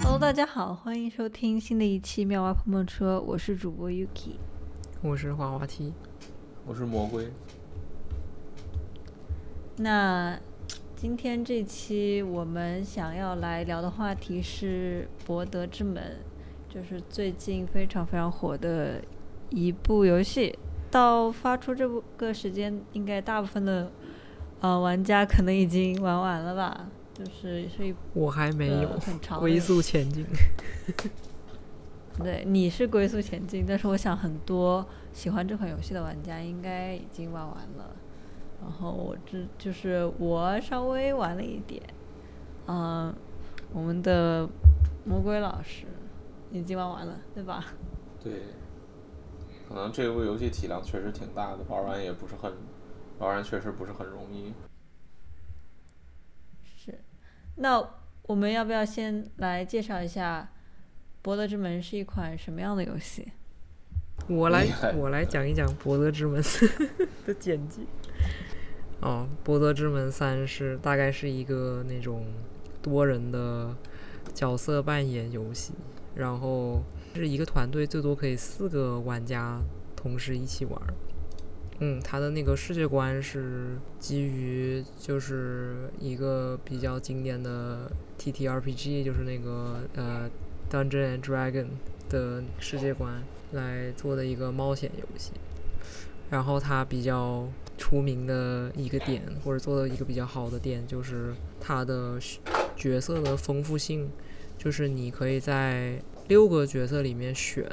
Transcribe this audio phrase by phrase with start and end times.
[0.00, 4.36] Hello，大家好，欢迎收听新的一期妙蛙碰碰车，我是主播 Yuki。
[5.00, 5.92] 我是滑滑梯，
[6.66, 7.28] 我是魔龟。
[9.76, 10.38] 那
[10.96, 16.02] 今天这期我们想要来聊的话题是《博德之门》，
[16.68, 19.00] 就是最近非常非常火的
[19.50, 20.58] 一部游戏。
[20.90, 23.90] 到发出这部个时间，应该大部分的
[24.60, 26.88] 呃玩家可能已经玩完了吧？
[27.12, 30.24] 就是是一我还没有个很长的龟速前进。
[32.22, 37.94] 对，你是龟速前进，但是我想很多喜欢这款游戏的玩家应该已经玩完了。
[38.62, 41.82] 然后我这就是我稍微玩了一点，
[42.66, 43.14] 嗯，
[43.72, 44.48] 我们的
[45.04, 45.84] 魔鬼老师
[46.50, 47.64] 已经玩完了，对吧？
[48.22, 48.32] 对，
[49.68, 52.52] 可能这部游戏体量确实挺大的，玩完也不是很，
[53.18, 54.52] 玩完确实不是很容易。
[56.76, 56.98] 是。
[57.56, 57.82] 那
[58.22, 60.48] 我们要不要先来介绍一下
[61.22, 63.32] 《博德之门》是一款什么样的游戏？
[64.28, 66.42] 我来我来讲一讲《博德之门》
[67.24, 67.82] 的简介。
[69.00, 72.26] 哦，《博德之门三》是大概是一个那种
[72.82, 73.74] 多人的
[74.34, 75.72] 角色扮演游戏，
[76.18, 76.82] 然后
[77.14, 79.62] 是一个团队最多可以四个玩家
[79.96, 80.82] 同时一起玩。
[81.80, 87.88] 嗯，它的那个世界观是基于就是一个比较经典的
[88.18, 90.28] TTRPG，就是那个呃
[90.68, 91.66] Dungeon and Dragon
[92.10, 93.22] 的世界观
[93.52, 95.30] 来做的一个冒险游戏。
[96.30, 102.18] 然后它比较出名的一个点，或者做的一个比较好的点，就是它的
[102.76, 104.10] 角色的丰富性，
[104.58, 107.64] 就是你可以在六个角色里面选，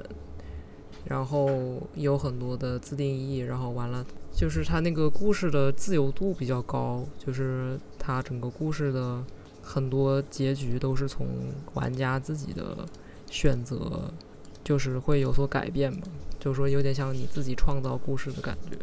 [1.03, 1.49] 然后
[1.95, 9.23] 有很多的自定义，然后完了就是它那个故事的自由度比较高，就是它整个故事的
[9.61, 11.27] 很多结局都是从
[11.73, 12.85] 玩家自己的
[13.29, 14.13] 选择，
[14.63, 16.01] 就是会有所改变嘛，
[16.39, 18.77] 就是说有点像你自己创造故事的感觉。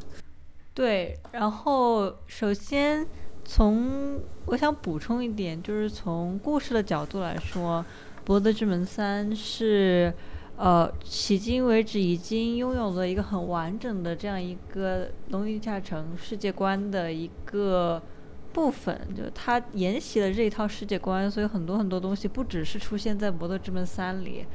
[0.75, 3.07] 对，然后首先
[3.55, 7.85] 从我想补充一点，就是从故事的角度来说，
[8.25, 10.11] 《博德之门三》是
[10.57, 18.01] 呃迄今为止已经拥有了一个很完整的这样一个龙与地下城世界观的一个
[18.55, 24.47] 部分，就它沿袭了这一套世界观，所以很多很多东西不只是出现在《博德之门三》里，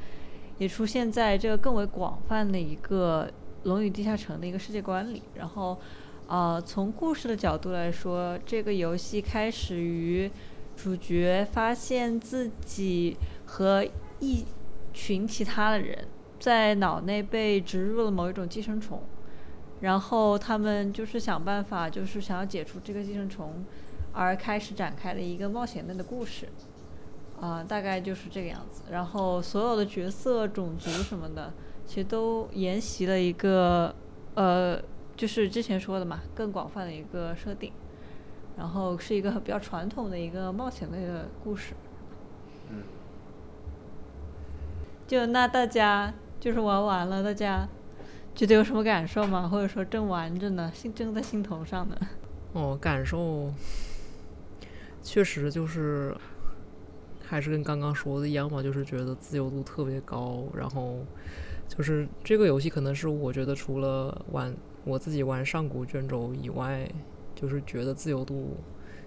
[0.57, 3.29] 也出现在这个更为广泛的一个
[3.65, 5.77] 龙与地下城的一个世界观里，然后。
[6.27, 10.29] 呃，从故事的角度来说，这个游戏开始于
[10.75, 13.15] 主角发现自己
[13.45, 13.87] 和
[14.19, 14.43] 一
[14.93, 16.05] 群其他的人
[16.37, 19.01] 在脑内被植入了某一种寄生虫，
[19.79, 23.63] 然后他们就是想办法，就是想要解除这个寄生虫，
[24.11, 26.49] 而开始展开的一个冒险类的故事。
[27.39, 28.81] 啊、大概就是这个样子。
[28.91, 31.53] 然后所有的角色、种族什么的，
[31.85, 33.95] 其实都沿袭了一个
[34.35, 34.77] 呃。
[35.17, 37.73] 就是之前说的嘛，更广泛的一个设定，
[38.55, 41.73] 然后是一个比较传统的一个冒险类的故事。
[42.69, 42.83] 嗯，
[45.07, 47.67] 就那大家就是玩完了，大家
[48.35, 49.49] 觉得有什么感受吗？
[49.49, 51.97] 或者说正玩着呢，心正在心头上呢？
[52.53, 53.51] 哦，感受
[55.01, 56.15] 确实就是
[57.25, 60.99] 还是跟刚刚说的一样嘛，就是觉得自由度特别高，然后
[61.67, 64.55] 就是这个游戏可能是我觉得除了玩
[64.87, 66.89] 我自己玩上古卷轴以外，
[67.35, 68.55] 就是觉得自由度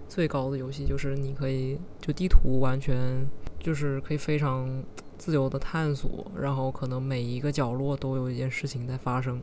[0.09, 3.27] 最高的游戏，就是你可以就地图完全
[3.59, 4.85] 就是可以非常
[5.17, 9.41] 自由的探索，然后可能每一个角落都有一件事情在发生，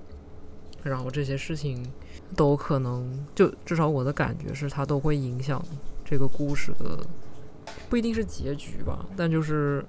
[0.83, 1.85] 然后这些事情
[2.35, 5.63] 都可能就至少我的感觉是它都会影响
[6.05, 6.99] 这个故事的，
[7.89, 9.85] 不一定是结局吧，但就是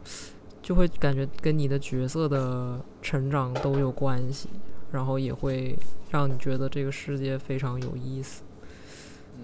[0.62, 4.48] 就会感觉跟你的角色的成长都有关系，
[4.92, 5.78] 然后也会
[6.10, 8.42] 让你觉得这个世界非常有意思。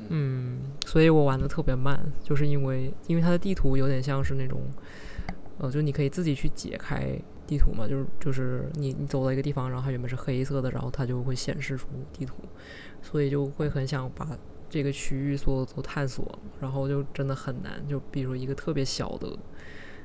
[0.08, 4.60] 嗯，所以我玩的特别慢，就是因为因为它的地图有点像是那种，
[5.58, 12.34] 呃，就你可以自己去解开地图嘛，就是就是你你走到一个地方，然后它原本是黑色的，然后它就会显示出地图，
[13.02, 14.28] 所以就会很想把
[14.68, 19.28] 这个区域所有都探索，然后就真的很难，就比如一个特别小的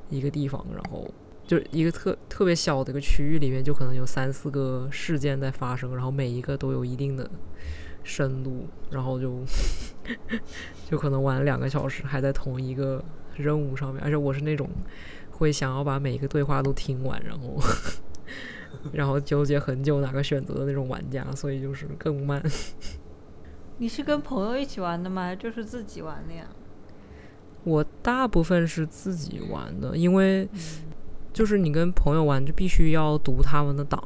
[0.09, 1.09] 一个地方，然后
[1.49, 7.27] 就一个特特别小的一个区域里面，就可能有三四个事件在发生，然后每一个都有一定的
[8.03, 9.43] 深度，然后就
[10.87, 13.03] 就可能玩两个小时，还在同一个
[13.35, 14.69] 任务上面，而且我是那种
[15.31, 17.59] 会想要把每一个对话都听完，然后
[18.93, 22.39] 然后纠结很久哪个选择的那种玩家，所以就是更慢。
[23.79, 25.33] 你是跟朋友一起玩的吗？
[25.33, 26.45] 就是自己玩的呀？
[27.63, 30.47] 我大部分是自己玩的，因为
[31.39, 34.03] 就是你跟朋友玩就必须要读他们的档，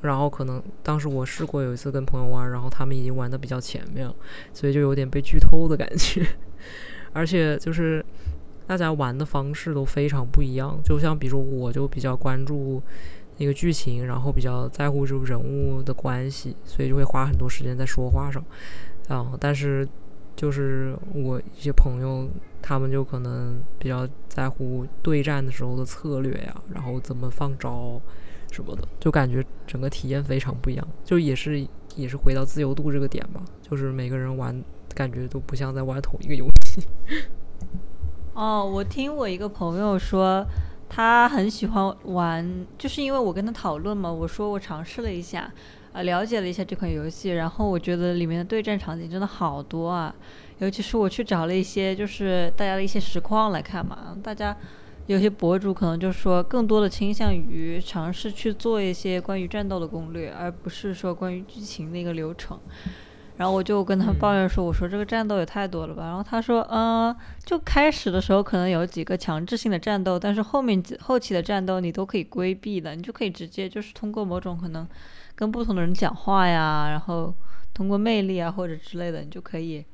[0.00, 4.14] 然后可能当时我试过有一次跟朋友玩，然后他们已经玩的比较前面了，
[4.52, 6.24] 所以就有点被剧透的感觉，
[7.12, 8.04] 而且就是
[8.64, 12.80] 大家玩的方式都非常不一样，就像比如说我就比较关注
[13.38, 18.40] 那个剧情，然后比较在乎这人物的关系，所以就会花很多时间在说话上，
[19.08, 19.88] 啊，但是
[20.36, 22.28] 就是我一些朋友。
[22.60, 28.00] 他们就可能比较在乎对战的时候的策略呀，然后怎么放招
[28.50, 30.88] 什么的，就感觉整个体验非常不一样。
[31.04, 31.66] 就也是
[31.96, 34.62] 也是回到自由度这个点吧，就是每个人玩
[34.94, 36.86] 感觉都不像在玩同一个游戏。
[38.34, 40.46] 哦，我听我一个朋友说，
[40.88, 45.52] 他很喜欢玩，就是因为我跟他讨论嘛，我说我尝试了一下，
[45.92, 50.14] 啊，了解了一下这款游戏，然后我觉得里面的对战场景真的好多啊。
[50.58, 54.56] 尤其是我去找了一些，就是大家的一些实况来看嘛，大家
[55.06, 62.58] 有些博主可能就说更多的倾向于尝试去做一些关于战斗的攻略，而不是说关于剧情的一个流程。
[63.36, 67.14] 然后我就跟他抱怨说：“我说这个战斗也太多了吧。”然后他说：“嗯，
[67.44, 74.84] 就开始的时候可能有几个强制性的战斗，但是后面后期的战斗你都可以规避的，你就可以直接就是通过某种可能
[75.36, 77.32] 跟不同的人讲话呀，然后
[77.72, 79.84] 通过魅力啊或者之类的，你就可以。”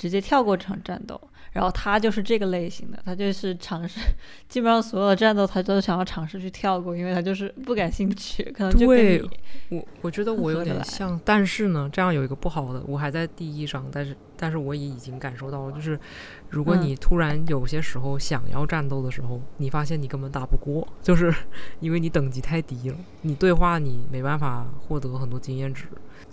[0.00, 1.20] 直接跳过这场战斗，
[1.52, 4.00] 然后他就是这个类型的，他就是尝试，
[4.48, 9.22] 基本上所有的战斗他都想要尝试去跳过，因为他就是不感兴趣，可能就对
[9.68, 16.00] 我我觉得我有点像，但是呢，这样有一个不好的，我还在第一章，但是但是我也已经感受到了，就是
[16.48, 21.30] 如果你突然有些时候想要战斗的时候，你发现你根本打不过，就是
[21.80, 25.84] 因为你等级太低了，你对话你没办法获得很多经验值。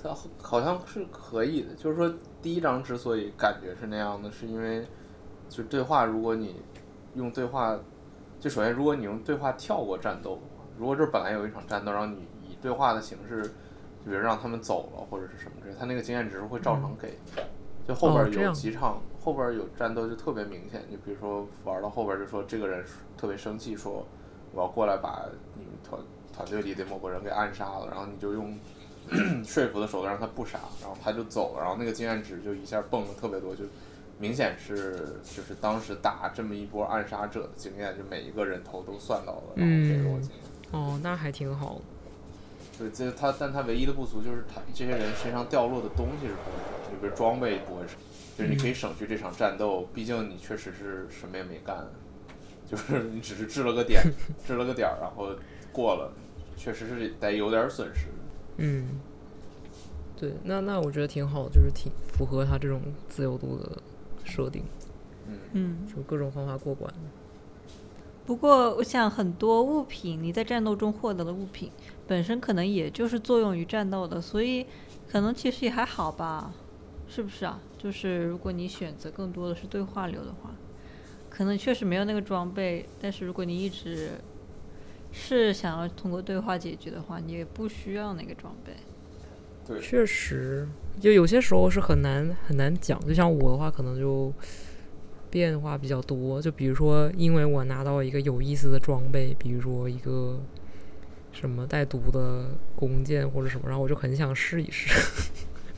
[0.02, 4.86] 它好像是可以的，就是说第一章之所以感觉是那样的，是因为
[5.50, 6.62] 就对话，如果你
[7.16, 7.76] 用对话，
[8.40, 13.50] 就首先如果你用对话跳过战斗的话，如果这本来有一场战斗，然后你以对话的形式，就
[14.06, 17.18] 比如让他们走了或者是什么之类，他那个经验值会照常给。
[17.88, 22.86] 就后边有几场，后边有战斗就特别明显，就比如说玩到后边就说这个人
[23.18, 24.06] 特别生气，说
[24.54, 26.00] 我要过来把你们团
[26.32, 28.56] 团队里的某个人给暗杀了，然后你就用。
[29.45, 33.63] 说服的手段让他不傻，然后他就走了，然后那个经验值就一下蹦了特别多，就
[34.19, 40.39] 明显是就是当时打这么一波暗杀者的经验，就每一个人头都算到了，然后给了我经验。
[40.71, 41.81] 哦，那还挺好。
[42.77, 47.94] 对，这他，但他唯一的不足就是他这些人身上掉落的东西是不会少，就比如装备不会少，
[48.38, 51.88] 就是你可以省去这场战斗，毕竟你确实是什么也没干，
[52.69, 54.04] 就是你只是治了个点，
[54.45, 55.30] 治了个点儿，然后
[55.71, 56.12] 过了，
[56.56, 58.07] 确实是得有点损失。
[58.57, 59.00] 嗯，
[60.19, 63.81] 对，那那我觉得挺好，就是挺符合他这种自由度的
[64.24, 64.63] 设定。
[65.51, 66.92] 嗯，就各种方法过关。
[68.25, 71.71] 不过，我想很多物品你在战斗中获得的物品
[72.07, 74.65] 本身可能也就是作用于战斗的，所以
[75.07, 76.51] 可能其实也还好吧，
[77.07, 77.59] 是不是啊？
[77.77, 80.50] 就是如果你选择更多的是对话流的话，
[81.30, 84.13] 可能确实没有那个装备，但是如果你一直。
[85.19, 88.71] 是想要通过对话解决的话，你也不需要那个装备。
[89.66, 90.68] 对，确实，
[91.02, 93.04] 就有些时候是很难很难讲。
[93.06, 94.31] 就像我的话，可能就
[95.31, 96.40] 变化比较多。
[96.40, 100.40] 就比如说，因为我拿到一个有意思的装备，比如说一个
[101.31, 102.45] 什么带毒的
[102.76, 104.88] 弓箭或者什么，然后我就很想试一试，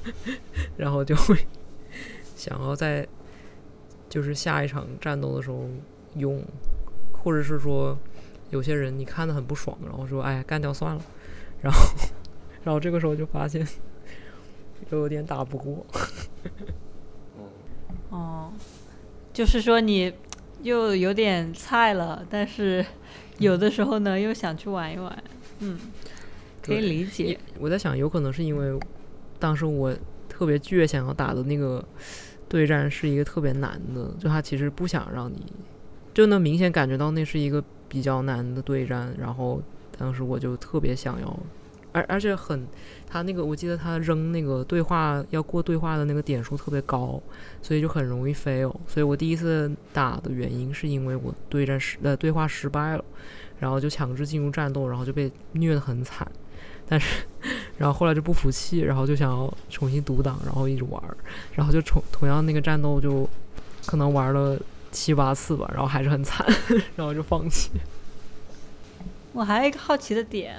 [0.76, 1.48] 然后就会
[2.36, 3.08] 想要在
[4.10, 5.66] 就是下一场战斗的时候
[6.16, 6.44] 用，
[7.14, 7.98] 或者是说。
[8.52, 11.02] 有些人你看的很不爽，然后说：“哎，干掉算了。
[11.62, 11.80] ”然后，
[12.64, 13.68] 然后这个时候就发现
[14.90, 15.86] 又有点打不过。
[18.10, 18.52] 哦，
[19.32, 20.12] 就是说你
[20.64, 22.84] 又有点菜了，但是
[23.38, 25.24] 有的时候呢又想去玩一玩。
[25.60, 25.78] 嗯，
[26.62, 27.38] 可以理解。
[27.60, 28.80] 我在想，有可能是因为
[29.38, 29.96] 当时我
[30.28, 31.86] 特别倔，想要打的那个
[32.48, 35.46] 对战是一个特别难的，就他其实不想让你，
[36.14, 37.64] 就能明显感觉到那是一个。
[37.90, 39.62] 比较难的对战，然后
[39.98, 41.40] 当时我就特别想要，
[41.92, 42.66] 而而且很，
[43.06, 47.22] 他那个我记得他扔那个对话要过对话的那个点数特别高，
[47.62, 48.74] 所以就很容易 fail。
[48.88, 53.04] 所以我第一次打的原因是因为我对战失呃对话失败了，
[53.60, 56.26] 然后就强制进入战斗，然后就被虐得很惨。
[56.92, 57.24] 但是，
[57.78, 61.02] 然后后来就不服气，然后就想要重新读档，然后一直玩，
[61.54, 63.30] 然后就重同样那个战斗就
[63.86, 64.60] 可能玩了
[64.92, 66.46] 七八次吧，然后还是很惨，
[66.96, 67.70] 然后就放弃。
[69.34, 70.56] 我还有一个好奇的点，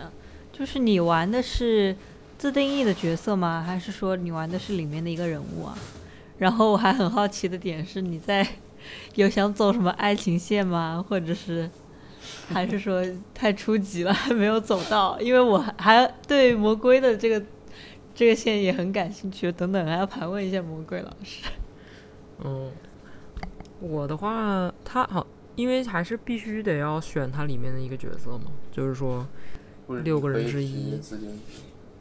[0.53, 1.97] 就是你玩的是
[2.39, 3.63] 自定义的角色吗？
[3.67, 5.77] 还是说你玩的是里面的一个人物啊？
[6.39, 8.47] 然后我还很好奇的点是，你在
[9.17, 11.05] 有想走什么爱情线吗？
[11.07, 11.69] 或者是
[12.49, 15.21] 还是说太初级了，还没有走到？
[15.21, 17.45] 因为我还对魔龟的这个
[18.15, 21.43] 这个线也很感兴趣，等等还要盘问一下魔龟老师。
[22.43, 22.71] 嗯，
[23.81, 29.27] 我的话，他好，因为还是必须得要选它里面的一个角色嘛，就是说
[30.05, 31.41] 六个人之一自定义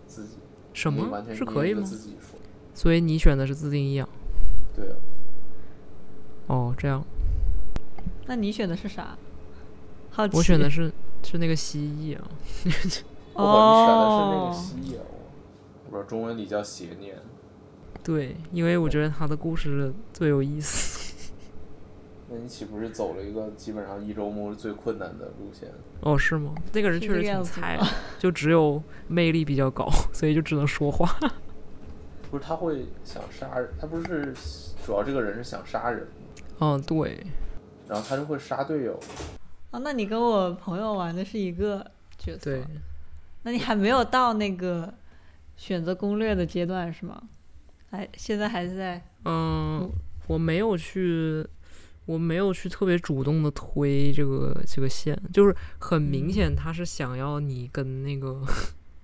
[0.07, 0.37] 自己
[0.73, 1.83] 什么是可以吗
[2.73, 4.07] 所以你选的是自定义啊？
[4.75, 4.95] 对啊，
[6.47, 7.03] 哦，这样，
[8.27, 9.17] 那你选的是啥？
[10.11, 10.37] 好奇。
[10.37, 10.91] 我选的是
[11.23, 12.27] 是那个蜥蜴啊。
[13.33, 15.03] 我管你选的是那个哦，蜥蜴啊，
[15.85, 17.17] 我我不知道中文里叫邪念。
[18.03, 20.98] 对，因为我觉得他的故事最有意思。
[22.31, 25.69] 那你岂不是走了一个基本上一周目最困难的路线？
[26.01, 26.53] 哦，是吗？
[26.73, 27.79] 那个人确实挺菜，
[28.19, 31.09] 就只有魅力比较高，所以就只能说话。
[32.29, 34.33] 不是他会想杀人，他不是
[34.85, 36.07] 主要这个人是想杀人，
[36.59, 37.25] 嗯，对，
[37.87, 38.99] 然后他就会杀队友。
[39.71, 41.83] 哦，那你跟我朋友玩的是一个
[42.19, 42.51] 角色。
[42.51, 42.63] 对，
[43.41, 44.93] 那你还没有到那个
[45.57, 47.19] 选择攻略的阶段是吗？
[47.89, 49.91] 还现在还在嗯，
[50.27, 51.43] 我没有去，
[52.09, 58.41] 我没有去特别主动的推这个这个线，就是很明嗯显他是想要你跟那个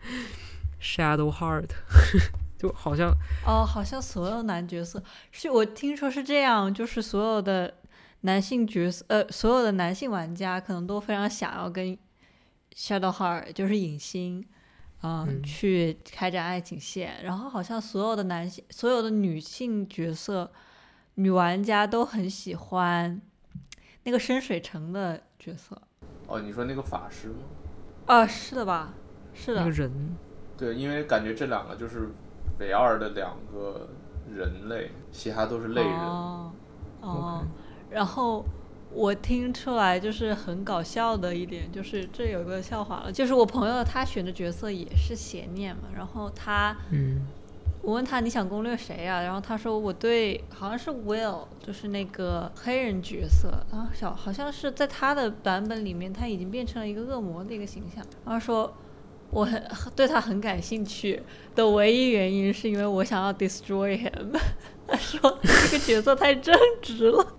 [0.82, 1.70] Shadow Heart，
[2.58, 3.14] 就好像
[3.46, 7.76] 哦，好像所有男角色是我听说是这样，就是所有的
[8.22, 11.96] 男性角色，呃，所有的男性玩家可能都非常想要跟
[12.76, 14.44] Shadow Heart，就是影星，
[15.04, 17.24] 嗯，嗯去开展爱情线。
[17.24, 20.52] 然后好像所有的男性，所有的女性角色，
[21.16, 23.22] 女玩家都很喜欢
[24.04, 25.82] 那个深水城的角色。
[26.28, 27.36] 哦，你说那个法师吗？
[28.08, 28.94] 啊，是的吧？
[29.34, 30.16] 是的那个，人，
[30.58, 32.10] 对，因为感觉这两个就是
[32.60, 33.88] 唯二的两个
[34.34, 36.00] 人类，其他都是类人。
[36.00, 36.52] 哦，
[37.02, 37.48] 哦
[37.90, 38.46] 然后
[38.92, 47.28] 我听出来就是很搞笑的一点，就是这有个笑话了，就是我朋友他选的角色也是邪念嘛，然后他嗯
[47.86, 49.22] 我问他你想攻略谁啊？
[49.22, 58.76] 然后他说我对好像是 Will，就是那个黑人角色，然后小好像是在他的版本里面他已经变成了一个恶魔的一个形象，然后说
[59.30, 59.64] 我很
[59.96, 61.22] 对他很感兴趣
[61.54, 64.36] 的唯一原因是因为我想要 destroy him。
[64.88, 67.36] 他说这个角色太正直了，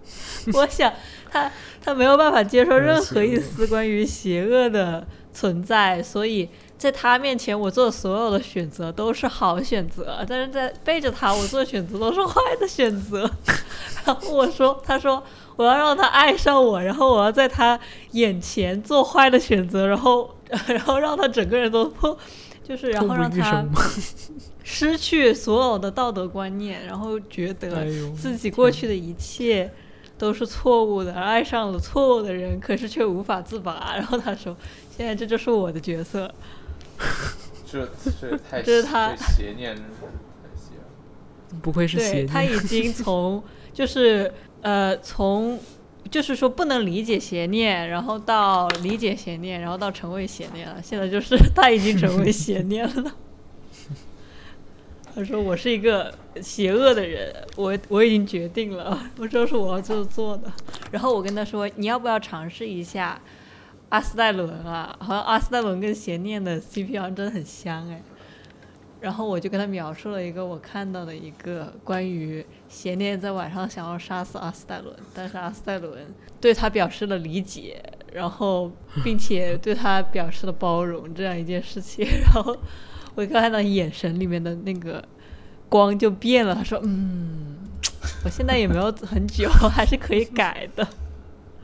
[0.53, 0.93] 我想
[1.31, 1.50] 他
[1.81, 13.30] 他没有办法接受任何一丝关于邪恶的存在，所以在他面前我做的所有的选择都是好选择，但是在背着他我做的选择都是坏的选择。
[14.04, 15.23] 然后我说，他说
[15.56, 17.78] 我要让他爱上我，然后我要在他
[18.12, 20.35] 眼前做坏的选择，然后
[20.68, 22.16] 然后让他整个人都破，
[22.62, 23.64] 就是然后让他？
[24.68, 29.71] 失去所有的道德观念，然后觉得自己过去的一切
[30.18, 33.95] 都是错误的，而爱上了错误的人，可是却无法自拔。
[33.95, 34.56] 然后他说
[34.90, 36.28] ：“现在这就是我的角色。
[37.67, 37.88] 这
[38.21, 39.91] 这太 这是他邪念，真是
[40.43, 41.59] 太邪了。
[41.62, 45.59] 不愧是邪对他，已经 从就是呃从
[46.11, 50.81] 就是说不能理解邪念，然后到理解邪念，然后到成为邪念了。
[50.83, 53.12] 现在就是他已经成为邪念了。
[55.15, 56.12] 他说：“我是一个
[56.43, 60.53] 邪恶的人，我我已经决定了，我这是我要这么做的。”
[60.93, 63.19] 然后我跟他说：“你要不要尝试一下
[63.88, 64.95] 阿斯戴伦啊？
[65.00, 68.02] 好像阿斯戴伦跟邪念的 CP 好像真的很香哎。”
[68.99, 76.07] 然后我就跟他描述了一个我看到的一个关于邪念在晚上想要杀死阿斯戴伦，但是阿斯戴伦
[76.40, 77.81] 对他表示了理解，
[78.12, 78.73] 然后
[79.05, 82.07] 并且对他表示了包容这样一件事情。
[82.25, 82.57] 然后
[83.14, 85.05] 我看到眼神里面的那个
[85.69, 87.59] 光就变了，他说：“嗯，
[88.25, 90.88] 我现在也没有很久， 还是可以改的。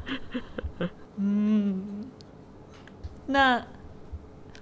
[1.17, 2.05] ”嗯，
[3.33, 3.67] 那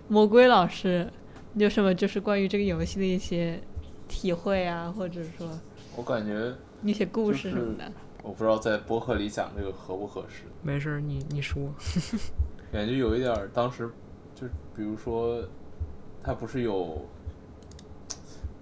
[0.07, 1.11] 魔龟老师，
[1.55, 3.61] 你有什么就是关于这个游戏的一些
[4.07, 5.49] 体会啊，或者说
[5.97, 7.93] 我感觉一些故事什么的？
[8.23, 11.61] 我不知道在播客里讲这个合不合适，没事儿，你你说，
[12.71, 13.91] 感觉有一点儿，当时
[14.35, 14.47] 就
[14.77, 15.43] 比如说，
[16.23, 17.05] 他不是有，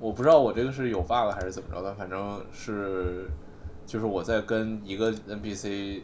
[0.01, 3.29] 我不知道我这个是有 bug 还是怎么着的，反正是
[3.85, 6.01] 就是我在跟一个 NPC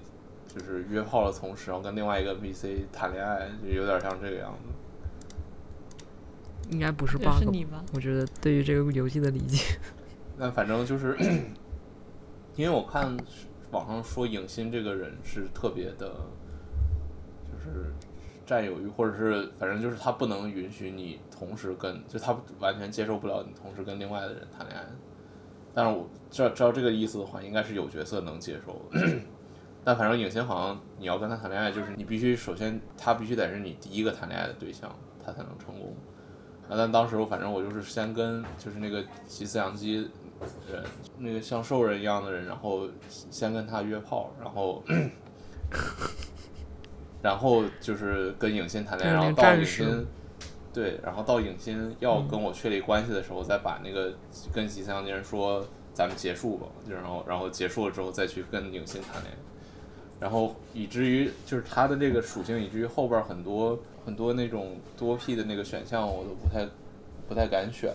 [0.55, 4.71] 就是约炮的同时，然后跟另外一个 NPC 谈恋爱，就有点像这个样子。
[6.71, 7.85] 应该不是这 bug 吧是你吧？
[7.93, 9.77] 我觉得对于这个游戏的理解，
[10.39, 11.15] 那反正就是，
[12.57, 13.15] 因为我看
[13.71, 16.09] 网上说影星这个人是特别的，
[17.53, 17.93] 就是
[18.47, 24.87] 占有欲，或者是反正就是他不能允许你同时跟，就他完全接受不了你同时跟另外的人谈恋爱。
[25.75, 29.07] 但是我照照这个意思的话，应该是有角色能接受的。
[29.85, 34.91] 但反正影星好像你要跟他谈恋爱，就是你必须首先他必须得是你第一个谈恋爱的对象，
[35.25, 35.95] 他才能成功。
[36.69, 40.11] 啊，但当时我反正我就是先跟就是那个骑饲养机
[40.73, 40.83] 人，
[41.19, 44.83] 那个像兽人一样的人，然后先跟他约炮，然后
[47.21, 50.07] 然后就是跟影心谈恋爱，然后到影心
[50.73, 54.15] 对，然后到影心要跟我确立关系的时候，再把那个
[54.51, 55.63] 跟骑饲养机人说
[55.93, 59.54] 咱们结束吧，就然后然后结束了之后再去跟影心谈恋爱。
[60.21, 66.67] 然后以至于就是它的这个属性，以至于后边很多很多那种多 P 的那个选项，我都不太
[67.29, 67.93] 不太敢选。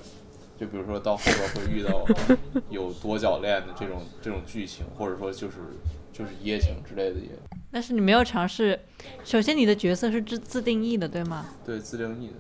[0.60, 2.06] 就比如说到后边会遇到
[2.70, 5.56] 有多角恋的这种这种剧情，或者说就是
[6.12, 7.30] 就是一夜情之类的也。
[7.72, 8.80] 但是你没有尝试，
[9.24, 11.46] 首先你的角色是自自定义的，对吗？
[11.66, 12.34] 对，自定义的。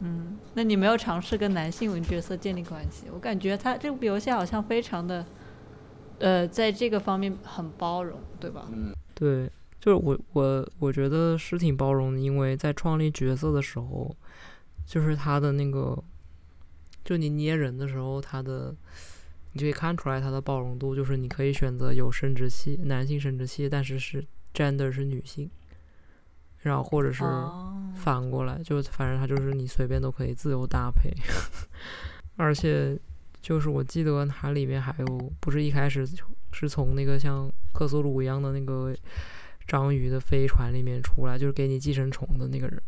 [0.00, 3.06] 嗯，那你没有尝试跟男性角色建立关系？
[3.12, 5.24] 我感觉它这个游戏好像非常的。
[6.20, 8.66] 呃，在这个方面很包容，对吧？
[8.72, 14.14] 嗯，对，就是我我我觉得是挺包容的，因为在创立角色的时候，
[14.86, 16.02] 就是他的那个，
[17.04, 18.74] 就你捏人的时候，他的
[19.52, 25.50] 你就可以看出来他的包容度，就是你可以选择有生殖器，男性生殖器，但是是 gender 是女性，
[26.62, 27.24] 然后或者是
[27.96, 31.10] 反过来，就反正他就是你随便都可以自由搭配，
[32.36, 32.98] 而且。
[33.44, 36.02] 就是我记得它里面还有，不是一开始
[36.50, 38.96] 是从那个像克苏鲁一样的那个
[39.66, 42.82] 章鱼的飞船里面出来，就是给你寄生虫的那个人，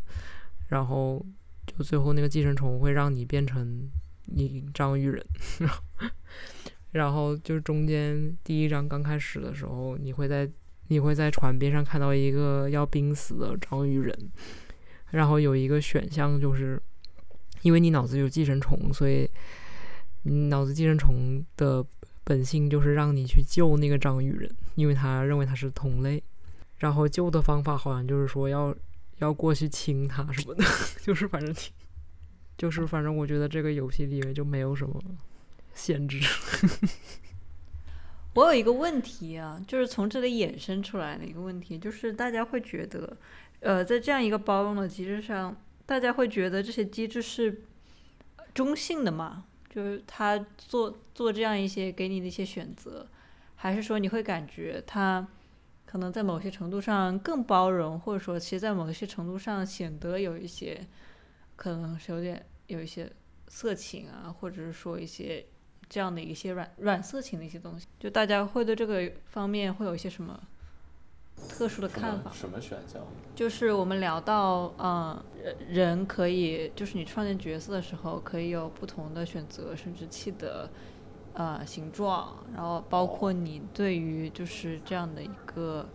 [0.68, 1.22] 然后
[1.66, 3.86] 就最后那个寄生虫会让你变成
[4.24, 5.22] 你章鱼人，
[6.92, 10.50] 然后就中间第一章刚开始的时候，你会在
[10.88, 14.18] 你会在船边上看到一个要濒死的章鱼人，
[15.10, 16.80] 然后有一个选项就是
[17.60, 19.28] 因为你脑子有寄生虫，所以。
[20.30, 21.84] 脑子寄生虫的
[22.24, 26.22] 本性就是让你去救那个章鱼人，因为他认为他是同类。
[26.78, 28.74] 然后救的方法好像就是说要
[29.18, 30.64] 要过去亲他什么的，
[31.00, 31.72] 就是反正挺，
[32.58, 35.02] 就是反正我觉得这个游戏里面就没有什么
[35.72, 36.20] 限制。
[38.34, 43.16] 我有一个问题啊，就是从这里衍生出来的一个问题，就是大家会觉得，
[43.60, 47.62] 呃，在这样一个包容的机制上，大家会觉得这些机制是
[48.52, 49.44] 中性的吗？
[49.76, 53.06] 就是他做做这样一些给你的一些选择，
[53.56, 55.28] 还是说你会感觉他
[55.84, 60.80] 可能在某些程度上更包容，或者说其实在某些程度上显得有一些
[61.56, 63.12] 可能是有点有一些
[63.48, 65.44] 色情啊，或者是说一些
[65.90, 70.42] 这样的一些软软色情的一些东西，就大家会对这个方面会有一些什么？
[71.48, 73.00] 特殊的看法，什么选项？
[73.34, 75.16] 就是我们聊到，嗯，
[75.68, 80.68] 人可以，就是你创建角色的时候，可以有不同的选择生殖器的，
[81.34, 85.86] 呃，形状，然后包括你对于就是这样的一个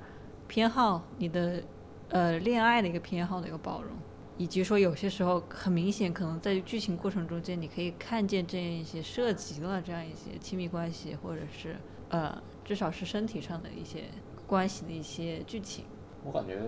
[0.48, 1.64] 偏好，你的
[2.10, 3.92] 呃恋爱的一个偏好的一个包容，
[4.38, 11.76] 以及说有些时候很明显，可能在剧情过程中间，你可以看见这样一些涉及了这样一些亲密关系，或者是
[12.10, 14.06] 呃，至少是身体上的一些。
[14.52, 15.86] 关系的一些剧情，
[16.26, 16.60] 我感觉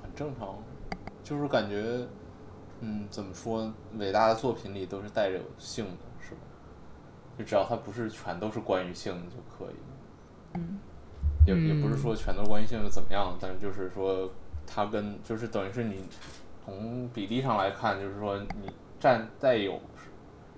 [0.00, 0.56] 很正常，
[1.24, 2.06] 就是感觉，
[2.78, 3.68] 嗯，怎么说？
[3.98, 6.40] 伟大的作品里都是带着性的，是吧？
[7.36, 9.74] 就只要它不是全都是关于性的就可以。
[10.54, 10.78] 嗯。
[11.44, 14.30] 也也不是说全都关于性又怎么样，但是就是说，
[14.64, 16.04] 它跟就是等于是你
[16.64, 19.80] 从比例上来看，就是说你占带有，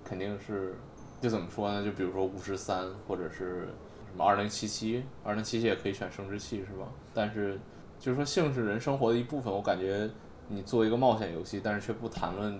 [0.03, 0.75] 肯定是
[1.19, 1.83] 就怎么说呢？
[1.83, 3.69] 就比如说五十三，或者是。
[4.15, 6.87] 什么二零七七，二零七七也可以选生殖器是吧？
[7.13, 7.59] 但是
[7.99, 10.09] 就是说性是人生活的一部分，我感觉
[10.47, 12.57] 你做一个冒险游戏，但是却不谈论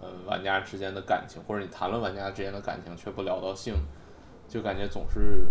[0.00, 3.74] 呃玩家之间的感情，或者你谈论玩家之间的感情却不聊到性，
[4.46, 5.48] 就感觉总是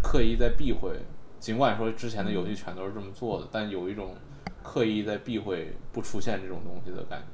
[0.00, 0.96] 刻意在避讳。
[1.40, 4.14] 尽管说之前的游戏全都是这么做的，但有一种
[4.62, 7.26] 刻意在避讳不出现这种东西的感觉。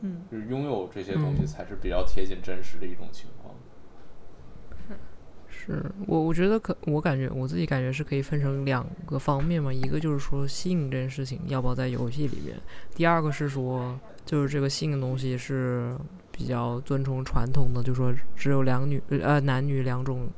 [0.00, 3.41] 嗯，就是拥有这些东西才是比较贴近真实的一种情况。
[5.64, 9.72] 是我，我觉得可，我感觉我自己感觉是可以分成两个方面嘛。
[9.72, 12.56] 一个就是说性这件事情要不要在游戏里面；
[12.96, 15.96] 第二个是说，就是这个性的东西是
[16.32, 20.28] 比较遵从传统的，就说只有两女呃男女两种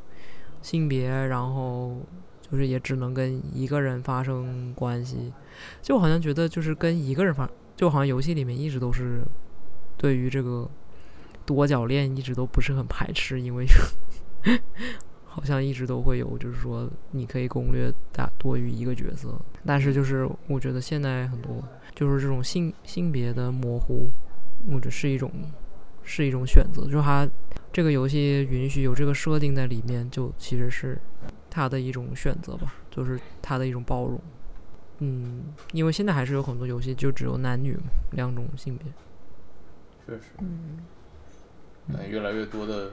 [0.60, 1.96] 性别，然后
[2.42, 5.32] 就是也只能跟一个人发生关系。
[5.80, 9.22] 就好像觉得就是跟一个人发，就好像游戏里面一直都是
[9.96, 10.68] 对于这个
[11.46, 13.64] 多角恋一直都不是很排斥，因为。
[15.34, 21.60] 好像一直都会有，就是说你可以攻略大多于一个角色，但是就是我觉得现在很多
[21.92, 24.08] 就是这种性性别的模糊，
[24.70, 25.28] 或者是一种
[26.04, 27.28] 是一种选择，就是它
[27.72, 30.96] 这个游戏允许有这个设定在里面，就其实是
[31.50, 34.20] 它的一种选择吧，就是它的一种包容。
[35.00, 37.76] 嗯，因为现在还是有很多游戏就只有男女
[38.12, 38.86] 两种性别。
[40.06, 40.78] 确实，嗯，
[41.88, 42.92] 嗯，越来越多的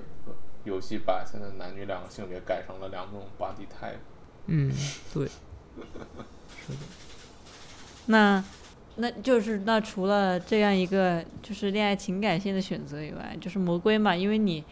[0.63, 3.99] 游戏把现在男女两个性别改成了两种 body type。
[4.47, 4.71] 嗯，
[5.13, 6.77] 对，是的
[8.07, 8.43] 那
[8.95, 14.63] 那就是那除了这样一个就是恋爱情感线的选择以外，就是魔龟嘛，因为你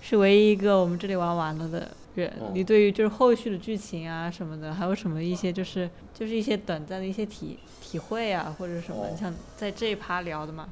[0.00, 10.68] 是唯一一个我们这里玩完了的人，哦你对于就是后续的剧情啊什么的，还有什么一些就是就是一些短暂的一些体体会啊，或者什么，哦你想在这一趴聊的嘛？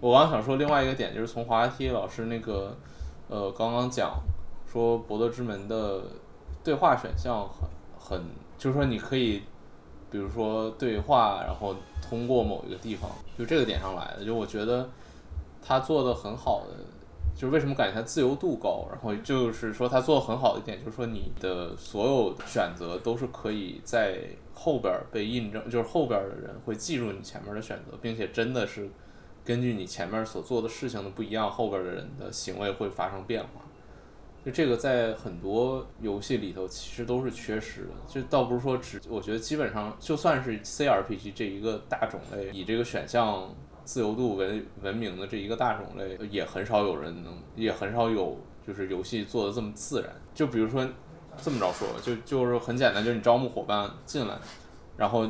[0.00, 2.76] 我刚想说另外一个点，就是从滑梯老师那个
[3.30, 4.20] 呃刚刚讲
[4.70, 6.02] 说《博德之门》的
[6.64, 8.24] 对话选项很很，
[8.58, 9.42] 就是说你可以
[10.10, 14.24] 比如说对话，然后通过某一个地方，就这个点上来的。
[14.24, 14.88] 就我觉得
[15.62, 16.74] 他做的很好的，
[17.36, 24.18] 就是为什么感觉他自由度高，然后就是说他做的很好的一点，就是说你的所有选择都是可以在
[24.52, 28.90] 后边被印证，就是后边的人会记住你前面的选择，并且真的是
[29.44, 33.62] 根据你前面所做的事情的不一样，后边的人的行为会发生变化。
[34.44, 50.10] 就这个在很多游戏里头其实都是缺失的，就倒不是说只，我觉得基本上就算是 CRPG 这一个大种类，以这个选项自由度为闻名的这一个大种类，也很少有人能，也很少有就是游戏做的这么自然。
[50.32, 50.88] 就比如说
[51.42, 54.38] 这么着说，就就是很简单，就是你招募伙伴进来，
[54.96, 55.28] 然后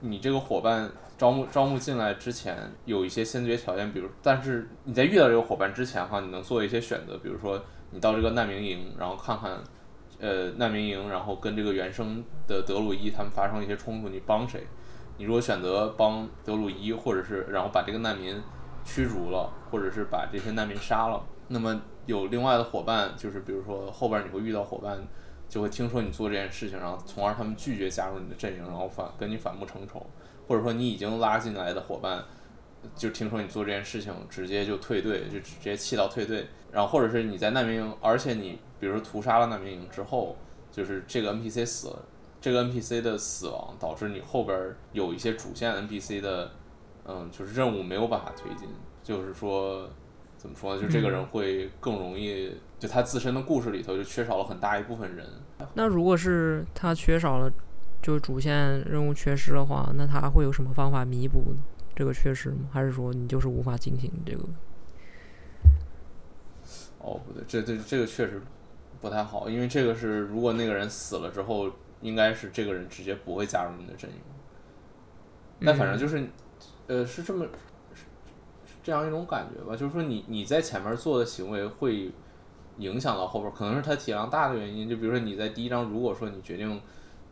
[0.00, 2.56] 你这个伙伴招募招募进来之前
[2.86, 9.50] 有一些先决条件，比如，但是你在遇到这个伙伴之前哈，你能做一些选择，比如说你到这个难民营，然后看看，
[10.18, 14.66] 呃，难民营，然后跟这个原生的德鲁伊他们发生一些冲突，你帮谁？
[15.18, 18.40] 你如果选择帮德鲁伊，或者是然后把这个难民
[18.82, 24.98] 驱逐了，或者是把这些难民杀了，那么有另外的伙伴，就是比如说后边你会遇到伙伴，
[25.50, 30.06] 就会听说你做这件事情，然后从而他们拒绝加入你的阵营，然后反跟你反目成仇，
[30.50, 32.24] 或者说你已经拉进来的伙伴，
[32.96, 40.36] 就听说你做这件事情，直接就退队，就直接气到退队，然后或者是你在难民营，而且你比如说屠杀了难民营之后，
[40.72, 42.02] 就是这个 NPC 死了，
[42.40, 46.50] 这个 NPC 的死亡导致你后边有一些主线 NPC 的，
[47.04, 48.68] 嗯，就是任务没有办法推进，
[49.04, 49.88] 就是说
[50.36, 50.82] 怎么说呢？
[50.82, 55.24] 就这个人会更容易，就他自身的故事里头就缺少了很大一部分人。
[55.74, 57.48] 那如果是他缺少了，
[58.02, 61.54] 就是主线任务缺失的话，那他会有什么方法弥补
[61.94, 62.68] 这个缺失吗？
[62.70, 64.44] 还是说你就是无法进行这个？
[66.98, 68.40] 哦，不对，这这这个确实
[69.00, 71.70] 不太好，因为这个是如果那个人死了之后，
[72.02, 74.16] 应该是这个人直接不会加入你的阵营。
[75.62, 76.26] 但反正就是，
[76.86, 77.44] 呃，是这么
[77.94, 78.00] 是
[78.64, 82.10] 是这样一种感觉吧，就是说你你在前面做的行为会
[82.78, 84.88] 影响到后边，可能是他体量大的原因。
[84.88, 86.80] 就比如说你在第一章，如果说你决定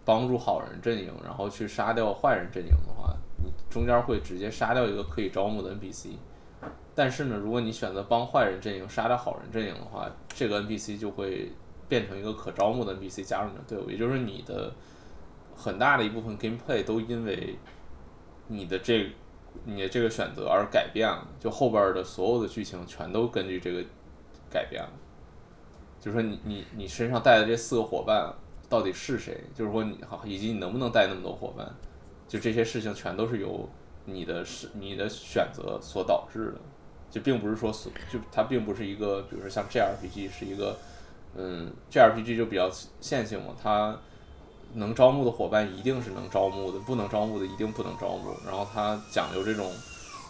[0.09, 6.12] 帮助好人阵营，然后去杀掉坏人阵营的话，你中间会直接杀掉一个可以招募的 NPC。
[6.94, 11.53] 但是呢，如果你选择帮坏人阵营杀掉好人阵营的话，这个 NPC 就会
[11.90, 14.73] 变成一个可招募的 NPC 加入你的队伍，也就是你的
[15.55, 17.59] 很大的一部分 gameplay 都因为
[18.47, 19.12] 你的这
[19.66, 23.85] 你的这个选择而改变了，就后边的所有的剧情全都根据这个
[24.49, 24.88] 改变了。
[26.01, 28.33] 就是说你你你身上带的这四个伙伴
[28.68, 29.42] 到底是谁？
[29.54, 31.66] 就是说你好，以及你能不能带那么多伙伴？
[32.28, 33.68] 就这些事情全都是由
[34.04, 36.61] 你的是你的选择所导致的。
[37.11, 40.76] 就并不是说所就它并不是一个，比如说像 JRPG 是一个，
[41.35, 43.98] 嗯，JRPG 就比较线性嘛，它
[44.74, 48.37] 能招募的伙伴一定是能招募的，不能招募的一定不能招募。
[48.44, 49.72] 然后它讲究这种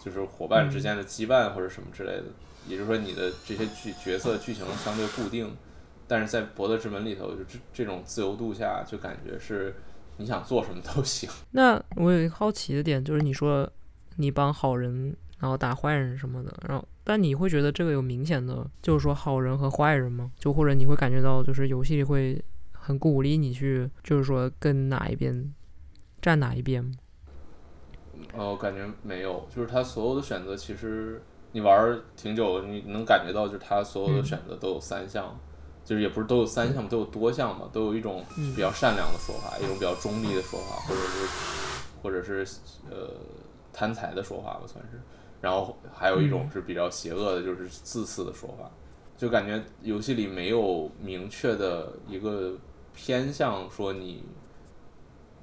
[0.05, 2.23] 就是伙伴之间的羁绊或者什么之类的，
[2.65, 5.53] 也就是说你的这些剧角色剧情相对固定，
[6.09, 9.75] 但是在《博德之门》里头，就这这种自由度下，就感觉是
[10.17, 11.29] 你想做什么都行。
[11.51, 13.71] 那我有一个好奇的点，就是你说
[14.15, 20.31] 你帮好人，然后打坏人什么的，然后但你会觉得这个有明显的，就是说好人和坏人吗？
[20.39, 25.53] 就或者你会感觉到，就是游戏里会很鼓励你去，就是说跟哪一边
[26.19, 26.91] 站哪一边吗？
[28.33, 35.39] 呃，我感觉没有，就是他所有的选择，其实你玩儿挺久，你能感觉到，就是他所有的选择都有三项，
[35.89, 38.23] 就是也不是都有三项，都有多项嘛，都有一种
[38.55, 41.27] 比较善良的说法，一种比较中立的说法，或者是
[42.03, 42.47] 或者是
[42.91, 43.09] 呃
[43.73, 45.01] 贪财的说法吧，算是。
[45.41, 48.69] 然后还有一种是比较邪恶的，就是自私的说法。
[49.17, 52.55] 就感觉游戏里没有明确的一个
[52.93, 54.23] 偏向，说你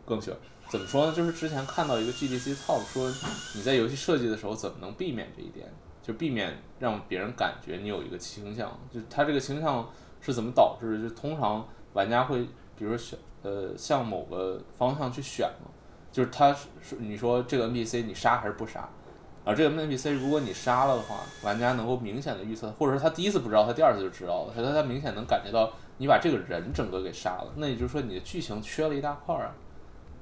[0.04, 1.12] 更喜欢怎么说呢？
[1.12, 3.12] 就是之前看到一个 GDC talk 说，
[3.56, 5.66] 你在游戏设计的时候怎么能避免这一点，
[6.04, 11.02] 就避免让别人感觉你有一个倾向，就他这个倾向是怎么导致？
[11.02, 12.42] 就通常玩家会，
[12.76, 15.70] 比如说选呃向某个方向去选嘛，
[16.11, 18.88] 就是他是你说这个 NPC 你杀还是不杀？
[19.44, 29.55] 而这个 NPC 如果你杀了的话，玩家能够明显的预测，或者说他第一次不知道，他第二次就知道了，他他明显能感觉到你把这个人整个给杀了，那也就是说你的剧情缺了一大块儿啊。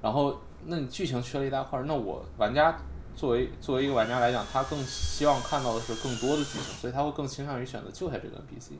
[0.02, 2.76] 然后，那你剧情缺了一大块儿，那我玩家
[3.16, 8.72] 作为作为一个玩家来讲，他更希望看到的是更多的剧情，所以他会更倾向于选择救下这个 NPC。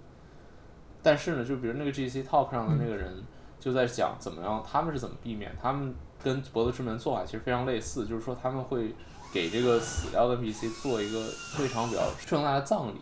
[1.05, 3.23] 但是呢，就比如那个 GC Talk 上的那个人
[3.61, 8.95] 就在讲怎么样，他们是怎么避免，他们跟《博德之门》做法其实非常类似，就是说他们会
[9.33, 11.23] 给这个死掉的 NPC 做一个
[11.57, 12.95] 非常比较盛大的葬礼，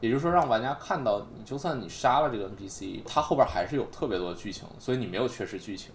[0.00, 5.92] 也就是说让玩家看到，你就算你杀了这个 NPC，他后边还是有特别多的剧情，所以你没有缺失剧情。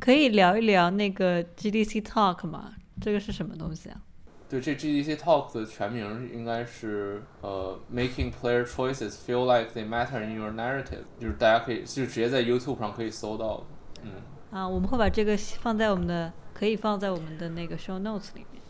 [0.00, 2.72] 可以聊一聊那个 GDC Talk 吗？
[3.00, 4.00] 这个是什么东西啊？
[4.48, 13.64] 对，这 GDC Talk 的全名应该是呃，Making Player Choices Feel Like They Matter in Your Narrative，就是大家可以就直接在 YouTube 上可以搜到的。
[14.04, 14.12] 嗯，
[14.52, 18.62] 啊，我们会把这个放在我们的，可以放在我们的那个 Show Notes 里面，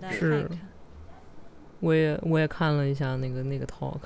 [0.00, 0.58] 大家看一是看。
[1.80, 4.00] 我也我也看了一下那个那个 talk，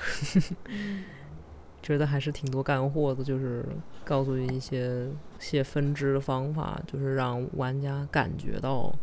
[1.83, 3.65] 觉得还是挺多干货的，就是
[4.05, 8.95] 告诉一些写分支的方法，就是让玩家感觉到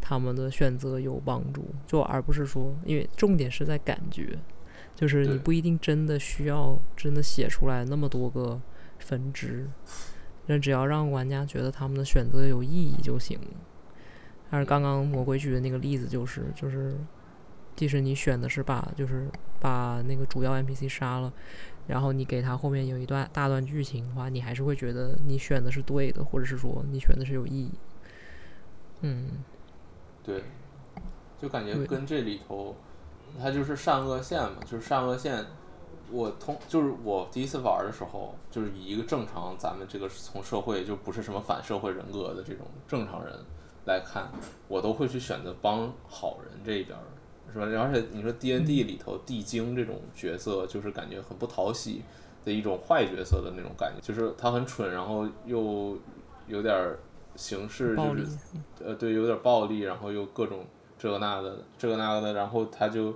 [0.00, 4.38] 他们的选择有帮助，就而不是说，因为重点是在感觉，
[4.94, 8.60] 就是你不一定真的需要真的写出来那么多个
[8.98, 9.68] 分支，
[10.46, 13.38] 那只要让玩家觉得他们的选择有意义就行。
[14.48, 16.96] 但是刚刚魔鬼举的那个例子就是，就是
[17.74, 19.28] 即使你选的是把就是
[19.58, 21.32] 把那个主要 NPC 杀了，
[21.88, 27.72] 然后你给他后面有一段大段剧情的话，你还是会觉得你选的是对的，或者是说你选的是有意义。
[29.00, 29.44] 嗯，
[30.26, 30.42] 对，
[31.40, 32.74] 就感觉跟这里头，
[33.40, 35.46] 它就是善恶线嘛，就是善恶线。
[36.08, 43.34] 我通就是我第一次玩的时候，就是以一个正常咱们这个从社会就不是什么反社会人格的这种正常人
[43.86, 44.30] 来看，
[44.68, 47.02] 我都会去选择帮好人这一边儿，
[47.52, 47.66] 是吧？
[47.82, 52.02] 而且你说 D N D 里头地精这种角色，就是感觉很不讨喜
[52.44, 55.98] 的一种坏角色的那种感觉，就是他很蠢，然后又
[56.46, 57.00] 有点儿
[57.36, 58.26] 形式就是
[58.84, 60.64] 呃，对，有点暴力，然后又各种
[60.98, 63.14] 这个那个的，这个那个的，然后他就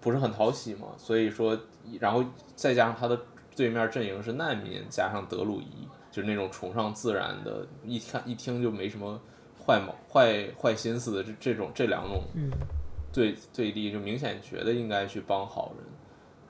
[0.00, 1.58] 不是很讨喜嘛，所以说，
[1.98, 3.18] 然后再加上他的
[3.56, 9.20] 对面阵营是难民加上德鲁伊，就是那种崇尚自然的，一看一听就没什么
[9.66, 12.50] 坏毛坏坏心思的这这种这两种嗯
[13.12, 15.86] 对对立，就明显觉得应该去帮好人，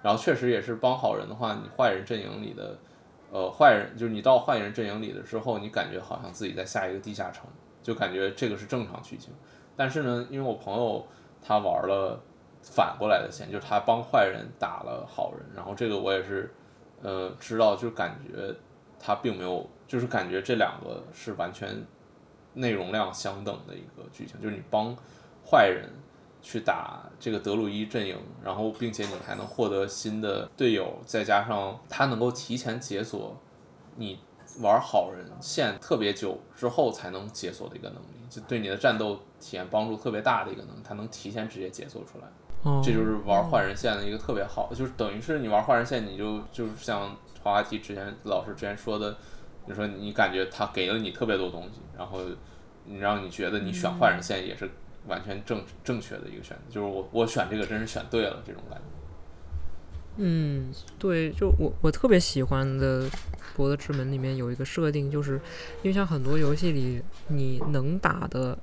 [0.02, 2.76] 然后确实也是帮好人的话，你坏人阵营里的。
[3.30, 7.44] 呃，坏人就是你到坏人阵营里了之后，你感觉好像自己在下一个地下城，
[7.82, 9.32] 就感觉这个是正常剧情。
[9.76, 11.06] 但是呢，因为我朋友
[11.42, 12.18] 他玩了
[12.62, 16.52] 反过来的线，就是他帮坏人打了好人，然后这个我也是
[17.02, 18.54] 呃知道，就感觉
[18.98, 21.84] 他并没有，就是感觉这两个是完全
[22.54, 24.96] 内容量相等的一个剧情，就是你帮
[25.44, 25.90] 坏人
[26.48, 33.36] 去打这个德鲁伊阵营，然后并且你还能获得新的队友，再加上他能够提前解锁
[33.96, 34.16] 你
[34.60, 42.28] 玩好人线特别久之后才能解锁的一个能力，就对你的战斗体验帮助特别大的一个能力，它能提前直接解锁出来。
[42.62, 47.10] 哦，这就是玩坏人线的一个特别好，就是等于是你玩坏人线，你就就是像
[47.42, 49.16] 滑滑梯之前老师之前说的，
[49.66, 52.20] 你说你感觉他给了你特别多东西，然后
[52.84, 54.70] 你让你觉得你选坏人线也是
[55.06, 58.84] 完全正正确的一个选择，就是我我选这个真是选对了这种感觉。
[60.18, 63.06] 嗯，对，就我我特别喜欢的
[63.54, 65.34] 《博德之门》里面有一个设定，就是
[65.82, 68.58] 因为像很多游戏里，你能打的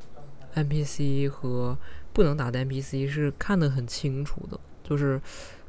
[0.55, 1.77] NPC 和
[2.11, 5.21] 不能打的 NPC 是看得很清楚的，就是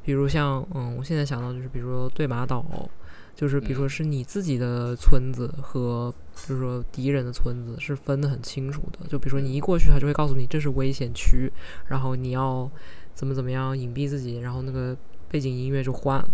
[0.03, 2.65] 比如像嗯，我现在想到就是比如说对马岛，
[3.35, 11.51] 就是比如说嗯是你自己的村子和比如说敌人的村子是分得很清楚的，就比如说你一过去，他就会告诉你这是危险区，
[11.89, 12.71] 然后你要
[13.15, 14.97] 怎么怎么样隐蔽自己，然后那个
[15.31, 16.29] 背景音乐就换了。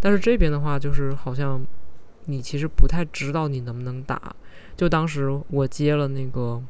[0.00, 1.64] 但是这边的话，就是好像
[2.26, 4.34] 你其实不太知道你能不能打。
[4.76, 6.62] 就当时我接了那个，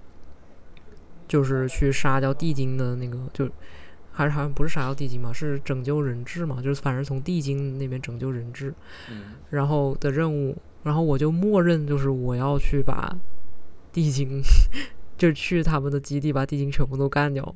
[1.27, 3.51] 就是去杀掉地精的那个，就
[4.13, 8.73] 还是好像不是杀掉地精嘛，是拯救人质嘛，就是反正从地精那边拯救人质，
[9.11, 13.13] 嗯，然后的任务，然后我就默认就是我要去把
[13.93, 14.41] 地精，
[15.19, 17.55] 就去他们的基地把地精全部都干掉。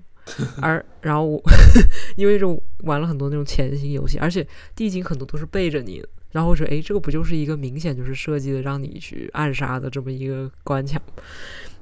[0.60, 1.40] 而然后我
[2.18, 11.00] 因为就玩了很多那种潜行游戏，而且地精很多都是背着你，然后我说哎，这个不就是一个明显就是设计的让你去暗杀的这么一个关卡？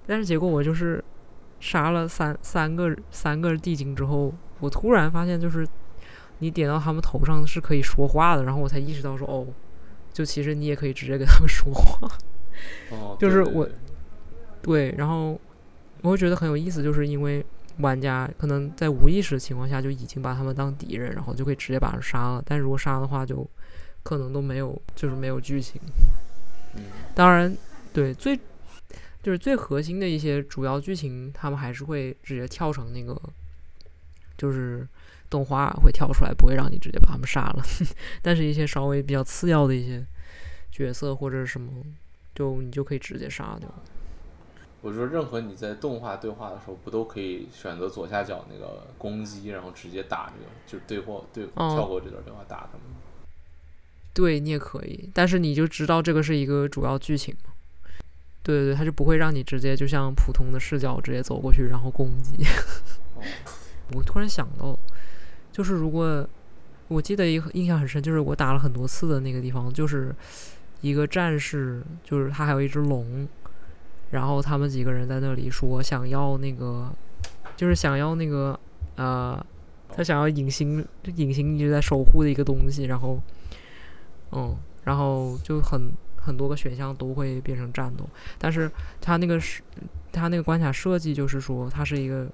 [0.07, 1.03] 但是结果我就是
[1.61, 5.67] 杀了三三个三个地精之后，我突然发现就是
[6.41, 9.47] 你点到他们头上是可以说话的，然后我才意识到说哦，
[10.13, 12.09] 就其实你也可以直接跟他们说话。
[12.91, 13.69] 哦， 就是我
[14.63, 15.41] 对然后
[16.03, 17.45] 我会觉得很有意思，就是因为
[17.79, 22.43] 玩家可能在无意识的情况下就已经把他们当敌人，然后就可以直接把他杀了。
[22.45, 23.49] 但如果杀的话，就
[24.03, 25.81] 可能都没有，就是没有剧情。
[26.77, 26.83] 嗯
[27.15, 27.57] 当然，
[27.93, 28.37] 对最
[29.23, 33.21] 就是最核心的一些主要剧情，他们还是会直接跳成那个，
[34.37, 34.87] 就是
[35.31, 37.63] 动画会跳出来，不会让你直接把他们杀了。
[38.23, 40.05] 但是，一些稍微比较次要的一些
[40.71, 41.71] 角色或者是什么，
[42.35, 43.69] 就你就可以直接杀掉。
[44.81, 52.83] 我说，任何你在动画对话的时候，不都可以选择左下角那个攻击，然后直接打这个，就是对话对哦跳过这段对话打他们。
[54.15, 57.51] 对你也可以，但是你就知道这个是一个主要剧情嘛。
[58.43, 62.45] 对对对，他就不会让你直接就像普通的视角直接走过去然后攻击。
[63.15, 63.23] 哦，
[63.95, 64.79] 我突然想到，
[65.59, 66.25] 就是如果
[66.87, 70.15] 我记得一印象很深，就是我打了很多次的那个地方，就是
[70.83, 73.27] 一个战士，就是他还有一只龙，
[74.13, 76.93] 然后他们几个人在那里说想要那个，
[77.57, 78.57] 就是想要那个
[78.95, 79.45] 呃，
[79.89, 83.21] 他想要隐形，隐形一直在守护的一个东西，然后
[84.31, 89.61] 嗯，然后就很很多个选项都会变成战斗，但是它那个是
[90.13, 92.29] 它那个关卡设计就是说它是一个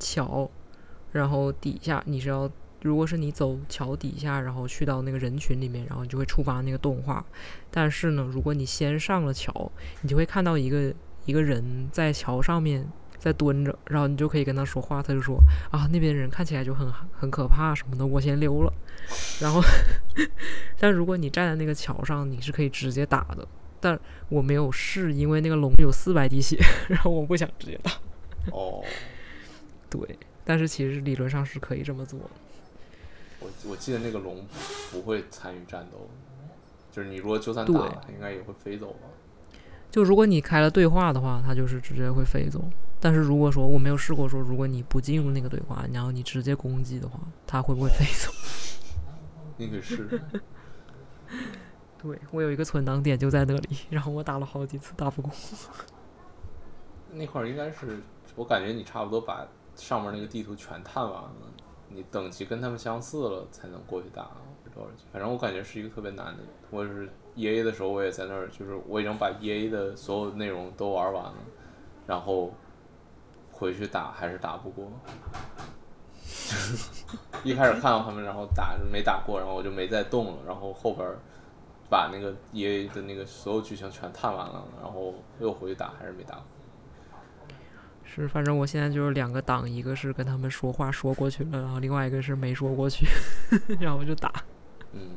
[0.00, 0.50] 桥，
[1.14, 2.50] 然后底下你是要，
[2.82, 7.24] 如果是你走桥底下，然后去到那个人群里面，然后你就会触发那个动画。
[7.70, 9.70] 但是呢，如果你先上了桥，
[10.02, 10.92] 你就会看到一个
[11.24, 15.38] 一个人在桥上面在蹲着，然后你就可以跟他说话，他就说
[15.70, 18.72] 啊那边人看起来就很很可怕什么的，我先溜了。
[19.40, 19.62] 然后，
[20.78, 23.46] 但如果你站在那个桥上，你是可以直接打的。
[23.80, 24.00] 但
[24.30, 27.90] 我没有试，因为那个龙有四百滴血， 然后我不想直接打。
[28.50, 28.82] 哦，
[29.90, 32.30] 对，但是其实理论上是可以这么做的。
[33.40, 34.46] 我我记得那个龙
[34.90, 36.08] 不会参与战斗，
[36.90, 39.08] 就是你如果就算打了，它应该也会飞走吧？
[39.90, 42.64] 就如果你开了对话的话，它就是直接会飞走。
[43.00, 48.32] 但是如果说我没有试过说，如果你不进入那个对话，然后你直接攻击的话，它会不会飞走？
[49.56, 50.20] 你可以试试。
[52.02, 55.30] 对我有一个存档点就在那里，然后我打了好几次打不过。
[57.12, 58.00] 那块儿应该是，
[58.34, 61.30] 我感觉你差不多把上面那个地图全探完了，
[61.88, 64.30] 你等级跟他们相似了才能过去打。
[65.12, 66.42] 反正我感觉是一个特别难的。
[66.68, 71.34] 我是 E A 的时候，我也在那儿，就是我已经把 E A 的所有内容都玩完了，
[72.08, 72.52] 然后
[73.52, 74.90] 回去打还是打不过。
[77.44, 81.08] 一开始看到他们，然后打没打过，然后我就没再动了，然后后边
[81.88, 86.44] 把那个 E A 的那个所有剧情全探完了，然后又回去打，还是没打过。
[88.14, 93.06] 是，反正我现在就是两个党，一个是跟他们说话说过去了，然后另外一个是没说过去，
[93.80, 94.32] 然后就打。
[94.92, 95.16] 嗯，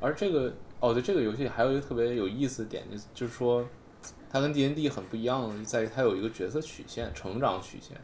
[0.00, 3.66] 而这个哦，对，这个游戏还有一个特别有意思的点，就就是说，
[4.30, 7.96] 它跟 D N D 很不一样，在于它有一个角色曲线、成长曲线。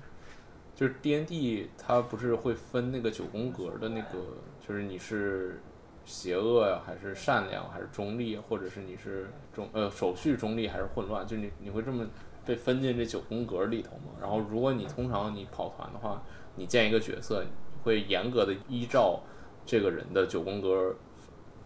[0.74, 4.18] 就是 D N D 它不是会分那个九宫格的那个，
[4.66, 5.60] 就是你是
[6.04, 12.04] 邪恶呀，还是善良，还是中立，或者是你是中呃手续中立还是混乱，就你你会这么
[12.44, 14.12] 被分进这九宫格里头嘛？
[14.20, 16.22] 然后如果你通常你跑团的话，
[16.56, 17.44] 你建一个角色，
[17.82, 19.20] 会严格的依照
[19.64, 20.94] 这个人的九宫格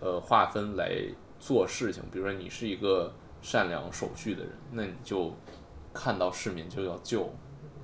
[0.00, 0.92] 呃划分来
[1.38, 2.02] 做事情。
[2.12, 3.12] 比如说你是一个
[3.42, 5.34] 善良守序的人，那你就
[5.92, 7.32] 看到市民就要救，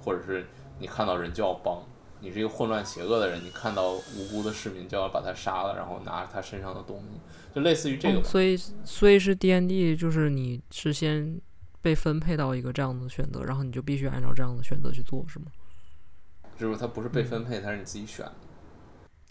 [0.00, 0.46] 或者是
[0.78, 1.82] 你看到人就要帮。
[2.20, 7.20] 你是一个混乱邪恶的人，你看到无辜的市民就要把他杀了，然后拿他身上的东西，
[7.54, 8.18] 就类似于这个。
[8.18, 11.38] 哦所以所以是 D N D，就是你是先
[11.84, 15.44] 被分配到一个这样的选择，然后你就必须按照这样的选择去做，是吗
[16.56, 18.32] 就是它不是被分配，它是你自己选的。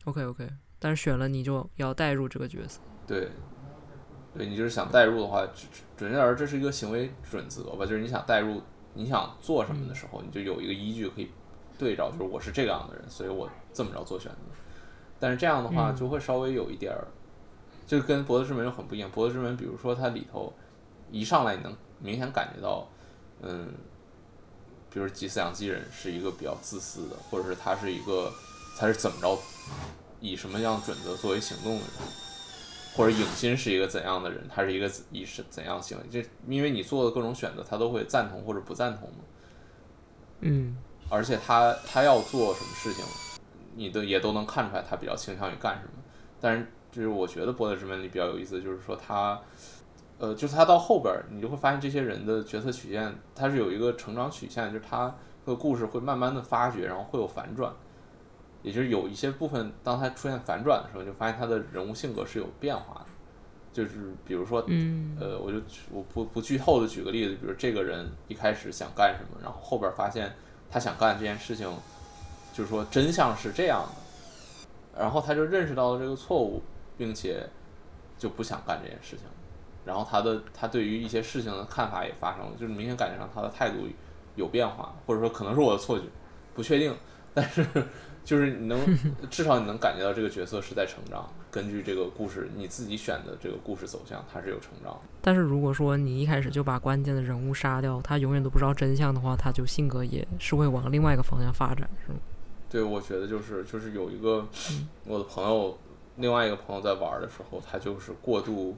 [0.03, 2.79] ？OK OK，但是选了你就要代入这个角色。
[3.07, 3.31] 对，
[4.35, 8.61] 对你就是想代入的话，准准确而言，这是一个行为准则吧，就是你想代入，
[8.93, 11.31] 你想做什么的时候，你就有一个依据可以
[11.79, 14.37] 对照，就是我是这个样的人，所以我这么着做选择。
[15.19, 17.07] 但是这样的话，嗯就会稍微有一点儿，
[17.87, 19.09] 就跟《博德之门》又很不一样。
[19.11, 20.53] 《博德之门》比如说它里头
[21.09, 22.87] 一上来你能明显感觉到，
[23.41, 23.73] 嗯，
[24.91, 28.31] 比如吉思养机人是一个比较自私的，或者是他是一个
[28.77, 29.39] 他是怎么着，
[30.19, 31.87] 以什么样准则作为行动的人。
[32.95, 39.15] 或者影心是一个怎样的人，他是一个以是怎样行为，这因为你做的各种选择，他都会赞同或者不赞同嘛。
[40.41, 40.77] 嗯，
[41.09, 43.03] 而且他他要做什么事情，
[43.75, 46.03] 你都也都能看出来他比较倾向于干什么。
[46.39, 49.41] 但是就是我觉得《博德之门》里比较有意思，就是说他，
[50.19, 55.13] 呃，就是他到后边儿，你就会发现这些人的角色曲线，他是有一个成长曲线，就是他
[55.45, 57.73] 的故事会慢慢的发掘，然后会有反转。
[58.61, 63.05] 也就是有一些部分，当他出现反转的时候，你就发现他的人物性格是有变化的。
[63.73, 65.57] 就是比如说，嗯呃，我就
[65.91, 70.31] 我不不剧透的举个例子，比如这个人一开始想干什么，然后后边发现
[70.69, 71.67] 他想干这件事情，
[72.53, 73.83] 就是说真相是这样
[74.93, 76.61] 的，然后他就认识到了这个错误，
[76.95, 77.49] 并且
[78.19, 79.25] 就不想干这件事情，
[79.85, 83.87] 然后他的他对于一些事情的看法也发生了，就是明显感觉上他的态度
[84.35, 86.05] 有变化，或者说可能是我的错觉，
[86.53, 86.95] 不确定，
[87.33, 87.65] 但是
[88.23, 88.79] 就是你能
[89.29, 94.97] 至少你能感觉到这个角色是在成长，根据这个故事你自己选的这个故事走向，他是有成长。
[95.21, 102.19] 但是如果说你一开始就把关键的人物杀掉，他永远都不知道真相的话，他就性格也是会往另外一个方向发展，是吗？
[102.69, 104.47] 对，我觉得就是就是有一个
[105.05, 105.77] 我的朋友，
[106.15, 108.75] 另外一个朋友在玩的时候，他就是过度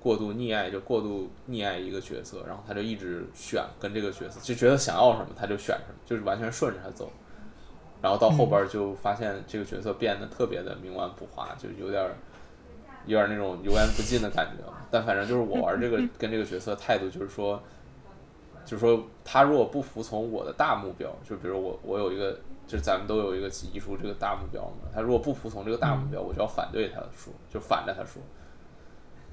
[0.00, 7.10] 过度溺爱，就过度溺爱一个角色，然后他就一直选跟这个角色，就觉得想要什么他就选什么，就是完全顺着他走。
[8.02, 12.14] 然后到后边就发现这个角色变得特别的冥顽不化，就有点儿
[13.06, 14.62] 有点那种油盐不进的感觉。
[14.90, 17.60] 但反正就是我玩这个 跟这个角色态度就是说，
[18.64, 28.22] 就是说他如果不服从我的大目标，就比如我我有一个，就是咱们都有一个移除这个大目标嘛，他如果不服从这个大目标，我就要反对他说，就反着他说。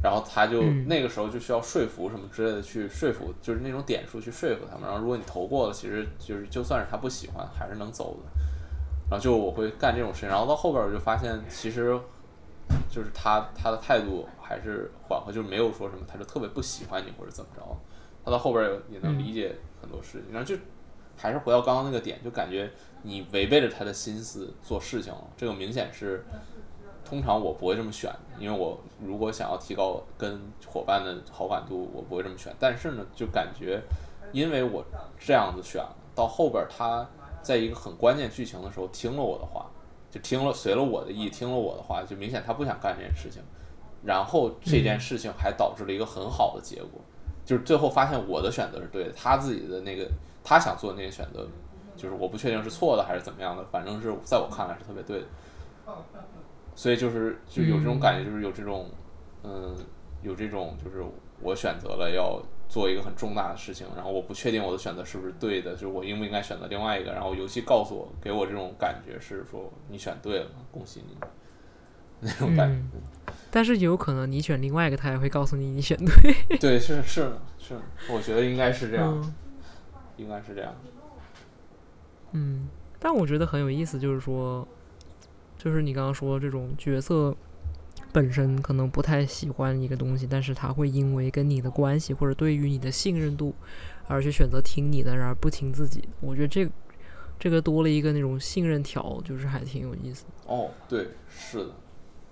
[0.04, 4.84] 然后他就嗯那个时候就需要说服什么之类的去说服，就是那种点数去说服他们。
[4.84, 8.30] 然后如果你投过了，其实就是就算是他不喜欢，还是能走的。
[9.10, 11.98] 然后就我会干这种事情，然后到后边我就发现，其实
[12.90, 17.62] 就是他他的态度还是缓和，就是没有说什么他就特别不喜欢你或者怎么着。
[18.26, 20.56] 他到后边也能理解很多事情，然后就
[21.16, 22.70] 还是回到刚刚那个点，就感觉
[23.04, 26.26] 你违背着他的心思做事情了，这个明显是。
[27.14, 32.52] 通常我不会这么选，因为我如果想要提高跟伙伴的好感度，我不会这么选。
[32.60, 33.80] 但是呢，就感觉
[34.32, 34.84] 因为我
[35.20, 37.08] 这样子选了，到后边他
[37.44, 39.68] 在一个很关键剧情的时候听了我的话，
[40.10, 43.44] 就听了随了我的意，听了我的话，就明显他不想干这件事情。
[44.04, 47.00] 然后这件事情还导致了一个很好的结果，
[47.46, 50.10] 就是最后发现我的选择是对的，他自己的那个
[50.44, 51.48] 他想做的那个选择，
[51.96, 55.26] 就是我不确定是错的还是怎么样的，反正是在我看来是特别对的。
[56.76, 58.90] 所以就是就有这种感觉，就是有这种，
[59.44, 59.76] 嗯，
[60.22, 61.04] 有这种就是
[61.42, 71.18] 我选择了要做一个很重大的事情，然后我不确定我的选择是不是对的，就是我应不应该选择另外一个，然后游戏告诉我，给我这种感觉是说你选对了，恭喜你，
[72.20, 73.34] 那种感觉。
[73.52, 76.58] 但是有可能你选另外一个，他也会告诉你你选对。
[76.58, 77.76] 对，是是是，
[78.10, 79.34] 我觉得应该是这样，嗯
[80.18, 80.74] 应该是这样。
[82.34, 82.68] 嗯，
[83.00, 84.68] 但我觉得很有意思，就是说，
[85.64, 87.34] 就是你刚刚说这种角色
[88.12, 93.56] 本身可能不太喜欢一个东西，但是他会因为跟你的关系或者对于你的信任度
[94.10, 96.10] 而去选择听你的，然而不听自己的。
[96.20, 96.70] 我觉得这
[97.40, 100.54] 这个多了一个那种信任条，就是还挺有意思的。
[100.54, 101.72] 哦，对，是的，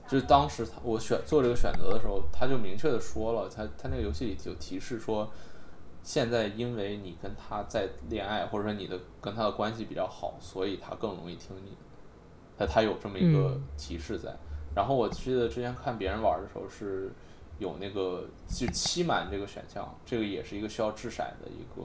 [0.10, 5.32] 就是当时他我选做这个选择的时候，他就明确的说了，他他那个游戏里有提示说，
[6.04, 11.72] 现在因为你跟他在恋爱，或者说你的跟他的关系比较好，所以他更容易听你
[12.62, 14.34] 的，他他有这么一个嗯提示在。
[14.76, 17.12] 然后我记得之前看别人玩的时候是
[17.60, 21.84] 有那个就欺瞒这个选项，这个也是一个需要掷骰的一个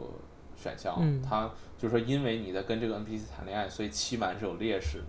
[0.55, 0.97] 选项。
[1.01, 5.05] 嗯它就是说，因为你在跟这个 NPC 谈恋爱，所以欺瞒是有劣势的。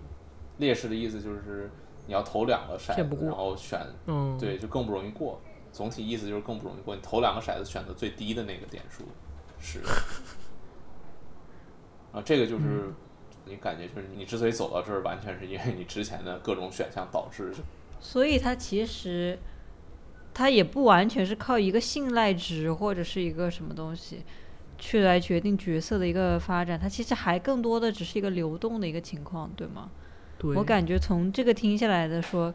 [0.58, 1.70] 劣势的意思就是
[2.08, 5.40] 你要投两个骰然后选嗯，对，就更不容易过。
[5.72, 6.96] 总体意思就是更不容易过。
[6.96, 9.04] 你投两个骰子，选择最低的那个点数
[9.60, 9.82] 是。
[12.12, 12.92] 啊，这个就是
[13.50, 17.54] 你感觉就是你之所以走到这儿，完全是因为你之前的各种选项导致。
[18.00, 19.40] 所以它其实
[20.34, 24.24] 它也不完全是靠一个信赖值或者是一个什么东西
[24.78, 29.90] 去来决定角色的一个发展，它其实还更多的只是一个流动的一个情况，对吗？
[30.38, 32.54] 对，我感觉从这个听下来的说，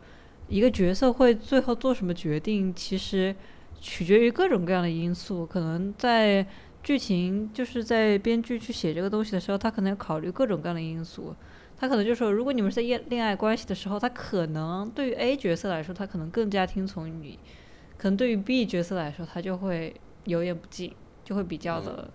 [0.49, 3.35] 一个角色会最后做什么决定，其实
[3.81, 5.45] 取决于各种各样的因素。
[5.45, 6.47] 可能在
[6.83, 11.35] 剧情就是在编剧去写这个东西的时候，他可能要考虑各种各样的因素。
[11.79, 17.39] 他可能就说，如果你们是在恋恋爱关系的时候，他可能对于 A 角色来说，他可能更加听从于你；
[17.99, 22.11] 可能对于 B 角色来说，他就会油盐不进，就会比较的、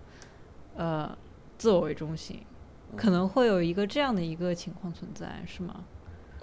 [0.76, 1.16] 呃
[1.58, 2.40] 自我为中心。
[2.96, 5.84] 可能会有一个这样的一个情况存在，是吗？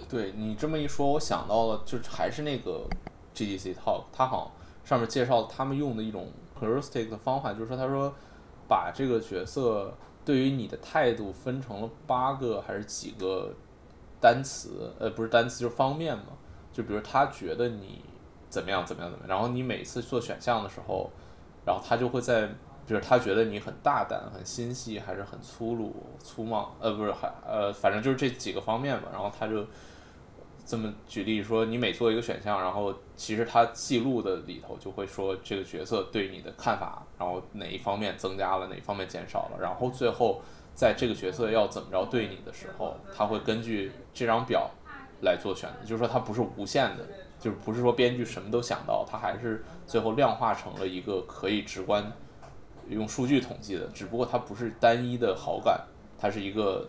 [0.08, 2.86] 对你这么一说，我想到了，就是还是那个
[3.34, 4.52] GDC Talk，他好
[4.84, 6.28] 像上面介绍他们用的一种
[6.60, 8.12] heuristic 的方法，就是说他说
[8.68, 9.92] 把这个角色
[10.24, 13.52] 对于你的态度分成了八个还是几个
[14.20, 16.24] 单词，呃，不是单词就是方面嘛，
[16.72, 18.02] 就比如他觉得你
[18.48, 21.10] 怎么样怎么样怎么样，然后你每次做选项的时候，
[21.64, 22.46] 然后他就会在，
[22.86, 29.64] 比如他觉得你很大胆、很心细，还是很粗鲁、粗莽，呃，不是，还呃，反正就是这几个方面吧，然后他就。
[30.66, 40.42] 这么举例说，你每做一个选项，然后其实它记录的里头就会说这个角色对你的看法，然后哪一方面增加了，哪一方面减少了，然后最后
[40.74, 44.68] 在这个角色要怎么着对你的时候，他会根据这张表
[45.22, 47.06] 来做选择，就是说它不是无限的，
[47.38, 52.12] 就是不是说编剧什么都想到，它还是最后量化成了一个可以直观
[52.88, 55.80] 用数据统计的，只不过它不是单一的好感，
[56.18, 56.88] 它是一个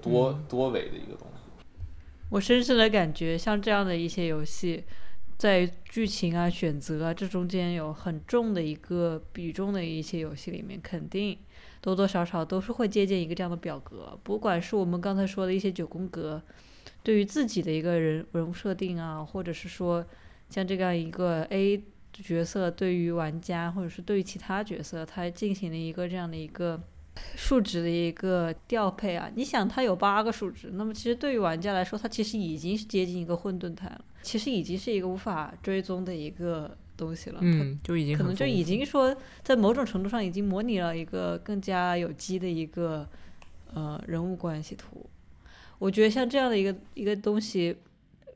[0.00, 1.29] 多多维的一个东西。
[2.30, 4.84] 我深深的感觉，像这样的一些游戏，
[5.36, 11.36] 在剧情啊、选择啊这中间有很重的一个比重的一些游戏里面，肯定
[11.80, 14.16] 多多少少都是会借鉴一个这样的表格。
[14.22, 16.40] 不管是我们刚才说的一些九宫格，
[17.02, 20.06] 对于自己的一个人人物设定啊，或者是说
[20.48, 26.80] 像这样一个 A 角色对于玩家，或者是对于其他角色，它进行了一个这样的一个。
[27.36, 37.38] 数值的一个调配啊，你想它有八个数值，那么其实对于玩家来说，它其实已经是接近一个混沌态了，其实已经是一个无法追踪的一个东西了。
[37.40, 43.08] 嗯，就已经可能就已经说，在某种程度上已经模拟了一个更加有机的一个
[43.72, 45.06] 呃人物关系图。
[45.78, 47.76] 我觉得像这样的一个一个东西，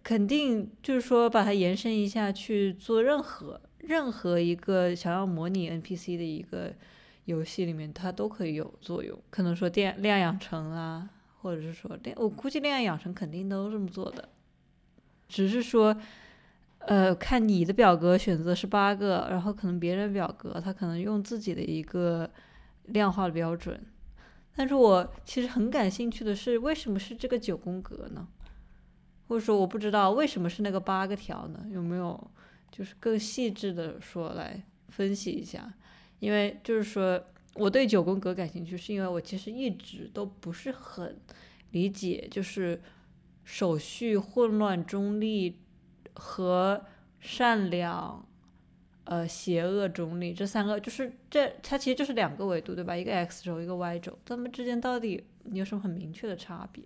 [0.02, 6.72] 肯定就是说把它延伸一下去做任何任何一个想要模拟 NPC 的一个。
[7.24, 11.08] 游戏里面它都可以有作用，可能说恋恋爱养成啊，
[11.40, 14.28] 或者是说恋，我估计恋爱养成肯定都这么做的，
[15.28, 15.96] 只是说，
[16.80, 22.30] 呃，看你的表格选择是八个，然后可能别人表格他可能用自己的一个
[22.84, 23.80] 量化的标准，
[24.54, 28.28] 但是我其实很感兴趣的是，为什么是这个九宫格呢？
[29.26, 31.64] 或者说我不知道为什么是那个八个条呢？
[31.70, 32.30] 有没有
[32.70, 35.72] 就是更细致的说来分析一下？
[36.20, 37.22] 因为就是说，
[37.54, 41.18] 我对九宫格感兴趣，是因为我其实一直都不是很
[41.72, 42.80] 理解，就是
[43.44, 45.60] 手续混乱、中立
[46.14, 46.84] 和
[47.20, 48.26] 善良、
[49.04, 52.96] 呃邪恶、中立这三个，就是这它其实就是两个维度，对吧？
[52.96, 56.82] 一个 x 轴，一个 y 轴，它们之间到底有什么很明确的差别？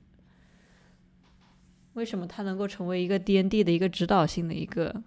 [1.94, 5.02] 为什么它能够成为一个 D N D 的一个指导性的一个？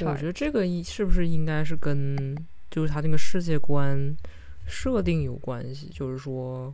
[0.00, 2.36] 我觉得这个是不是应该是跟？
[2.70, 4.16] 就是他那个世界观
[4.64, 6.72] 设定有关系，就是说，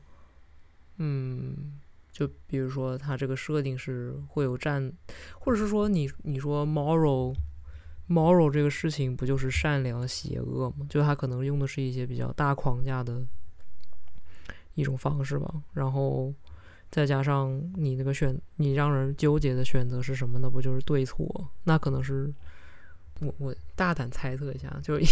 [0.98, 1.72] 嗯，
[2.12, 4.92] 就比如说他这个设定是会有战，
[5.38, 7.34] 或者是说你你说 moral
[8.10, 10.86] moral 这个事情不就是善良邪恶吗？
[10.90, 13.24] 就他可能用的是一些比较大框架的
[14.74, 16.34] 一种方式吧，然后
[16.90, 20.50] 再加上你那个选你让人纠结的选择是什么呢？
[20.50, 21.48] 不就是对错？
[21.64, 22.30] 那可能是。
[23.20, 25.06] 我我大胆猜测一下，就一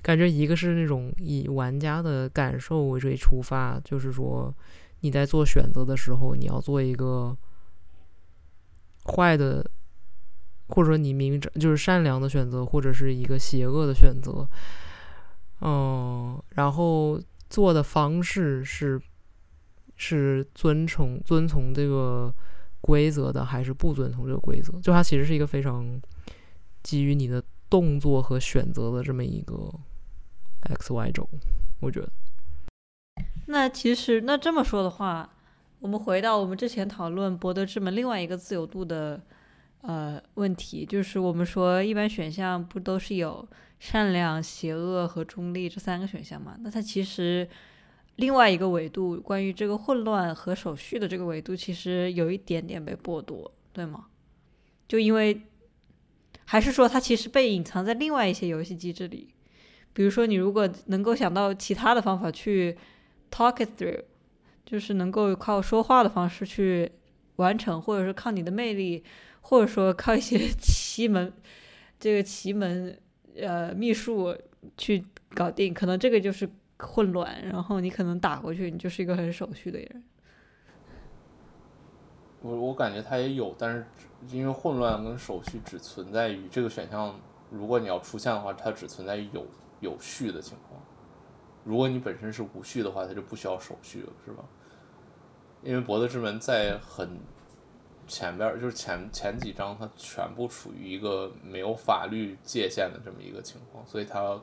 [0.00, 4.54] 感觉一个是那种以玩家的感受为出发，就是说
[5.00, 7.36] 你在做选择的时候，你要做一个
[9.04, 9.68] 坏的，
[10.68, 14.48] 或者说你明着就是善良的选择，或者是一个邪恶的选择，
[15.62, 17.20] 嗯，然后
[17.50, 19.00] 做的方式是
[19.96, 22.32] 是遵从遵从这个
[22.80, 24.72] 规则的，还是不遵从这个规则？
[24.80, 26.00] 就它其实是一个非常。
[26.86, 29.68] 基于你的动作和选择的这么一个
[30.60, 31.28] x y 轴，
[31.80, 32.08] 我觉得。
[33.46, 35.28] 那其实那这么说的话，
[35.80, 39.20] 我们回到我们之前讨论博德之门另外一个自由度的
[39.80, 43.44] 呃问题，就是我们说一般选项不都是有
[43.80, 46.56] 善良、邪恶和中立这三个选项嘛？
[46.60, 47.48] 那它其实
[48.14, 54.06] 另外一个维度，关于这个混乱和手续的这个维度，其实有一点点被剥夺，对吗？
[54.86, 55.40] 就因为。
[56.46, 59.34] 还是说它其实被隐藏在另外一些游戏机制里，
[59.92, 62.76] 比如说你如果能够想到其他的方法去
[63.30, 64.02] talk it through，
[64.64, 66.90] 就是能够靠说话的方式去
[67.36, 69.02] 完成，或者是靠你的魅力，
[69.40, 71.32] 或者说靠一些 奇门
[71.98, 72.96] 这个奇门
[73.36, 74.36] 呃秘术
[74.78, 80.04] 去搞定，可能这个就是混乱，然后你可能打过去，你就是一个很守序的人。
[82.42, 83.84] 我我感觉他也有，但是。
[84.28, 87.14] 因为混乱跟手续只存在于这个选项，
[87.50, 89.46] 如果你要出现的话，它只存在于有
[89.80, 90.80] 有序的情况。
[91.64, 94.44] 如果你本身是无序的话，它就不需要手续了，是吧？
[95.62, 97.18] 因为博德之门在很
[98.06, 104.40] 前边，就是前前几章，它全部处于一个没有法律界限的这么一个情况，所以它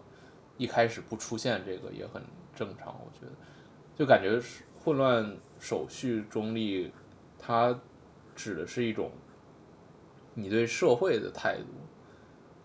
[0.58, 2.22] 一开始不出现这个也很
[2.54, 3.32] 正常，我觉得。
[3.96, 4.42] 就感觉
[4.84, 6.92] 混乱、手续、中立，
[7.40, 7.80] 它
[8.36, 9.12] 指的是一种
[10.34, 11.66] 你对社会的态度，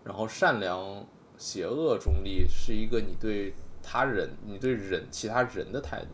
[0.03, 1.05] 然后善良、
[1.37, 6.07] 邪恶、中立是一个你对他人、你对人、其他人的态度，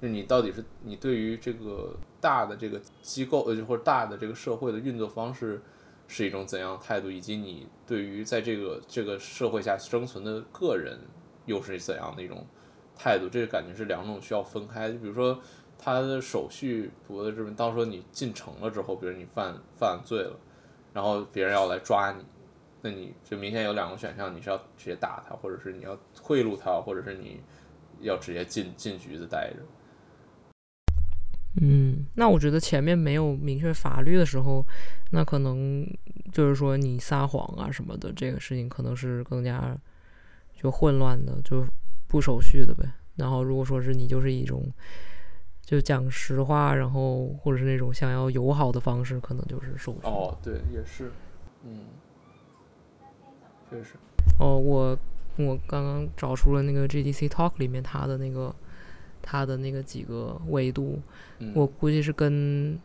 [0.00, 5.60] 就你到底是你对于这个大的这个机构呃或者大的这个社会的运作方式
[6.06, 10.98] 是一种怎样的态度，以及你对于在这个这个社会下生存的个人
[11.46, 12.46] 又是怎样的一种
[12.96, 13.28] 态度？
[13.28, 14.98] 这个感觉是两种需要分开就。
[14.98, 15.38] 比如说，
[15.78, 20.38] 他的手续，博的这边，当说你进城了之后，比如你犯犯罪了，
[20.94, 22.24] 然后别人要来抓你，
[22.80, 27.40] 那你就明显有两个选项，你是要直接打他，或者是你要贿赂他，或者是你
[28.00, 29.56] 要直接进进局子待着。
[31.60, 34.64] 嗯，那我觉得前面没有明确法律的时候，
[35.10, 35.86] 那可能
[36.32, 39.76] 就是说你撒谎啊什么的，这个事情可能是更加
[40.54, 41.66] 就混乱的，就
[42.06, 42.88] 不手续的呗。
[43.16, 44.68] 然后如果说是你就是一种
[45.64, 50.00] 就讲实话，然后或者是那种想要友好的方式，可能就是手续。
[50.06, 51.10] 哦，对，也是，
[51.64, 51.86] 嗯，
[53.70, 53.94] 确实，
[54.38, 54.96] 哦，我
[55.36, 58.54] 我刚刚找出了那个 GDC Talk 里面它的那个
[59.22, 61.00] 它的那个几个维度，
[61.38, 62.78] 嗯，我估计是跟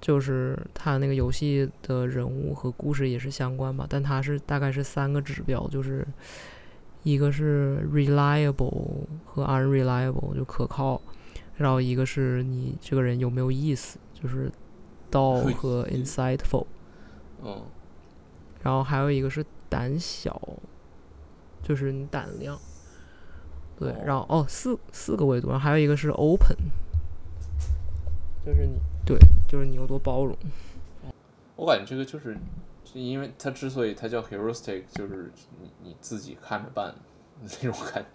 [0.00, 6.06] 就是它那个游戏的人物和故事也是相关吧，但它是大概是三个指标，就是
[7.04, 11.00] 一个是 reliable 和 unreliable 就可靠，
[11.56, 14.50] 然后一个是你这个人有没有意思，就是
[15.10, 16.66] dull 和 insightful，
[17.42, 17.62] 嗯，
[18.62, 20.40] 然后还有一个是胆小，
[21.62, 22.58] 就是你胆量。
[23.78, 23.96] 对，哦。
[24.04, 26.56] 然后哦四四个维度，然后还有一个是 open，
[28.44, 28.78] 就是你。
[29.06, 30.34] 对，就是你有多包容。
[31.56, 32.34] 我感觉这个就是，
[32.84, 35.30] 是因为它之所以它叫 heuristic，就是
[35.60, 36.94] 你你自己看着办
[37.42, 38.08] 那种感觉。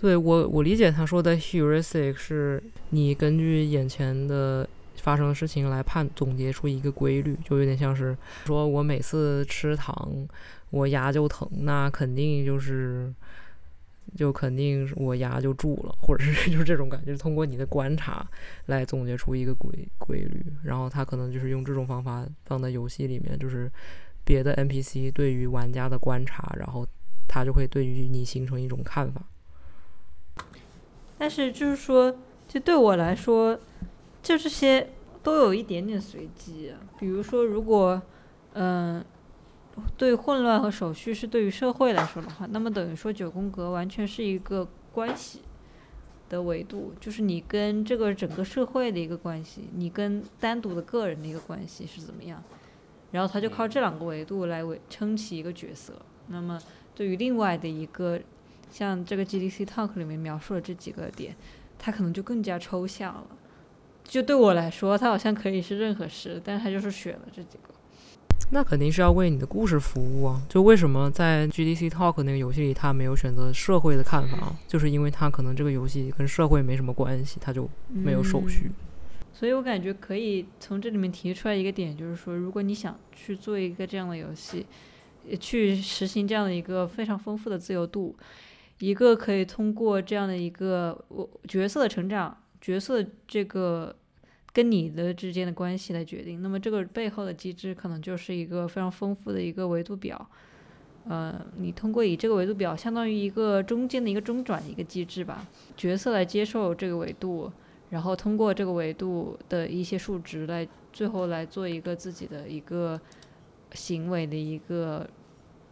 [0.00, 10.26] 对我我理解他说的 heuristic 是你根据眼前的发生的事情来判总结出一个规律，就有点像是说我每次吃糖
[10.70, 13.12] 我牙就疼，那肯定就是
[14.16, 18.26] 就肯定我牙就蛀了，或者是 就是这种感觉，通过你的观察
[18.66, 23.70] 来总结出一个规规律，然后他可能就是用这种方法放在游戏里面，就是
[24.24, 26.86] 别的 NPC 对于玩家的观察，然后
[27.28, 29.22] 他就会对于你形成一种看法。
[31.20, 32.16] 但是就是说，
[32.48, 33.54] 就对我来说，
[34.22, 34.88] 就这些
[35.22, 36.72] 都有一点点随机。
[36.98, 38.00] 比如说，如果
[38.54, 39.04] 嗯、
[39.98, 45.42] 对混乱和手续是对于社会来说的话，那么等于说九宫格完全是一个关系
[46.30, 52.42] 的维度，就是你跟这个整个社会的一个关系，你跟单独的个人的一个关系是怎么样，
[53.10, 55.92] 然后他就靠这两个维度来维撑起一个角色。
[56.28, 56.58] 那么
[56.94, 58.18] 对于另外的一个
[58.70, 61.34] 像这个 GDC Talk 里面描述的这几个点，
[61.78, 63.26] 它可能就更加抽象了。
[64.04, 67.74] 就对我来说，它好像可以是任何事，但是它就是选了这几个。
[68.52, 70.42] 那肯定是要为你的故事服务啊！
[70.48, 78.72] 就为什么在 GDC Talk 那个游戏里，他没有选择社会的看法，就是因为他可能这个游戏跟社会没什么关系，他就没有手续。
[79.32, 84.66] 所以我感觉可以从这里面提出来一个点，就是说，如果你想去做一个这样的游戏，
[85.30, 88.16] 呃去实行这样的一个非常丰富的自由度，
[88.80, 93.94] 一个可以通过这样的一个我角色的成长、角色这个
[94.52, 100.28] 跟你的之间的关系来决定，那么这个背后的机制可能就是一个非常丰富的一个维度表。
[101.04, 107.50] 呃，你通过以这个维度表，相当于一个中间的一个中转的一个机制吧，角色来接受这个维度，
[107.90, 113.00] 然后通过这个维度的一些数值来，最后来做一个自己的一个
[113.72, 115.08] 行为的一个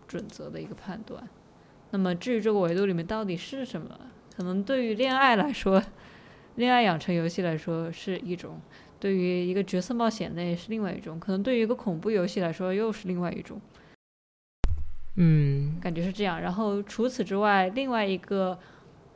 [0.07, 1.29] 准则的一个判断。
[1.91, 3.99] 那么至于这个维度里面到底是什么，
[4.37, 5.83] 可能对于恋爱来说，
[6.57, 8.61] 恋爱养成游戏来说是一种；
[9.01, 13.61] 对于一个角色冒险类是另外一种；可能对于一个恐怖游戏来说又是另外一种。
[15.17, 16.41] 嗯，感觉是这样。
[16.41, 18.57] 然后除此之外，另外一个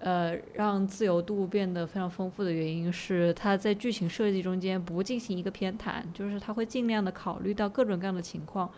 [0.01, 8.69] 呃让自由度变得非常丰富的原因是，它在剧情设计中间不进行一个偏袒，就是它会尽量的考虑到各种各样的情况，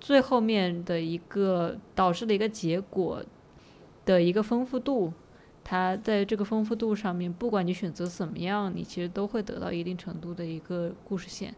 [0.00, 3.24] 最后面的一个导致的一个结果
[4.04, 5.12] 的一个丰富度。
[5.64, 11.54] 它在这个丰富度上面，不管你选择怎么样，你其实都会得到一定程度的一个故事线。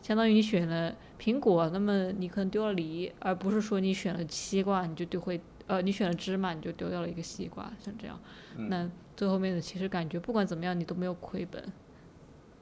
[0.00, 8.16] 相当于你选了苹果，那么你可能丢了梨，而不是说你选了西瓜你就丢会呃你选了芝麻你就丢掉了一个西瓜，像这样。
[8.56, 11.64] 嗯那最后面的其实感觉不管怎么样你都没有亏本，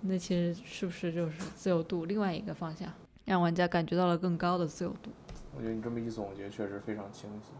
[0.01, 2.91] 那其实是不是就是自由度另外一个方向，
[3.25, 5.11] 让玩家感觉到了更高的自由度？
[5.57, 7.53] 我觉得你这么一总结，确实非常清晰。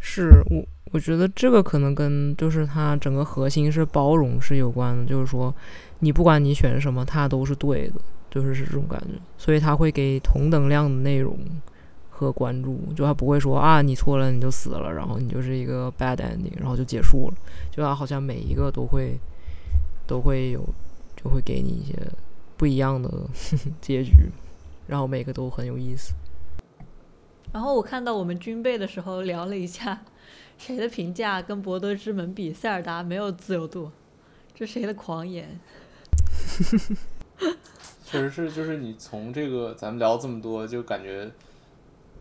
[0.00, 0.62] 是我
[0.92, 5.52] 我觉得这个可能跟就是它整个核心是包容是有关的，就是说
[6.00, 7.94] 你不管你选什么，它都是对的，
[8.30, 9.18] 就是是这种感觉。
[9.38, 11.38] 所以它会给同等量的内容
[12.10, 17.34] 和关注，就它不会说啊你错了你就死了，然后你就是一个 bad ending，然后就结束了。
[17.72, 19.18] 就它好像每一个都会
[20.06, 20.62] 都会有，
[21.16, 21.96] 就会给你一些
[22.56, 23.10] 不一样的
[23.80, 24.30] 结局，
[24.86, 26.14] 然后每个都很有意思。
[27.52, 30.02] 然后我看到我们军备的时候聊了一下，
[30.58, 33.92] 谁的评价跟《博德之门》比，塞尔达没有自由度，
[34.54, 35.60] 这谁的狂言？
[38.04, 41.30] 确实是，就是你从这个咱们聊这么多，就感觉，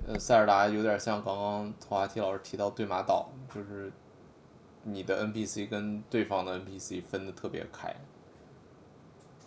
[0.07, 3.91] 呃，塞尔达有点像刚刚托华提老师提到对马岛，就是
[4.83, 7.95] 你的 NPC 跟对方的 NPC 分的特别开，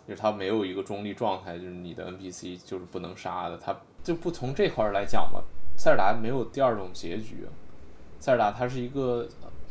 [0.07, 5.43] 就是他没有一个中立状态，就是你的 NPC 就是不能杀的，他就不从这块来讲吧。
[5.75, 7.45] 塞尔达没有第二种结局，
[8.19, 9.27] 塞尔达它是一个，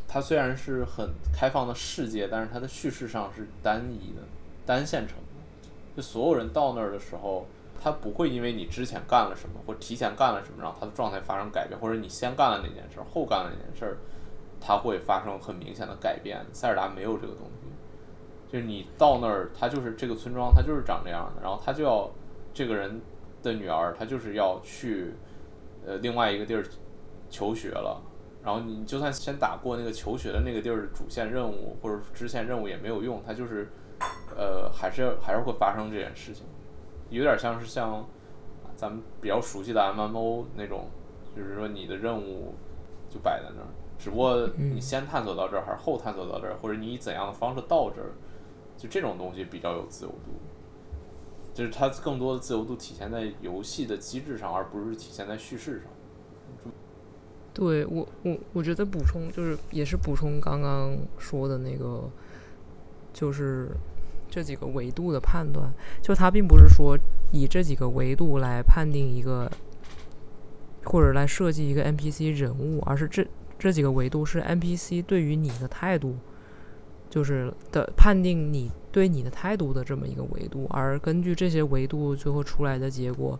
[0.07, 4.21] 它虽然是很开放的世界，但是它的叙事上是单一的、
[4.65, 5.67] 单线程的。
[5.95, 7.45] 就所有人到那儿的时候，
[7.81, 13.97] 他不会因为你之前干了什么或提前干了什么，让他的状态发生改变，或者你先干了那件事，后干了那件事，
[14.61, 16.45] 它会发生很明显的改变。
[16.53, 17.67] 塞尔达没有这个东西，
[18.51, 22.09] 就是你到那儿，他就是这个村庄，它就是长这样的，然后他就要
[22.53, 23.01] 这个人
[23.43, 25.13] 的女儿，她就是要去。
[25.85, 26.61] 呃，另外一个地儿
[27.29, 28.01] 求学了，
[28.43, 33.69] 然后你就算先打过那个求学的那个地儿的主线任务或者支线任务也没有用，它就是
[34.35, 36.45] 呃，还是还是会发生这件事情，
[37.09, 38.05] 有点像是像
[38.75, 40.89] 咱们比较熟悉的 MMO 那种，
[41.33, 42.53] 就是说你的任务
[43.09, 43.67] 就摆在那儿，
[43.97, 48.11] 只不过你先探索到这儿还是后探索到这儿，或者你以怎样的方式到这儿，
[48.77, 50.31] 就这种东西比较有自由度。
[51.53, 56.71] 就是它更多的自由度体现在游戏的机制上，而不是体现在叙事上。
[57.51, 62.07] 对我，我我觉得补充就是也是补充刚刚说的那个，
[63.11, 63.71] 就是
[64.29, 66.95] 这几个维度的判断，就它并不是说
[67.31, 69.51] 以这几个维度来判定一个，
[70.83, 73.25] 或者来设计一个 NPC 人物，而是这
[73.57, 76.17] 这几个维度是 NPC 对于你的态度，
[77.09, 78.71] 就是的判定你。
[78.89, 83.39] 对你的态度的这么一个维度，而根据这些维度最后出来的结果，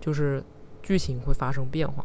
[0.00, 0.42] 就是
[0.82, 2.04] 剧情会发生变化。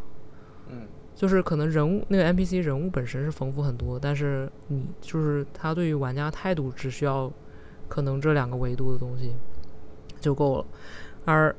[0.69, 0.85] 嗯，
[1.15, 7.31] 就是可能人物那个 NPC 人物本身是丰富很多，但是你就是他对于玩家态度只需要
[7.87, 9.31] 可能这两个维度的东西
[10.21, 10.65] 就够了。
[11.25, 11.55] 而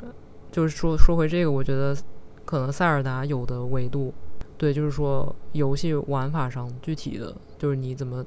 [0.53, 1.97] 就是说说回这个，我觉得
[2.45, 4.15] 可能塞尔达有的维度，
[4.57, 8.25] 对，就是说游戏玩法上具体的就是你怎么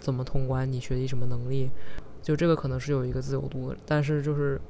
[0.00, 1.70] 怎么通关，你学习什么能力。
[2.20, 4.60] 就这个可能是有一个自由度的，但是就是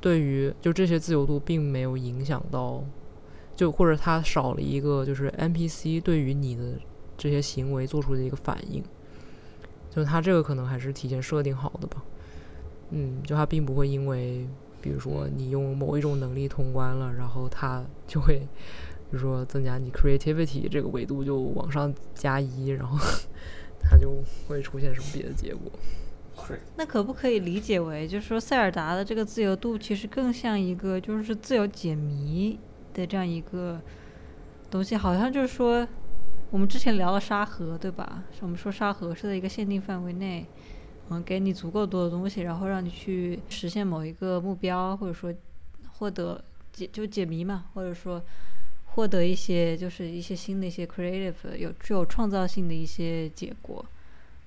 [0.00, 2.82] 对于就这些自由度并没有影响到，
[3.54, 6.74] 就或者它少了一个就是 NPC 对于你的
[7.16, 8.82] 这些行为做出的一个反应，
[9.90, 12.02] 就它这个可能还是提前设定好的吧。
[12.90, 14.48] 嗯，就它并不会因为
[14.80, 18.48] 比如说你用某一种能力通关了，然后它就会比
[19.10, 22.98] 如说增加你 creativity 这个维度就往上加一，然后
[23.80, 25.70] 它就会出现什么别的结果。
[26.76, 32.58] 那可不可以理解为，就是说塞尔达的这个自由度其实更像一个就是自由解谜
[32.94, 33.80] 的这样一个
[34.70, 34.96] 东西？
[34.96, 35.86] 好像就是说，
[36.50, 38.22] 我们之前聊了沙盒，对吧？
[38.40, 40.46] 我们说沙盒是在一个限定范围内，
[41.10, 45.34] 嗯，给你足够多的东西，然后让你去实现某一个目标，或者说
[45.98, 48.22] 获得解就解谜嘛，或者说
[48.98, 53.84] 获得一些就是一些新的一些 creative 有具有创造性的一些结果。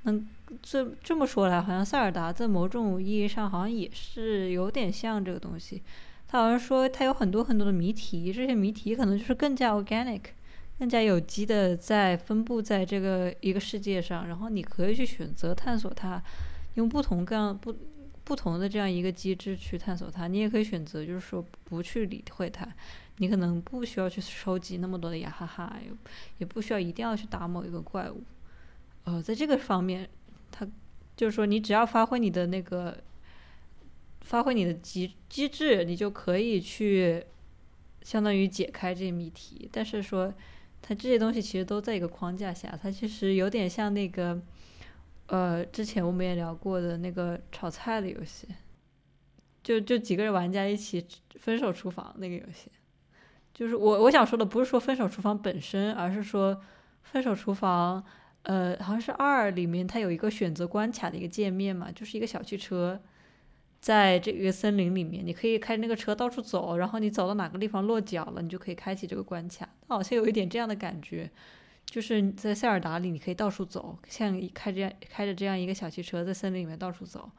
[0.04, 0.14] 那
[0.62, 5.82] 这这么说来，好像塞尔达在某种意义上好像也是有点像这个东西。
[6.28, 10.20] 他好像说他有很多很多的谜题，这些谜题可能就是更加 organic、
[10.78, 16.22] 更加有机的在分布在这个一个世界上，然后你可以去选择探索它，
[16.74, 17.74] 用不同各样不
[18.26, 20.28] 不同的这样一个机制去探索它。
[20.28, 22.68] 你也可以选择就是说不去理会它，
[23.22, 25.80] 你可能不需要去收集那么多的雅哈哈，
[26.40, 28.24] 也不需要一定要去打某一个怪物。
[29.04, 30.10] 呃，在这个方面，
[30.50, 30.68] 他
[31.16, 32.98] 就是说，你只要发挥你的那个，
[34.22, 37.24] 发挥你的机机制，你就可以去
[38.02, 39.70] 相当于解开这谜题。
[39.72, 40.34] 但是说，
[40.82, 44.42] 它这些东西其实都在一个框架下，它其实有点像那个，
[45.28, 48.48] 呃，之前我们也聊过的那个炒菜的游戏，
[49.62, 51.06] 就就几个人玩家一起
[51.36, 52.72] 分手厨房那个游戏。
[53.54, 56.62] 就是我我想说的不是说分手厨房本身，而是说
[57.04, 58.04] 分手厨房。
[58.44, 63.00] 呃，好像是二里面它有一个选择关卡的一个界面嘛，就是一个小汽车，
[63.80, 69.70] 在这个森林里面，你可以开那个车到处走，然后你走到哪个地方落脚了，你就可以开启这个关卡。
[69.88, 71.30] 好像有一点这样的感觉，
[71.86, 77.30] 就是在塞尔达里，你可以到处走，像开这样开着这样一个小汽车在森林里面到处走，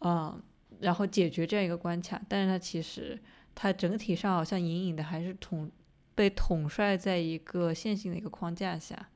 [0.00, 0.42] 嗯，
[0.80, 2.20] 然后解决这样一个关卡。
[2.28, 3.16] 但是它其实
[3.56, 5.68] 它整体上好像隐隐的还是统
[6.14, 9.08] 被统帅在一个线性的一个框架下，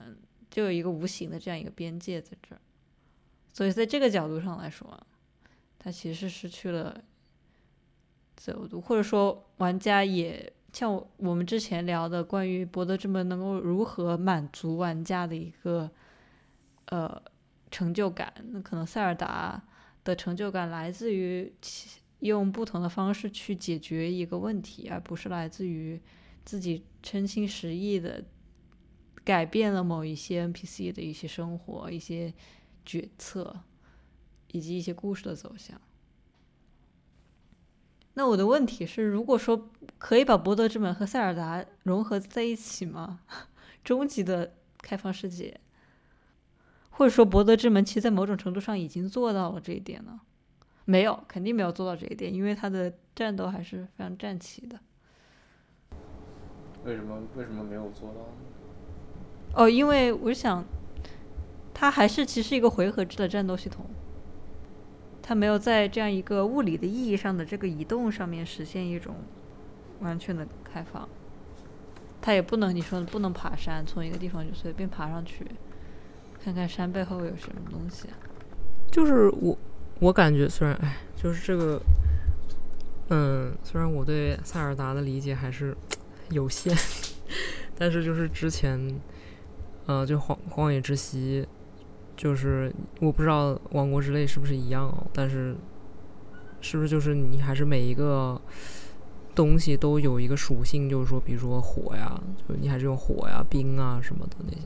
[0.00, 0.16] 嗯，
[0.50, 2.60] 就有一个无形的这样一个边界在这儿。
[3.52, 5.06] 所以在这个角度上来说，
[5.78, 7.04] 它其实失去了
[8.34, 10.52] 自由度，或者说玩家也。
[10.72, 15.88] 像我们之前聊的关于博德之门能够如何满足玩家的一个
[16.86, 17.22] 呃
[17.70, 19.62] 成就感，那可能塞尔达
[20.02, 26.00] 的成就感来自于其用不同的方式去解决一个问题，而不是来自于
[26.44, 28.24] 自己真心实意的
[29.22, 32.32] 改变了某一些 NPC 的一些生活、一些
[32.84, 33.60] 决策
[34.52, 35.80] 以及一些故事的走向。
[38.14, 43.20] 那我的问题是，如果说可以把博德之门和塞尔达融合在一起吗？
[43.82, 45.60] 终极的开放世界，
[46.90, 50.22] 或者说博德之门其实在某种程度上已经做到了这一点了？
[50.84, 54.78] 没有，肯定没有做到这一点，因为他的战斗还是非常战旗的。
[56.84, 57.22] 为什么？
[57.36, 58.26] 为什么没有做到呢？
[59.54, 60.64] 哦，因为我想，
[61.72, 63.86] 它还是其实一个回合制的战斗系统。
[65.22, 69.14] 它没有在这样一个物理的意义上的这个移动上面实现一种
[70.00, 71.08] 完全的开放，
[72.20, 75.46] 它也不能你说不能爬山，从一个地方就随便爬上去，
[76.42, 78.08] 看看山背后有什么东西。
[78.92, 79.56] 就是我
[80.00, 81.80] 我感觉虽然哎，就是这个，
[83.10, 85.76] 嗯，虽然我对塞尔达的理解还是
[86.30, 86.76] 有限，
[87.76, 89.00] 但是就是之前，
[89.86, 91.46] 呃，就荒荒野之息。
[92.16, 95.56] 就是我不知道王国之泪是不是一样哦，但是
[96.60, 98.40] 是不是就是你还是每一个
[99.34, 104.60] 东西都有一个属性，就是说，比如说火呀，就你还是用火呀、冰啊什么的那些。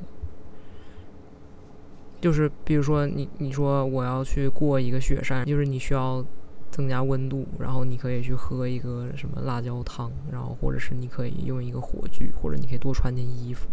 [2.20, 6.24] 就是比如说你你说我要去过一个雪山，就是你需要
[6.70, 13.68] 增加温度，然后你可以去喝一个什么辣椒汤，然后或者是你可以用一个火炬，或者你可以多穿件衣服。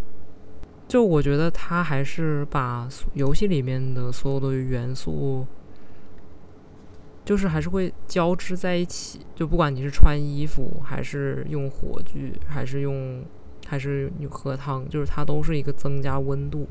[0.87, 5.45] 就我觉得他还是把游戏里面的所有的元素，
[7.25, 9.19] 就是还是会交织在一起。
[9.33, 13.25] 就不管你是穿衣服，还是用火炬，还是用，
[13.65, 16.67] 还是你喝汤，就是它都是一个增加温度。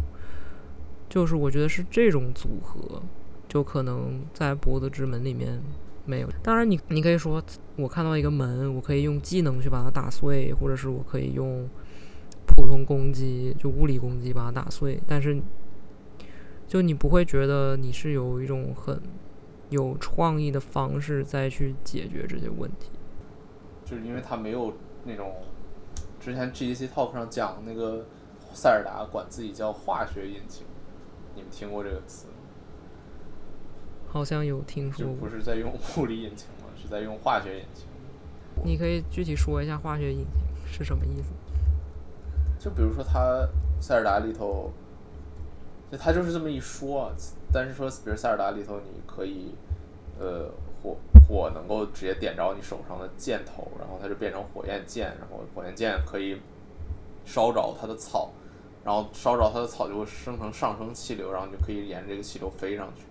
[1.15, 3.01] 就是我觉得是这种组合，
[3.47, 5.63] 就可能在博德之门里面
[6.05, 6.29] 没有。
[6.43, 7.41] 当然，你你可以说，
[7.77, 11.69] 我看到一个门，我可以用技能去把它打碎，或者是我可以用。
[12.47, 15.41] 普通攻击就物理攻击把它打碎，但是
[16.69, 19.01] 就你不会觉得你是有一种很
[19.71, 22.91] 有创意的方式再去解决这些问题，
[23.87, 25.33] 就是因为它没有那种
[26.21, 28.05] 之前 GDC Talk 上讲那个
[28.53, 30.67] 塞尔达管自己叫化学引擎，
[31.35, 32.27] 你们听过这个词？
[34.09, 36.71] 好像有听说过，不是在用物理引擎吗？
[36.81, 37.87] 是在用化学引擎。
[38.63, 40.27] 你可以具体说一下化学引擎
[40.67, 41.31] 是什么意思？
[42.59, 43.47] 就比如说，它
[43.81, 44.71] 塞尔达里头，
[45.91, 47.13] 就它就是这么一说，
[47.53, 49.55] 但是说，比如塞尔达里头，你可以，
[50.19, 50.49] 呃，
[50.81, 56.41] 火火能够直接点着你手上的箭头，然后它就变成火焰箭，然后火焰箭可以
[57.25, 58.31] 烧着它的草，
[58.85, 63.03] 然后烧着它的草就会生成上升气流，然后你就可以沿着这个气流飞上去，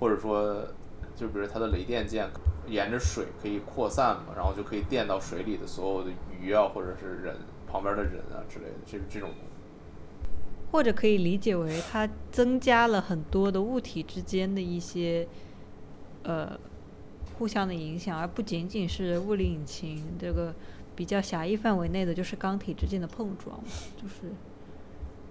[0.00, 0.66] 或者说，
[1.14, 2.28] 就比如它的雷电箭，
[2.66, 6.10] 沿着水可以扩散嘛，然后就可以电到水里的所有的
[6.40, 7.36] 鱼啊，或者是人。
[7.70, 9.28] 旁边的人啊之类的，这这种，
[10.72, 15.28] 或者可以理解为它增加了很多的物体之间的一些
[16.22, 16.58] 呃
[17.36, 20.54] 互相的影响，而不仅仅是物理引擎这个
[20.96, 23.60] 比较狭义范围内的，就是钢体之间的碰撞，
[24.00, 24.32] 就是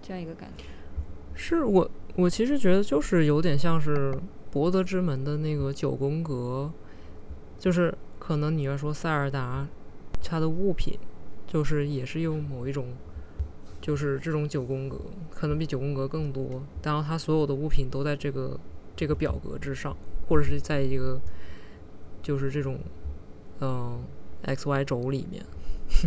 [0.07, 0.63] 这样一个感觉。
[1.35, 4.15] 是我我其实觉得就是有点像是
[4.51, 6.71] 博德之门的那个九宫格，
[7.59, 9.67] 就是可能你要说塞尔达
[10.23, 10.97] 它的物品。
[11.49, 12.87] 就是也是用某一种，
[13.79, 14.99] 就是这种九宫格，
[15.31, 16.61] 可能比九宫格更多。
[16.83, 18.59] 然后它所有的物品都在这个
[18.97, 19.95] 这个表格之上，
[20.27, 21.17] 或者是在一个
[22.21, 22.79] 就是这种
[23.61, 24.03] 嗯
[24.41, 25.41] x y 轴里面，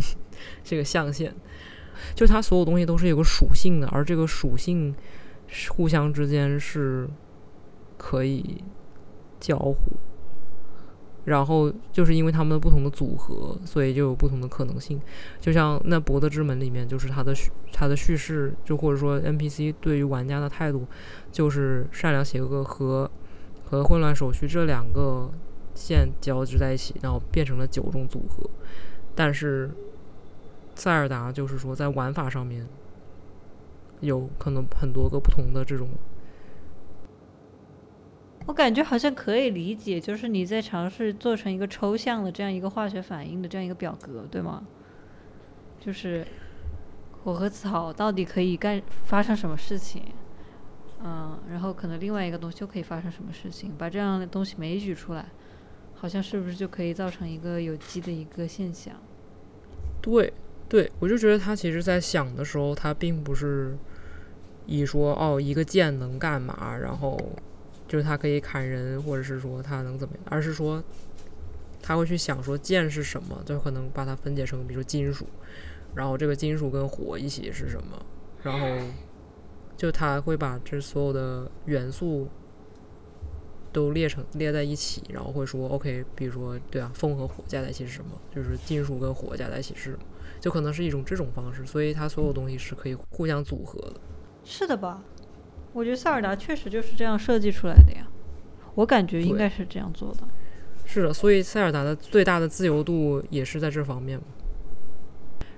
[0.63, 1.33] 这个象限，
[2.15, 4.95] 就它所有东西都是有个属性的，而这个属性
[5.69, 7.09] 互相之间是
[7.97, 8.63] 可以
[9.39, 9.77] 交互。
[11.25, 14.99] 然后就是因为它们的不同的组合，所以就有不同的可能性。
[15.39, 17.31] 就像那《博德之门》里面，就是它的
[17.71, 20.87] 它的叙事，就或者说 NPC 对于玩家的态度，
[21.31, 23.09] 就是善良邪恶和
[23.63, 25.29] 和混乱手续这两个
[25.75, 28.49] 线交织在一起，然后变成了九种组合。
[29.13, 29.69] 但是
[30.75, 32.67] 塞尔达就是说在玩法上面
[33.99, 35.87] 有可能很多个不同的这种。
[38.47, 44.63] 我感觉好像可以理解，就是你在尝试做成一个抽象的这样一个化学反应的这样一个表格，对吗？
[45.79, 46.25] 就是
[47.23, 50.01] 火和草到底可以干发生什么事情？
[51.03, 53.71] 嗯，然后可能另外一个东西又可以发生什么事情？
[53.77, 55.25] 把这样的东西枚举出来，
[55.95, 58.95] 好像是不是就可以造成一个有机的一个现象？
[60.01, 60.33] 对，
[60.71, 63.77] 对我就觉得他其实在想的时候，他并不是
[64.65, 67.19] 以说哦一个剑能干嘛，然后。
[67.87, 70.81] 就是他可以砍人，或者是说他能怎么样，而是说
[71.81, 75.27] 他会去想说剑是什么，就可能把它分解成，比如说金属，
[75.93, 78.05] 然后这个金属跟火一起是什么，
[78.43, 78.65] 然后
[79.75, 82.29] 就他会把这所有的元素
[83.73, 88.11] 都列成列在一起，然后会说 OK，比如说对啊，风和火加在一起是什么？
[88.33, 90.03] 就是金属跟火加在一起是什么？
[90.41, 93.93] 就可能是一种这种方式，所以它所有东西是可以互相组合的。
[94.43, 95.01] 是的吧？
[95.71, 98.07] 我觉得塞尔达确实就是这样设计出来的呀，
[98.75, 100.27] 我感觉应该是这样做的。
[100.85, 104.19] 是的，所以塞尔达的最大的自由度也是在这方面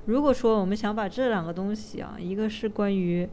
[0.05, 3.27] 如果说我们想把这两个东西啊，一个是关于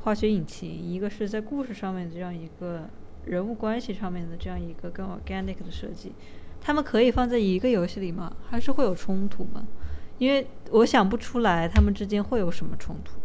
[0.00, 2.82] 化学引擎，一个是在故事上面的这样一个
[3.26, 6.12] 人物关系上面的这样一个更 organic 的设计，
[6.60, 8.36] 他们可以放在一个游戏里吗？
[8.50, 9.64] 还是会有冲突吗？
[10.20, 13.18] 因为我想不出来他们之间会有什么冲突。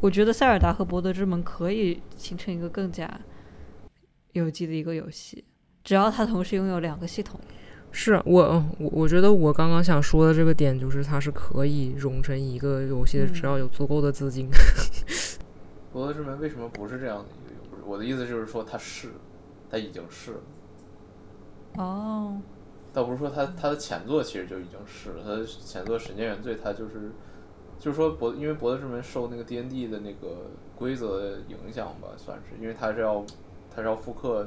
[0.00, 3.20] 我觉得塞尔达和博德之门可以形成一个更加
[4.32, 5.44] 有机的一个游戏，
[5.84, 7.38] 只要它同时拥有两个系统。
[7.92, 14.48] 是我我我觉得我刚刚想说的这个点就是它是可以融成一个游戏的，只要有足够的资金。
[15.92, 17.82] 博德之门为什么不是这样的一个游戏？
[17.84, 19.10] 我的意思就是说它是，
[19.70, 20.40] 它已经是了。
[21.76, 22.40] 哦。
[22.92, 27.10] 倒不是说它它的前作其实就已经是了，它的前作《神剑原罪》它就是。
[27.82, 33.24] 就是说博，因为博德之门受那个 D N D 的那个规则影响吧，算是，因为它是要，
[33.74, 34.46] 它是要复刻，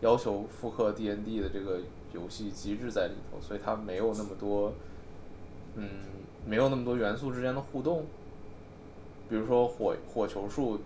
[0.00, 1.78] 要求复刻 D N D 的这个
[2.12, 4.72] 游戏机制在里头，所以它没有那么多，
[5.76, 5.88] 嗯，
[6.44, 8.06] 没有那么多元素之间的互动。
[9.28, 10.80] 比如说火火球术，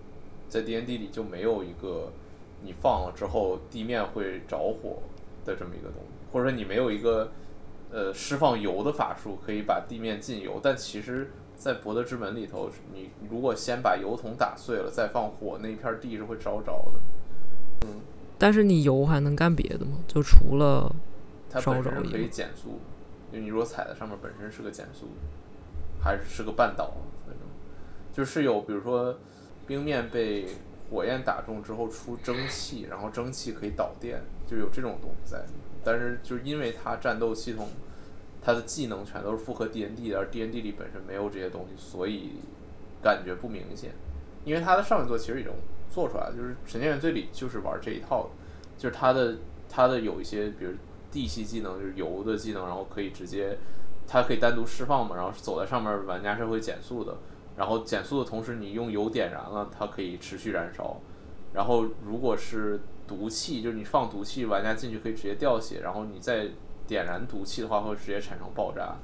[0.51, 2.12] 在 D N D 里就没有一个
[2.62, 4.99] 你放了之后地面会着火
[5.46, 7.33] 的这么一个东西，或者说你没有一个
[7.91, 11.31] 呃释放油的法术可以把地面浸油，但其实。
[11.59, 17.01] 在博德之门里头，你如果先把油桶打碎了再放火，那一片地是会烧着的。
[17.85, 18.01] 嗯，
[18.39, 19.99] 但是你油还能干别的吗？
[20.07, 20.89] 就除了
[21.51, 22.79] 它本身可以减速，
[23.33, 25.09] 就你如果踩在上面本身是个减速，
[26.01, 26.93] 还是是个半岛，
[27.26, 27.43] 反正
[28.12, 29.18] 就是有，比如说
[29.66, 30.47] 冰面被
[30.89, 35.45] 火焰打中之后出蒸汽，然后蒸汽可以导电，就有这种东西在。
[35.85, 37.68] 但是就是因为它战斗系统。
[38.41, 42.35] 他的技能全都是复合 D N D 的，而 D N D 里本身没有这些东西，所以
[43.03, 43.91] 感觉不明显。
[44.45, 45.53] 因为他的上一座其实已经
[45.91, 48.31] 做出来了，就是《神剑原罪》里就是玩这一套，
[48.79, 49.37] 就是他的
[49.68, 50.72] 他的有一些，比如
[51.11, 53.59] 地系技能，就是油的技能，然后可以直接，
[54.07, 57.16] 它可以单独释放嘛，然后走在上面，玩家是会减速的。
[57.57, 60.99] 然后减速的同时，你用油点燃了，它可以持续燃烧。
[61.53, 66.49] 然后如果是毒气，就是你放毒气，玩家进去可以直接掉血，然后你再。
[66.88, 68.96] 点燃毒气的话，会直接产生爆炸。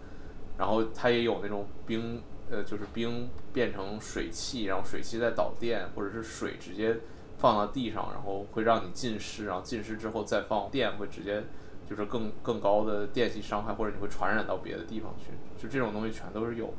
[0.57, 6.97] 然后它也有那种冰，呃，就是冰变成水汽，然后水汽再导电，或者是水直接
[7.37, 11.45] 放到地上，然后会让你浸湿，然后浸湿之后再放电，会直接
[11.87, 15.27] 就是更更高的电系伤害，或者你会传染到别的地方去。
[15.63, 16.73] 就这种东西全都是有。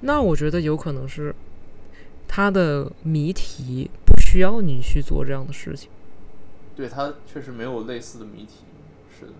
[0.00, 1.34] 那我觉得有可能是
[2.38, 5.90] 它的谜题不需要你去做这样的事情。
[6.76, 8.60] 对他确实没有类似的谜题，
[9.18, 9.32] 是的。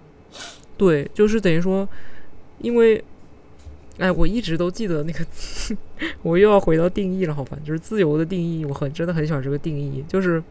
[0.76, 1.88] 对，就是等于说，
[2.59, 3.05] 因为，
[3.99, 5.24] 哎，我一直都记得那个，
[6.22, 7.57] 我又要回到定义了，好吧？
[7.64, 10.42] 就是自由的定义，我很真的很喜欢这个定义，就是，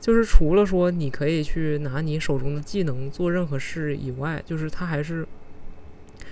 [0.00, 5.26] 就是除了说你可以去拿你手中的技能做任何事以外，就是他还是，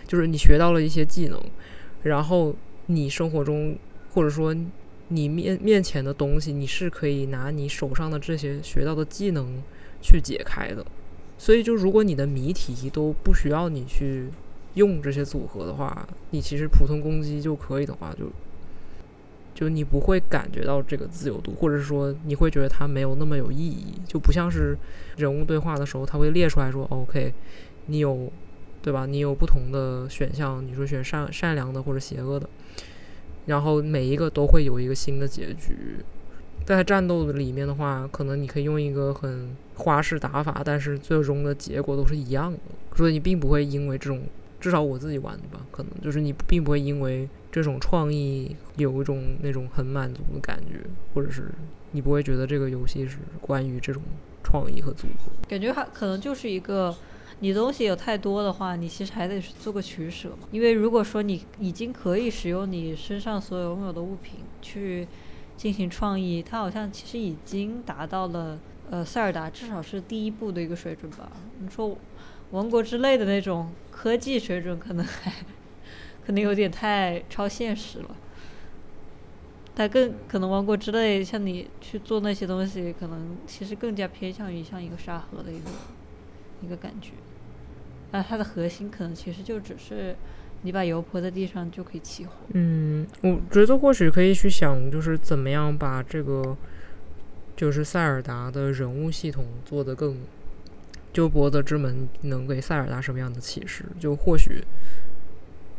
[0.07, 1.43] 就是你学到了一些技能，
[2.05, 2.55] 然后
[2.87, 3.77] 你生活中
[4.15, 4.55] 或者说。
[5.15, 9.63] 你面面前的东西，你是可以拿你手上的这些学到的技能
[10.01, 10.85] 去解开的。
[11.39, 14.29] 所以，就如果你的谜题都不需要你去
[14.75, 18.31] 用这些组合的话，你其实普通攻击就可以的话，就
[19.55, 24.77] 就你不会感觉到这个自由度，或者说你会觉得它没有那么有意义，就不像是
[25.17, 27.35] 人物对话的时候，他会列出来说，OK，
[27.87, 28.31] 你有
[28.81, 29.05] 对吧？
[29.05, 32.49] 你有不同的选项，你说选善善良的或者邪恶的。
[33.47, 35.97] 然后每一个都会有一个新的结局，
[36.65, 42.59] 在战斗里面的话，可能你可以用一个很花式打法，但是最终的结果都是一样的。
[42.95, 44.23] 所以你并不会因为这种，
[44.61, 50.79] 至少我自己玩的吧，可能就是你并不会因为这种创意有一种那种很满足的感觉，
[51.15, 51.51] 或者是
[51.91, 54.03] 你不会觉得这个游戏是关于这种
[54.45, 55.33] 创意和组合。
[55.49, 56.95] 感觉它可能就是一个，
[57.43, 60.47] 你东西有太多的话，你其实还得做个取舍嘛。
[60.53, 65.09] 因为如果说你已经可以使用你身上所有拥有的物品去
[65.57, 71.33] 进行创意，它好像其实已经达到了呃塞尔达至少是第一步的一个水准吧。
[71.59, 71.99] 你说
[72.53, 75.33] 王国之类的那种科技水准，可能还
[76.25, 78.17] 可能有点太超现实了。
[79.75, 85.71] 它更可能王国之类，像你去做那些东西，可能其实更加偏向于像一个沙盒的一个
[86.63, 87.11] 一个感觉。
[88.13, 90.15] 那它的核心可能其实就只是
[90.63, 92.33] 你把油泼在地上就可以起火。
[92.53, 96.57] 嗯，我觉得或许可以去想，就是怎么样把这个
[97.57, 100.17] 就是塞尔达的人物系统做得更，
[101.13, 103.85] 就博德之门能给塞尔达什么样的启示？
[103.99, 104.63] 就或许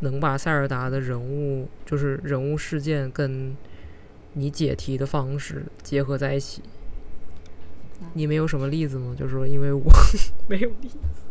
[0.00, 3.56] 能把塞尔达的人物，就是人物事件跟
[4.34, 6.62] 你解题的方式结合在一起。
[8.12, 9.14] 你没有什么例子吗？
[9.16, 9.82] 就是说，因为我
[10.46, 11.22] 没有例子，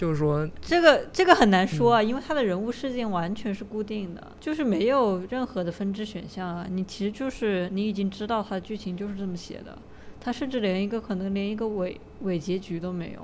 [0.00, 6.66] 就是说，这个这个很难说啊，因为他的人物事件完全是固定的，就是没有任何的分支选项啊。
[6.70, 9.76] 你其实就是你已经知道他的剧情就是这么写的，
[10.18, 13.20] 他甚至连一个可能连一个尾尾结局都没有，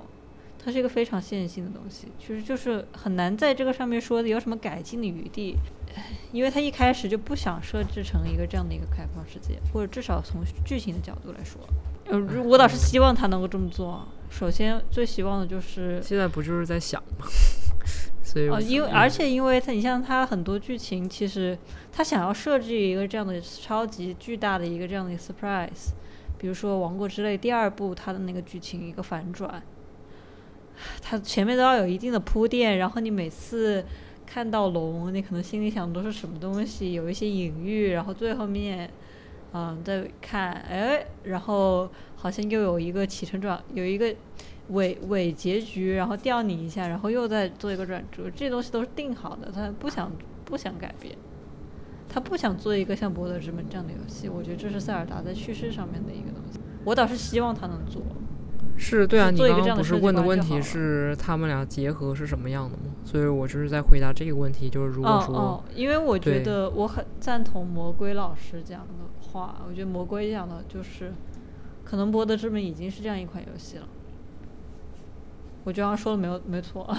[0.62, 5.57] 它是一个非常线性的东西，其实就是很难在这个上面说的有什么改进的余地，
[6.31, 11.59] 因为他一开始就不想设置成一个这样的一个开放世界，或者至少从剧情的角度来说，
[12.09, 14.07] 呃，如我倒是希望他能够这么做。
[14.30, 17.26] 首先，最希望的就是现在不就是在想吗？
[18.22, 21.57] 所以哦，因为嗯而且因为他，你像他很多剧情，其实
[21.92, 25.92] 他想要设置一个这样的超级巨大的一个这样的一个 surprise，
[26.36, 29.62] 比如说《王国之泪》第二部它的那个剧情一个反转，
[31.00, 33.84] 它前面都要有一定的铺垫，然后你每次
[34.26, 38.90] 看到龙，你可能心里想的都是什么东西，有一些隐喻，然后最后面，
[39.57, 44.14] 嗯，再看，哎，然后好像又有一个起承转，有一个
[44.68, 50.12] 尾尾结局，然后吊你一下，然后又再做一个转折，这些东西都是定好的，他不想
[50.44, 51.16] 不想改变，
[52.07, 58.02] 他不想做一个像《博德之门》这样的游戏，我觉得这是塞尔达在叙事上面的一个东西，我倒是希望他能做。
[58.78, 62.92] 是对啊，你刚刚不是问的问题是他们俩结合是什么样的吗？
[63.07, 68.92] 所以我就是在回答这个问题，就是如果说，哦哦，因为我觉得我很赞同魔鬼老师讲的
[69.37, 71.12] 话，我觉得魔龟讲的就是，
[71.84, 73.87] 可能《博德之门》已经是这样一款游戏了。
[75.64, 76.89] 我觉得刚刚说的没有没错。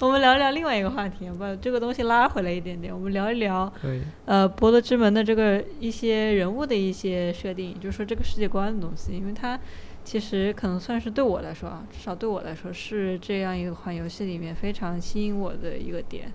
[0.00, 9.58] 我们聊一聊另外一个话题，把这个东西拉回来一点点，我们聊一聊对，呃，《博德之门》的这个一些人物的一些设定，就是说这个世界观的东西，因为它
[10.02, 16.30] 其实可能算是对我来说啊，至少对我来说是这样一款游戏里面非常吸引我的一个点，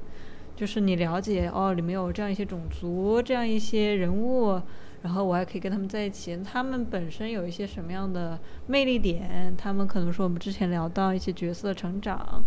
[0.56, 4.60] 就是你了解哦，里面有这样一些种族，这样一些人物，
[5.02, 8.38] 然后我还可以跟他们在一起，他们本身有一些什么样的
[8.68, 12.44] 魅力点，他们可能说我们之前聊到一些角色的成长，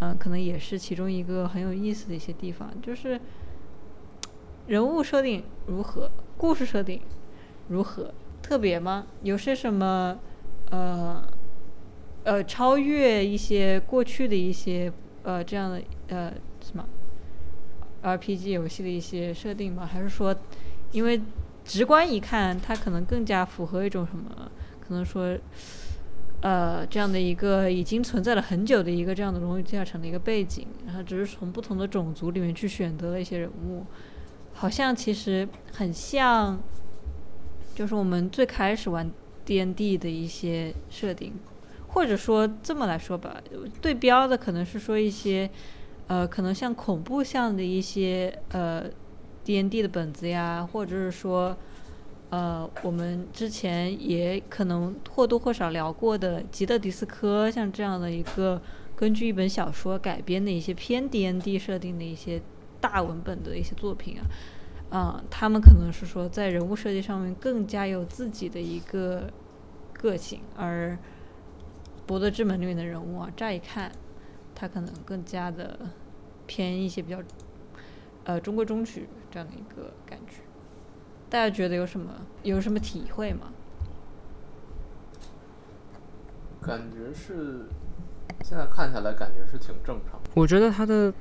[0.00, 3.20] 嗯、可能也是其中一个很有意思的一些地方，就是
[4.66, 7.00] 人物设定如何，故事设定
[7.68, 9.06] 如何，特别吗？
[9.22, 10.18] 有些什么
[10.70, 11.22] 呃
[12.24, 14.92] 呃超越一些过去的一些
[15.22, 16.84] 呃这样的呃什么
[18.02, 19.86] RPG 游戏的一些设定吗？
[19.86, 20.34] 还是说，
[20.90, 21.20] 因为
[21.64, 24.50] 直观一看，它可能更加符合一种什么？
[24.80, 25.36] 可能说。
[26.44, 33.86] 呃，这样的一个已经存在了很久的一个这样的荣誉地下城的一个背景，然后只是从不同的种族里面去选择了一些人物，
[34.52, 36.60] 好像其实很像，
[37.76, 39.08] 就是我们最开始玩
[39.44, 41.32] D N D 的一些设定，
[41.86, 43.40] 或者说这么来说吧，
[43.80, 45.48] 对标的可能是说一些，
[46.08, 48.82] 呃，可能像恐怖像的一些呃
[49.44, 51.56] D N D 的本子呀，或者是说。
[52.30, 58.58] 呃，我们之前也可能或多或少聊过的《吉德迪斯科》，像这样的一个
[58.96, 62.40] 根据一本小说改编的一些偏 D N D 设定的一些
[62.80, 64.24] 大文本的一些作品啊，
[64.96, 69.30] 啊、他们可能是说在人物设计上面更加有自己的一个
[69.92, 70.92] 个性，而
[72.06, 73.92] 《博德之门》里面的人物啊，乍一看，
[74.54, 75.78] 他可能更加的
[76.46, 77.18] 偏一些比较
[78.24, 80.42] 呃中规中矩这样的一个感觉。
[81.28, 83.48] 大家觉得有什么有什么体会吗？
[86.60, 87.66] 感觉是
[88.44, 90.30] 现在看下来感觉是挺正常的。
[90.34, 91.12] 我觉得他的，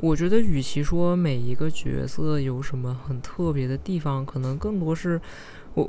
[0.00, 5.20] 我觉得与其说每一个角色有什么很特别的地方，可能更多是
[5.74, 5.88] 我，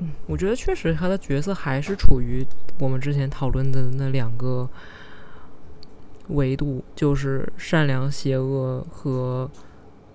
[0.00, 2.44] 嗯，我觉得确实他的角色还是处于
[2.78, 4.68] 我们之前讨论的那两个
[6.28, 9.50] 维度，就是善良、邪恶和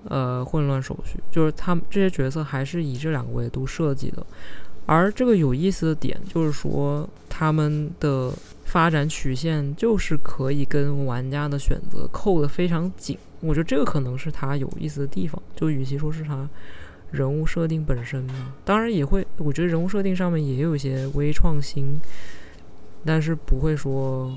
[0.07, 4.25] 呃混乱手续，就是他们这些角色还是以这两个维度设计的。
[4.85, 8.33] 而这个有意思的点就是说，他们的
[8.65, 13.17] 发展曲线就是可以跟玩家的选择扣得非常紧。
[13.41, 15.41] 我觉得这个可能是它有意思的地方。
[15.55, 16.49] 就与其说是它
[17.11, 21.99] 人物设定本身嘛，当然也会，我觉得人物设定上面也有一些微创新，
[23.05, 24.35] 但是不会说，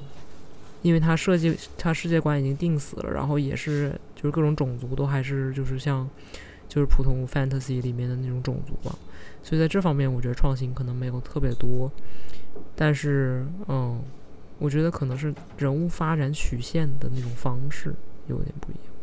[0.83, 6.09] 因为它设计它世界观已经定死了，然后也是就是各种种族都还是就是像
[6.69, 8.97] 就是普通 fantasy 里面的那种种族吧。
[9.43, 11.91] 所以在这方面，我觉得创新可能没有特别多，
[12.77, 14.01] 但是，嗯，
[14.61, 17.93] 我觉得可能是人物发展曲线的那种方式
[18.29, 18.95] 有点不一样，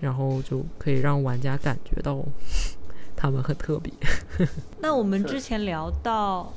[0.00, 2.24] 然后就可以让玩家感觉到
[3.14, 3.92] 他们很特别。
[4.82, 6.52] 那我们之前聊到，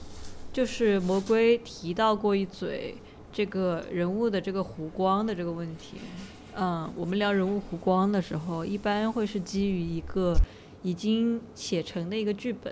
[0.51, 2.95] 就是魔龟提到过一嘴
[3.31, 5.97] 这个人物的这个弧光的这个问题。
[6.55, 10.35] 嗯，我们聊人物弧光的时候，一般会是基于一个。
[10.83, 12.71] 已经写成的一个剧本，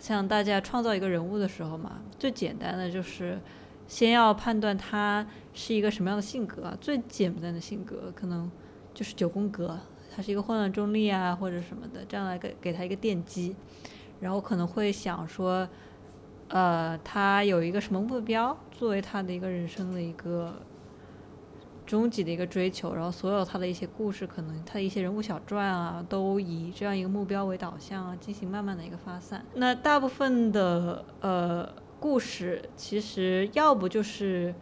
[0.00, 3.38] 像大家创造一个人物的时候嘛，最简单的就是
[3.86, 6.76] 先要判断他是一个什么样的性格。
[6.80, 8.50] 最简单的性格可能
[8.92, 9.78] 就是九宫格，
[10.12, 13.54] 他是一个混乱中立啊，或者什么的，这样来给给他一个奠基。
[14.18, 15.68] 然后可能会想说，
[16.48, 20.52] 呃，他有一个什么目标作为他的一个人生的一个。
[21.86, 29.44] 终极的一个追求，然后所有他的一些故事，可能他的一些人物小传啊，都以这样一个目标为导向啊，进行慢慢的一个发散。
[29.54, 31.68] 那大部分的呃
[32.00, 34.54] 故事，其实要不就是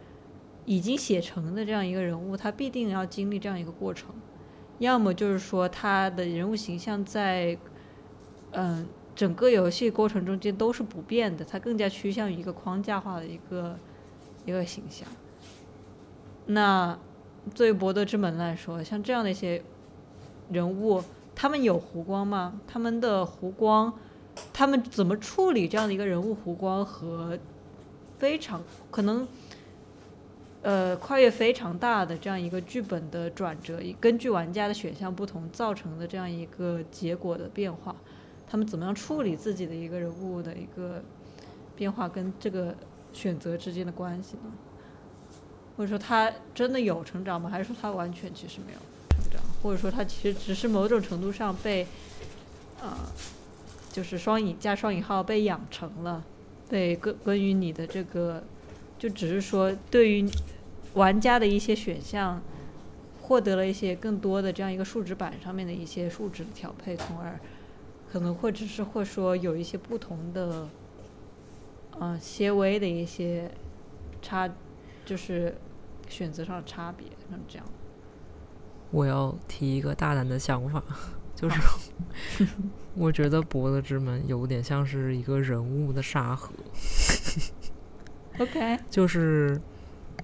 [0.65, 4.09] 已经写成的这样一个人物，他必定要经历这样一个过程；
[4.79, 7.57] 要么就是说他的人物形象在
[8.51, 8.85] 嗯
[9.15, 13.79] 整个游戏过程中间都是不变的，他更加趋向于一个框架化的一个
[14.45, 15.07] 一个形象。
[16.47, 16.99] 那。
[17.53, 19.61] 作为博德之门来说，像这样的一些
[20.49, 21.03] 人物，
[21.35, 22.59] 他们有弧光吗？
[22.67, 23.93] 他们的弧光，
[24.53, 27.37] 他们怎么处理这样的一个人物弧光和
[28.17, 29.27] 非常可能
[30.61, 37.95] 呃跨越非常大的这样一个剧本的转折，根据玩家的选项不同造成的这样一个结果的变化，
[38.47, 41.03] 他们怎么样处理自己的一个人物的一个
[41.75, 42.73] 变化跟这个
[43.11, 44.51] 选择之间的关系呢？
[45.75, 47.49] 或者说他真的有成长吗？
[47.49, 48.79] 还是说他完全其实没有
[49.09, 49.41] 成长？
[49.61, 51.87] 或者说他其实只是某种程度上被，
[52.79, 52.95] 呃，
[53.91, 56.23] 就是双引加双引号被养成了，
[56.69, 58.43] 被关关于你的这个，
[58.99, 60.29] 就只是说对于
[60.93, 62.39] 玩家的一些选项，
[63.21, 67.39] 获得了一些更多的这样一个数值板上面的一些数值的调配，从而
[68.11, 70.67] 可能会只是会说有一些不同的，
[71.99, 73.49] 嗯，些微的一些
[74.21, 74.47] 差。
[75.05, 75.55] 就是
[76.07, 77.65] 选择上的差别，像这样。
[78.91, 80.83] 我要提一个大胆的想法，
[81.35, 81.59] 就是
[82.95, 86.53] 我觉得《博德之门》有点像是一个人物的沙盒。
[88.39, 89.59] OK， 就是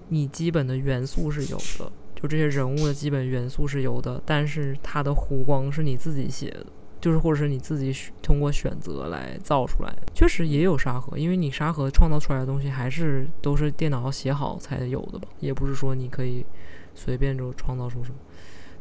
[0.07, 6.65] 你基本的元素是有的，就这些人物的基本元素是有的，但是它的弧光是你自己写的。
[7.01, 16.45] 就是，或者是你自己通过选择来造出来，确实也有沙盒，因为你沙盒创造出来的东西还是都是电脑写好才有的吧，也不是说你可以
[16.93, 18.17] 随便就创造出什么。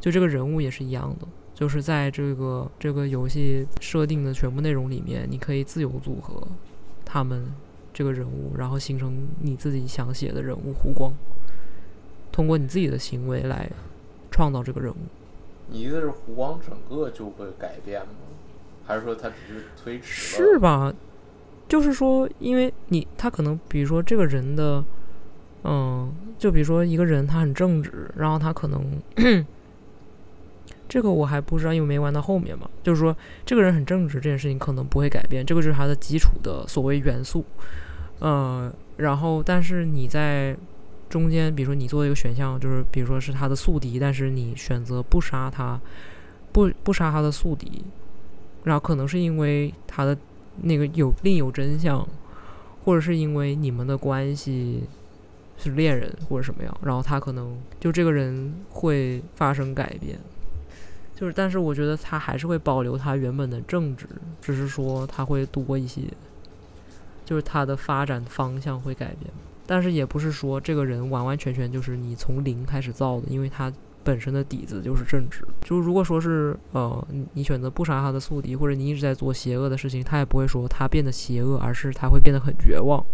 [0.00, 6.46] 就这个人物也是一样的，就是在这个这个游戏设定的全部内容里面，你可以自由组合
[7.04, 7.52] 他们
[7.92, 11.12] 这个人物，然后形成你自己想写的人物弧光，
[12.32, 13.70] 通过你自己的行为来
[14.30, 14.96] 创造这个人物。
[15.70, 18.12] 你意思是湖光整个就会改变吗？
[18.86, 20.36] 还是说它只是推迟？
[20.36, 20.92] 是吧？
[21.68, 24.82] 就是说，因为你他可能，比如说这个人的，
[25.64, 28.82] 嗯，就比如说一个人他很正直，然后他可能，
[30.88, 32.68] 这个我还不知道，因为没玩到后面嘛。
[32.82, 33.14] 就是说，
[33.44, 37.44] 这个人很正直这件事情可能不会改变，这个就是他的基础的所谓元素。
[38.20, 40.56] 嗯，然后但是你在。
[41.08, 45.80] 中间，比如说你做一个选项，就是比如说是他的宿敌，但是你选择不杀他，
[46.52, 47.82] 不不杀他的宿敌，
[48.64, 50.16] 然后可能是因为他的
[50.62, 52.06] 那个有另有真相，
[52.84, 54.84] 或者是因为你们的关系
[55.56, 60.18] 是恋人或者什么样，然后他可能就这个人会发生改变，
[61.16, 64.06] 就是但是我觉得他还是会保留他原本的正直，
[64.42, 66.02] 只是说他会多一些，
[67.24, 69.32] 就是他的发展方向会改变。
[69.70, 73.70] 但是也不是说这个人完完全全就是你从零开始造的，因为他
[74.02, 75.44] 本身的底子就是正直。
[75.60, 83.04] 就如果说是呃，你选择不杀他的宿敌，或者你一直在做邪恶的事情，他也不会说他变得邪恶，而是他会变得很绝望，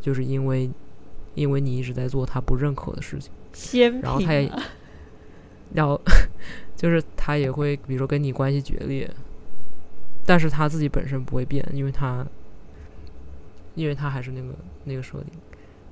[0.00, 0.70] 就是因为
[1.34, 3.30] 因为你一直在做他不认可的事情。
[4.00, 4.50] 然后他也，
[5.74, 6.00] 然后
[6.74, 9.10] 就是他也会，比如说跟你关系决裂，
[10.24, 12.26] 但是他自己本身不会变，因为他，
[13.74, 14.54] 因为他还是那个
[14.84, 15.26] 那个设定，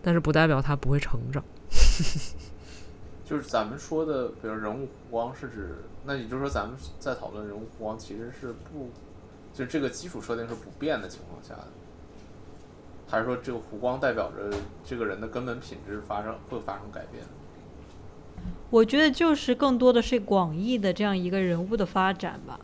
[0.09, 1.45] 但是不代表他不会成长。
[3.29, 8.89] 就是咱们说的，比如人物弧光是指，那也就是说咱们在讨论人物弧光其实是不，
[9.53, 11.69] 就这个基础设定是不变的情况下的，
[13.07, 17.23] 还是说这个弧光代表着这个人的根本品质发生会发生改变？
[18.71, 22.59] 我觉得就是更多的是广义的这样一个人物的发展吧。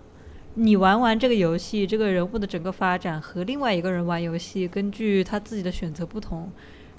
[0.54, 6.50] 你玩完这个游戏，这个人物的整个发展和另外一个人玩游戏，根据他自己的选择不同，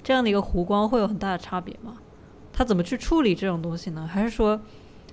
[0.06, 1.96] 这样的一个弧光会有很大的差别吗？
[2.52, 4.08] 他怎么去处理这种东西呢？
[4.08, 4.60] 还是说，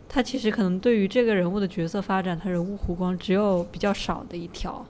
[0.07, 4.85] 他其实可能对于这个人物的角色发展，他人物弧光只有比较少的一条，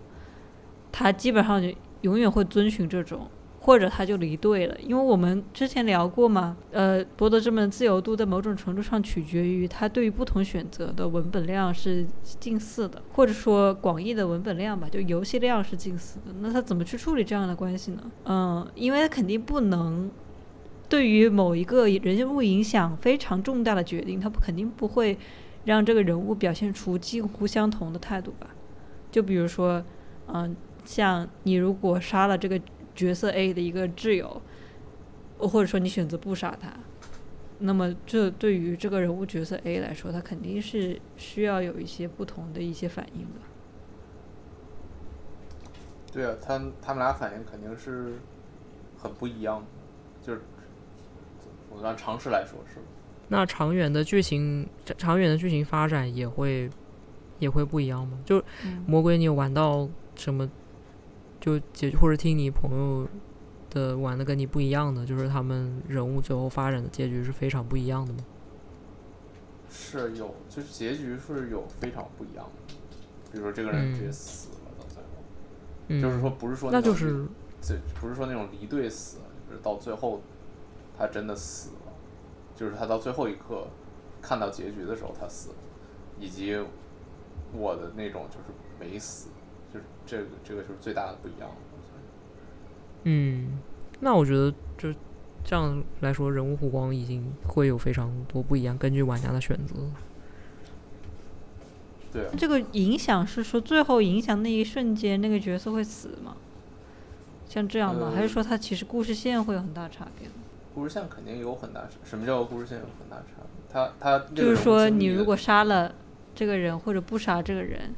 [0.91, 3.29] 他基本上就永远会遵循这种，
[3.65, 4.77] 或者他就离队了。
[4.81, 12.05] 因为我们之前聊过嘛，呃，博德之门自由度在某种程度上取决于他对于不同选择的文本量是
[12.39, 16.33] 近似的，或者说广义的文本量吧，就游戏量是近似的。
[16.41, 18.11] 那他怎么去处理这样的关系呢？
[18.25, 20.11] 嗯，因为他肯定不能。
[20.89, 25.17] 对于某一个人物影响非常重大的决定，他肯定不会
[25.65, 28.47] 让这个人物表现出近乎相同的态度吧？
[29.09, 29.83] 就比如说，
[30.27, 32.61] 嗯，像你如果杀了这个
[32.95, 34.41] 角色 A 的一个挚友，
[35.37, 36.73] 或者说你选择不杀他，
[37.59, 43.41] 那么这对于这个人物角色 A 来说，他肯定是需要有一些不同的一些反应的。
[46.11, 48.13] 对啊，他他们俩反应肯定是
[48.97, 49.65] 很不一样的，
[50.25, 50.41] 就是
[51.69, 51.81] 我。
[51.83, 52.79] 按常识来说是，
[53.29, 54.67] 那长远的剧情，
[54.97, 56.69] 长远的剧情发展也会
[57.39, 58.19] 也会不一样吗？
[58.23, 58.41] 就
[58.85, 60.47] 魔鬼，你有玩到什么？
[61.43, 63.05] 就结或者听你朋友
[63.69, 68.19] 的玩的跟你不一样的，就是他们人物最后发展的结局是非常不一样的吗？
[69.69, 72.75] 是有，就是结局是有非常不一样的。
[73.29, 77.27] 比如说这个人直接死了到最后，就是说不是说那就是
[77.61, 79.17] 这不是说那种离队死，
[79.49, 80.21] 就是到最后。
[80.95, 81.91] 他真的死了，
[82.55, 83.65] 就是他到最后一刻
[84.21, 85.55] 看到结局的时候他死了，
[86.19, 86.55] 以及
[87.51, 89.29] 我的那种就是没死，
[89.73, 91.49] 就是这个这个就是最大的不一样。
[93.03, 93.59] 嗯，
[93.99, 94.93] 那我觉得就
[95.43, 99.75] 这样来说，人物弧光已经会有非常多不一样，根据玩家的选择。
[102.11, 106.37] 对，这个影响是说最后影响那一瞬间那个角色会死吗？
[107.49, 108.11] 像这样吗？
[108.15, 110.29] 还是说他其实故事线会有很大差别？
[110.73, 113.73] 故事线肯定有很大差，什么叫故事线有很大差别？
[113.73, 115.93] 他他就是说，你如果杀了
[116.33, 117.93] 这个人或者不杀这个人，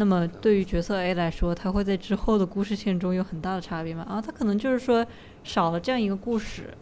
[0.00, 4.06] 那么对于角色 A 来说，他会在之后的故事线中有很大的差别吗？
[4.08, 5.04] 啊，他可能就是说
[5.42, 6.72] 少了这样一个故事，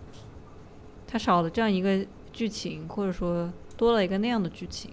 [1.06, 4.92] 他少了这样一个剧情，或者说多了一个那样的剧情。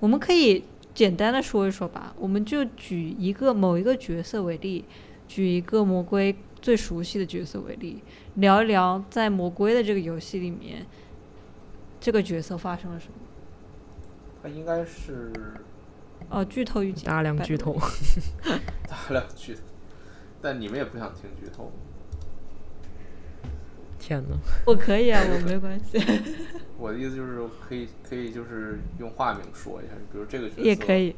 [0.00, 4.84] 我们可以简单的说一说吧，我们就举一个某一个角色为例，
[5.28, 6.36] 举一个魔龟。
[6.62, 8.02] 最熟悉的角色为例，
[8.34, 10.84] 聊一聊在魔龟的这个游戏里面，
[11.98, 13.14] 这个角色发生了什么？
[14.42, 15.32] 他应该是……
[16.28, 17.76] 哦，剧透预警，大量剧透，
[18.88, 19.60] 大量剧透，
[20.40, 21.72] 但你们也不想听剧透。
[23.98, 24.36] 天呐，
[24.66, 25.98] 我可以啊，我没关系。
[26.78, 31.14] 我的意思就是可以，可以就是用化名说一下，比如这个角色也可以，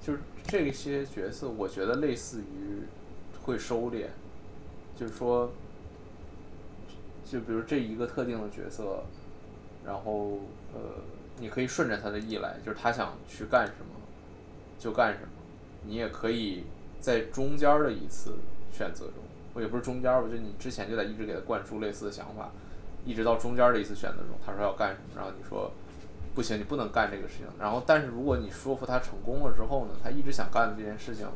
[0.00, 2.82] 就是这些角色，我觉得类似于
[3.42, 4.06] 会收敛。
[4.96, 5.52] 就是说，
[7.24, 9.04] 就比如这一个特定的角色，
[9.84, 10.40] 然后
[10.74, 10.80] 呃，
[11.40, 14.00] 你可以顺着他的意来，就是他想去干什么
[14.78, 15.28] 就干什么。
[15.84, 16.64] 你也可以
[17.00, 18.34] 在中间的一次
[18.72, 19.14] 选择中，
[19.54, 22.50] 我也不是中间吧，就你之前就在一直给他灌输类似的想法，
[23.04, 25.70] 一直到中间的一次选择中，他说要干什么，然后你说
[26.34, 27.46] 不行，你不能干这个事情。
[27.58, 31.26] 然后，但是如果你说服他成功了之后呢，他一直想干的这件事情，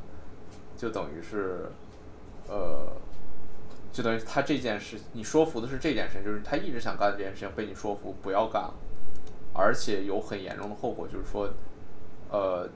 [0.76, 1.66] 就等于是
[2.48, 2.86] 呃。
[3.92, 8.72] 就等于他这件事，你说服的是这件事，就是他一直想干的这件事情被你说服不要干了，
[9.54, 11.48] 而且有很严重的后果，就是说，
[12.30, 12.68] 呃，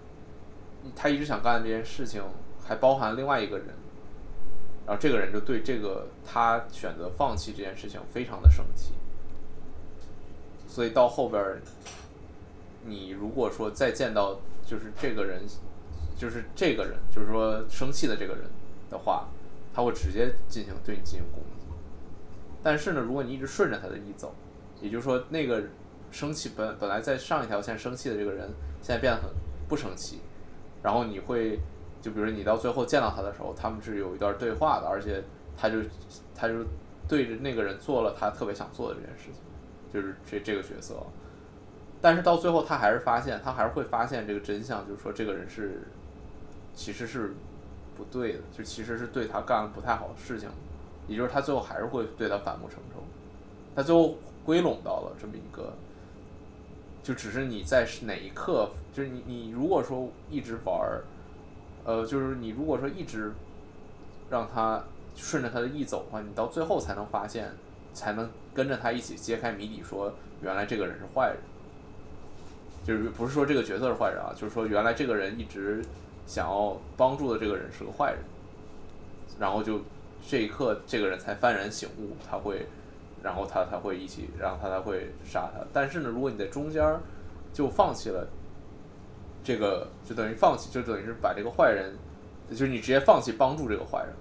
[0.94, 2.22] 他一直想干的这件事情
[2.64, 3.68] 还包含另外一个人，
[4.86, 8.92] 然后这个人就对这个他选择放弃这件事情非常的生气，
[10.66, 11.60] 所以到后边，
[12.84, 15.42] 你如果说再见到就是这个人，
[16.16, 18.44] 就是这个人，就是说生气的这个人
[18.90, 19.28] 的话。
[19.74, 21.66] 他会直接进行对你进行攻击，
[22.62, 24.34] 但是呢，如果你一直顺着他的意走，
[24.80, 25.64] 也就是说，那个
[26.16, 28.48] 生气本本来在上一条线生气的这个人，
[28.80, 29.28] 现在变得很
[29.68, 30.20] 不生气，
[30.82, 31.60] 然后你会，
[32.00, 35.22] 就比如你到最后见到他的时候，他们是有一段对话的，而且
[35.58, 35.76] 他就
[36.34, 36.54] 他就
[37.06, 39.42] 对着那个人做了他特别想做的这件事情，
[39.92, 40.94] 就是这这个角色。
[42.00, 45.82] 但是到最后，他还是发现，他还是会发现这个真相，就是说这个人是
[46.74, 47.34] 其实是
[47.94, 50.48] 不对的，就其实是对他干了不太好的事情，
[51.08, 53.02] 也就是他最后还是会对他反目成仇。
[53.74, 54.14] 他最后
[54.46, 55.70] 归拢到了这么一个，
[57.06, 61.04] 就只是你在哪一刻，就是你你如果说一直玩儿，
[61.84, 63.32] 呃，就是你如果说一直
[64.28, 64.82] 让他
[65.14, 67.52] 顺着他的意走的话，你到最后才能发现，
[67.94, 70.12] 才能跟着他一起揭开谜底，说
[70.42, 71.36] 原来这个人是坏人。
[72.84, 75.84] 就是不是说这个角色是坏人啊，就是说原来这个人一直
[76.26, 78.18] 想要帮助的这个人是个坏人，
[79.38, 79.80] 然后就
[80.28, 82.66] 这一刻这个人才幡然醒悟，他会，
[83.26, 85.66] 然后他才会一起，然后他才会杀他。
[85.72, 87.00] 但是呢，如果你在中间儿
[87.52, 88.24] 就放弃了
[89.42, 91.92] 这个，就等于放弃，就等于是把这个坏人，
[92.48, 94.14] 就是你直接放弃帮助这个坏人，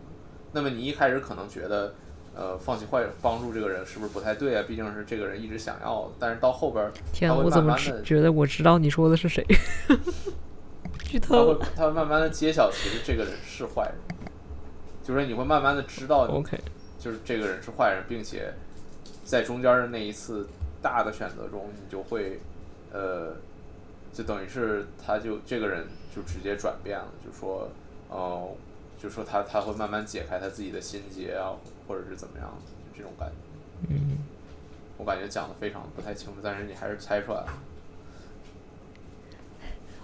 [0.52, 1.94] 那么你一开始可能觉得。
[2.38, 4.66] 呃，放弃坏帮助这个人是不是不太对啊？
[4.68, 7.74] 毕竟是这个人一直想要，但是到后边儿，天，啊我怎么
[8.04, 9.42] 觉得我知道你说的是谁？
[11.06, 11.66] 剧他透会。
[11.78, 13.96] 他会慢慢的揭晓，其实这个人是坏人，
[15.02, 16.60] 就是你会慢慢的知道，OK，
[17.00, 18.54] 就是这个人是坏人，并且
[19.26, 20.48] 在中间的那一次
[20.82, 22.40] 大的选择中，你就会，
[22.94, 23.36] 呃，
[24.14, 27.68] 就等于是他就这个人就直接转变了，就说，
[28.08, 28.56] 呃，
[29.02, 31.58] 就说他他会慢慢解开他自己的心结啊，
[31.88, 32.56] 或者是怎么样，
[32.94, 33.36] 就这种感觉。
[33.90, 34.20] 嗯，
[34.98, 37.62] 我感觉讲的非常不太清楚，但是你还是猜出来了。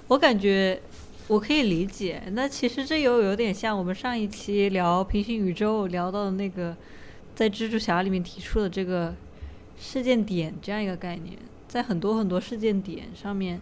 [0.08, 0.82] 我感觉
[1.28, 2.22] 我可以理解。
[2.34, 6.76] 那其实这又有点像我们上一期聊平行宇宙聊到的那个，
[7.42, 9.16] 在蜘蛛侠里面提出的这个
[9.76, 11.36] 事件点这样一个概念，
[11.68, 13.60] 在很多很多事件点上面，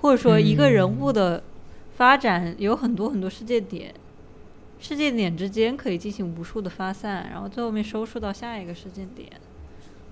[0.00, 1.40] 或者说一个人物的
[1.96, 3.94] 发展有很多很多事件点。
[4.80, 9.30] 事件点之间可以进行无数的发散，然后最后面收束到下一个事件点，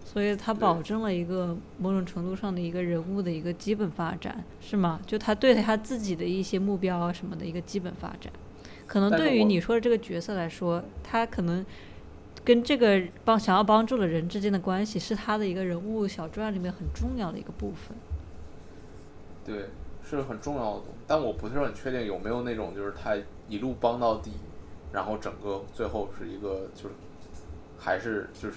[0.05, 5.01] 所以它保证了一个某种程度上的一个人物的一个基本发展，是吗？
[5.05, 8.33] 就他对他自己的一些目标啊什么的一个基本发展，
[8.87, 11.67] 可能对于你说的这个角色来说，他可能
[12.45, 17.97] 跟这个帮想要帮助的人之间的关系是他的一个人物小传里面很重要的一个部分。
[19.45, 19.71] 对，
[20.09, 23.17] 是很重要的东西，但我不是很确定有没有那种就是他
[23.49, 24.33] 一路帮到底，
[24.93, 26.95] 然后整个最后是一个就是
[27.79, 28.57] 还是就是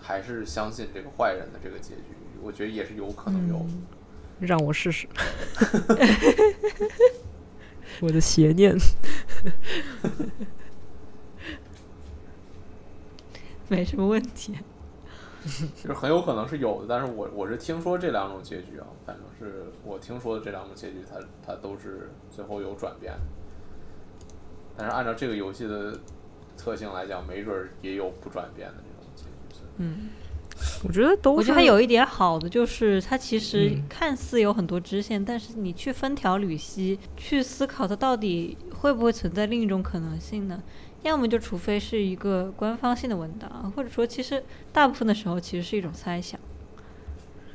[0.00, 2.02] 还是相信这个坏人的这个结局，
[2.42, 3.56] 我觉得也是有可能有。
[3.56, 3.82] 嗯
[4.40, 5.06] 让我试试。
[8.00, 8.76] 我的邪念，
[13.74, 14.54] 没什么问题。
[15.44, 23.20] 就是很有可能是有的，但是我我是听说这两种结局啊，反正是我听说的这两种结局它，它都是最后有转变的。
[24.74, 26.00] 但是按照这个游戏的
[26.56, 29.24] 特性来讲，没准儿也有不转变的这种结
[29.54, 29.64] 局。
[29.76, 30.08] 嗯，
[30.88, 31.34] 我觉得都。
[31.34, 40.62] 我觉得它有一点好的就是，它其实嗯看似有很多支线，但是你去分条缕析，去思考它到底会不会存在另一种可能性呢？
[41.04, 46.38] 要么就除非是一个官方性的文档，或者说其实大部分的时候其实是一种猜想。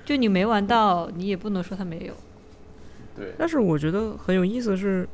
[0.06, 2.14] 就你没玩到，你也不能说它没有。
[3.16, 5.08] 对，但是我觉得很有意思的是，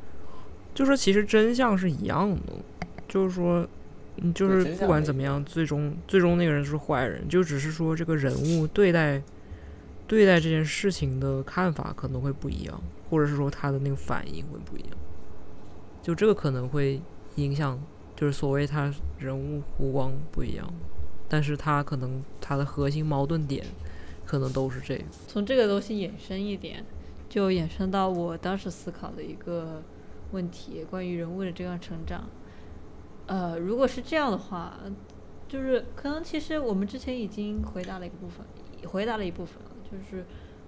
[0.73, 2.53] 就是说其实真相是一样的，
[3.07, 3.67] 就是说，
[4.17, 9.21] 嗯，就是不管怎么样，最终最终那个人是坏人，就只是说这个人物对待
[10.07, 14.91] 对待这件事情的看法可能会不一样，或者是说他的那个反应会不一样，
[16.01, 17.01] 就这个可能会
[17.35, 17.81] 影响，
[18.15, 20.65] 就是所谓他人物弧光不一样，
[21.27, 23.65] 但是他可能他的核心矛盾点
[24.25, 25.03] 可能都是这个。
[25.27, 26.85] 从这个东西衍生一点，
[27.27, 29.83] 就衍生到我当时思考的一个
[30.31, 32.29] 问题，关于人物的这样成长。
[33.27, 34.79] 呃，如果是这样的话，
[35.47, 38.45] 就是可能其实我们之前已经回答了一个部分，
[38.89, 40.25] 回答了一部分，就是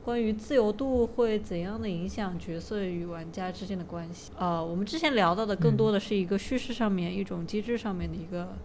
[0.07, 4.31] 关于自由度会怎样的影响角色与玩家之间的关系。
[4.37, 8.55] 呃，我们之前聊到的更多的是一个叙事上面、一种机制上面的一个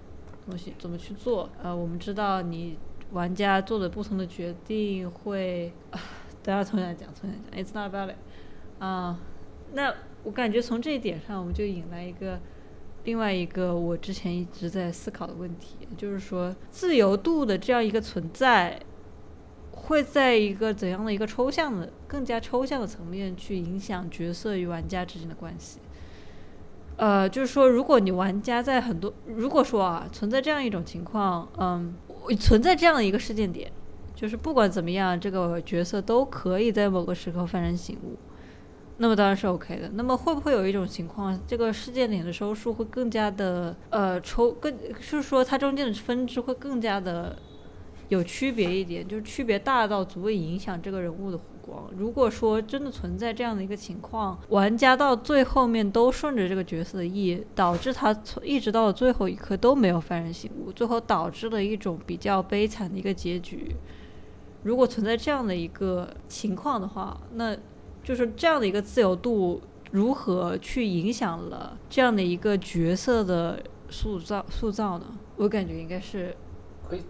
[0.47, 1.51] 东西，怎么去做。
[1.61, 2.79] 呃，我们知道你
[3.11, 5.73] 玩家做的不同的决定会，
[6.45, 8.19] 大家重新来讲，重新来讲，It's not about it。
[8.79, 9.19] 啊、
[9.73, 9.93] 那
[10.23, 12.39] 我感觉从这一点上，我们就引来一个
[13.03, 18.81] 另外一个我之前一直在思考的问题，就是说自由度的这样一个存在，
[19.83, 25.79] 会在一个怎样的一个抽象的、更加抽象的层面去影响角色与玩家之间的关系。
[26.97, 31.95] 呃，就是说，如果你玩家在很多，如果说啊存在这样一种情况，嗯，
[32.39, 33.73] 存在这样的一个事件点，
[34.15, 38.17] 就是不管怎么样，这个角色都可以在某个时刻幡然醒悟。
[38.99, 39.91] 那么当然是 OK 的。
[39.95, 47.37] 那么会不会有一种情况，这个事件点的收束会更加的呃抽，更就是说它中间的分支会更加的
[48.13, 51.91] 有区别一点，就是区别大到足以影响这个人物的弧光。
[51.97, 63.75] 如果说真的存在这样的一个情况，玩家到最后面都顺着这个角色的意，导致他从一直到了最后一刻都没有幡然醒悟，最后导致了一种比较悲惨的一个结局。
[64.63, 67.57] 如果存在这样的一个情况的话，那
[68.05, 75.07] 就是这样的一个自由度如何去影响了这样的一个角色的塑造塑造呢？
[75.37, 76.37] 我感觉应该是
[76.87, 77.03] 可以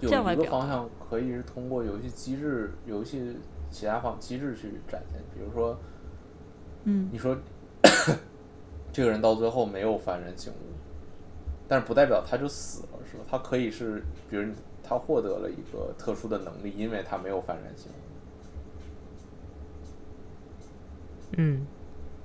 [0.00, 3.36] 有这样一个方向可以是通过游戏机制、游戏
[3.70, 5.78] 其他方机制去展现，比如说，
[6.84, 7.08] 嗯。
[7.12, 7.36] 你说
[8.92, 10.56] 这个人到最后没有幡然醒悟，
[11.66, 13.24] 但是不代表他就死了，是吧？
[13.28, 14.52] 他可以是，比如
[14.82, 17.94] 他获得了一个特殊的能力，因为他没有幡然醒悟。
[21.36, 21.66] 嗯，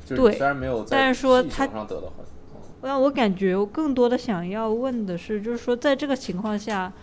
[0.06, 0.38] 就是对。
[0.38, 2.62] 虽然没有在但是说系他统上得到很，嗯。
[2.84, 6.94] 让我感觉我更多的想要问的是，就是说在这个情况下，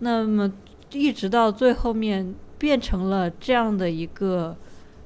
[0.00, 0.52] 那么
[0.92, 4.56] 一直到最后面变成了这样的一个，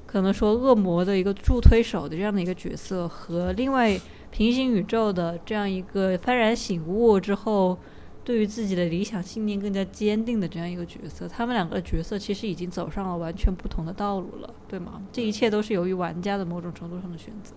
[0.05, 3.99] 可能说恶魔的一个助推手的这样的一个角色，和另外
[4.31, 7.77] 平行宇宙的这样一个幡然醒悟之后，
[8.23, 15.01] 对于自己的理想信念更加坚定的这样一个角色，他们两个角色其实已经走上了完全不同的道路了，对吗？
[15.11, 17.55] 这一切都是由于玩家的某种程度上的选择。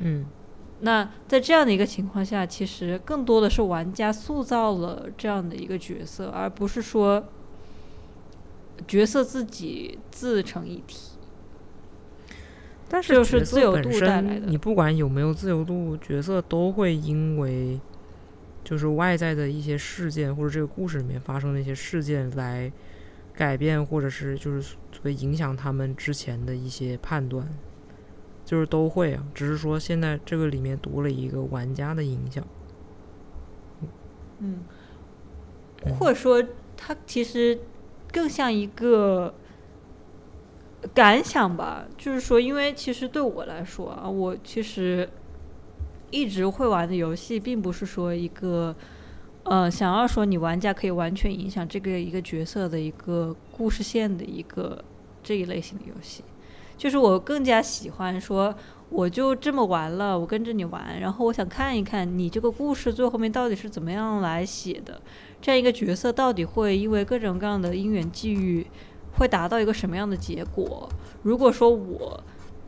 [0.00, 0.26] 嗯，
[0.80, 7.24] 那在这样的一个情况下，其实更多的是玩家塑造了这样的一个角色，而不是说
[8.86, 11.12] 角色自己自成一体。
[12.88, 17.80] 但是就是自由度带来的，你不管有没有自由度，角色都会因为
[18.62, 22.70] 就是外在的一些事件或者这个故事里面发生的一些事件来
[23.34, 27.48] 改变，或者是就是会影响他们之前的一些判断，
[28.46, 29.22] 就是都会啊。
[29.34, 32.42] 只是说现在这个里面多了一个玩家的影响。
[34.38, 34.60] 嗯，
[35.84, 36.42] 嗯或者说
[36.76, 37.58] 它其实
[38.10, 39.34] 更像一个
[40.94, 45.08] 感想吧，就是说，因为其实对我来说啊，我其实
[46.10, 48.74] 一直会玩的游戏，并不是说一个
[49.42, 54.84] 呃想要说你玩家可以完全影响这个一个角色的一个故事线的一个
[55.22, 56.22] 这一类型的游戏，
[56.76, 58.54] 就是我更加喜欢说。
[58.88, 65.02] 我就这么玩了，我跟着你玩，然后我想看一看你这个故事最后面到底是怎么样来写的，
[65.42, 68.64] 这样一个角色到底会因为各种各样的因缘际遇，
[69.18, 70.88] 会达到一个什么样的结果？
[71.24, 72.22] 如果说我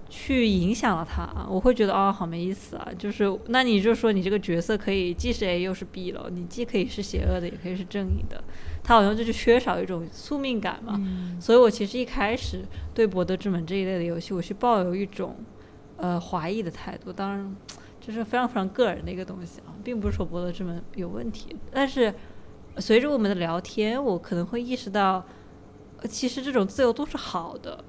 [0.09, 2.89] 去影响了他，我会觉得啊、好没意思啊。
[2.99, 8.43] 就是那你就说你这个角色可以既是 A 又是 B 了，你既可以是邪恶的，也可以是正义的，
[8.83, 10.99] 他好像就是缺少一种宿命感嘛。
[11.39, 12.65] 所以我其实一开始
[12.95, 15.37] 对《博德之门》这一类的游戏，我是抱有一种
[15.97, 17.13] 呃怀疑的态度。
[17.13, 17.57] 当然，
[18.01, 21.55] 这是非常非常个人的一个东西啊，并不是说《博德之门》有问题。
[21.71, 22.15] 但是
[22.79, 25.25] 随着我们的聊天，我可能会意识到，
[26.01, 27.85] 呃其实这种自由度是好的。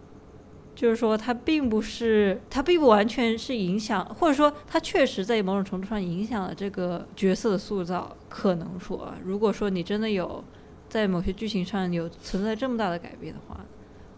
[0.79, 8.15] 就是说，它并不是，它并不完全是影响，或者说，它确实在某种程度上影响了这个角色的塑造。
[8.29, 10.41] 可能说，如果说你真的有
[10.87, 13.59] 在某些剧情上有存在这么大的改变的话，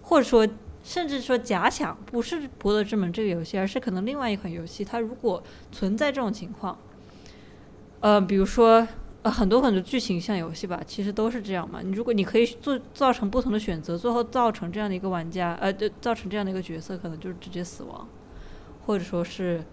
[0.04, 0.48] 或者说，
[0.84, 6.78] 甚至说假想不是《博德之门》这个游戏，而是可能另外一款游戏，它如果存在这种情况，
[8.02, 8.88] 呃，比如说
[9.23, 11.80] 呃很多很多剧情像游戏吧，其实都是这样嘛。
[11.93, 18.07] 如果你可以做造成不同的选择，最后造成这样的一个玩家，呃，对，造成这样的一个角色，可能就是直接死亡，
[18.85, 19.64] 或者说是，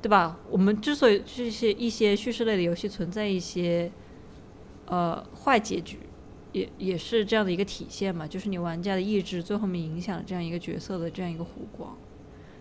[0.00, 0.38] 对吧？
[0.50, 3.90] 我们之所以这些一些叙事类的游戏存在一些
[4.86, 5.98] 呃坏结局，
[6.52, 11.94] 也也是这样的一个体现嘛，就是你玩家的意志最后面影响了这样一个角色的这样一个弧光。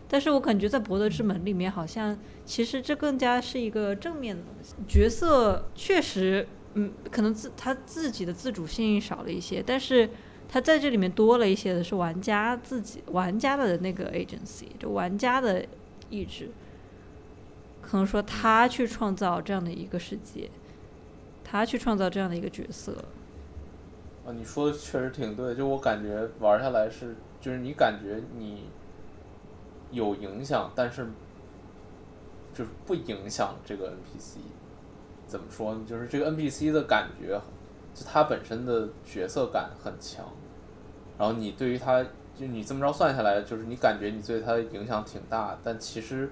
[0.07, 4.43] 但是我感觉在《博德之门》里面，好像其实这更加是一个正面的。
[4.87, 10.09] 角色确实，嗯，可能自他自己的自主性少了一些，但是
[10.47, 15.65] 他在这里面多了一些的是玩家自己玩家的那个 agency，就玩家的
[16.11, 16.49] 意志，
[17.81, 20.49] 可能说他去创造这样的一个世界，
[21.43, 22.93] 他去创造这样的一个角色。
[24.25, 28.65] 啊，你说的确实挺对，就我感觉玩下来是，就是你感觉你
[29.95, 31.07] 有影响，但是
[32.53, 34.37] 就是不影响这个 NPC。
[35.25, 35.83] 怎么说呢？
[35.87, 37.41] 就是这个 NPC 的感觉，
[37.95, 40.23] 就他本身的角色感很强，
[41.17, 42.03] 然后你对于他，
[42.37, 46.29] 就你这么着算下来，就是你感觉你对他的影响挺大，但其实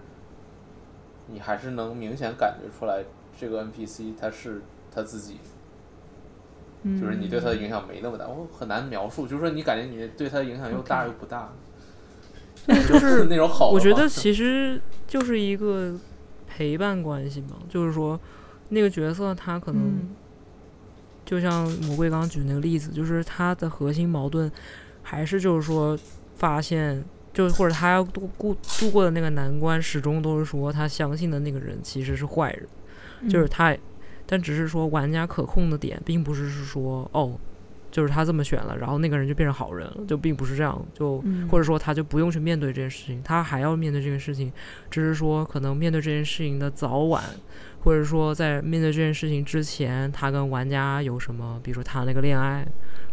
[1.26, 3.03] 你还是能明显感觉出来，
[3.35, 4.61] 这个 NPC 他是
[4.94, 5.40] 他自己
[6.84, 9.26] 嗯，就是你对他的影响没那么大，我很难描述。
[9.26, 11.49] 就是说，你感觉你对他的影响又大又不大。
[12.68, 15.95] 就是 那种好我觉得其实就是一个
[16.48, 18.19] 陪伴关系嘛，就是说
[18.69, 20.10] 那个角色他可能嗯
[21.26, 24.52] 就像魔鬼刚刚举那个例子，就是他的核心矛盾
[25.02, 25.98] 还是就是说
[26.35, 27.03] 发现，
[27.34, 33.77] 就是或者他要度过度过的那个难关，始终都是说他相信的那个人其实是坏人，就是嗯他，
[34.26, 37.40] 但只是说玩家可控的点，并不是是说哦，
[37.94, 44.52] 就是他这么选了，然后那个人就变成好人了，就并不是这样，就嗯或者说他就不用去面对这件事情，他还要面对这件事情，
[44.90, 47.24] 只是说可能面对这件事情的早晚，
[47.84, 52.65] 或者说在面对这件事情之前，他跟玩家有什么，比如说谈了个恋爱，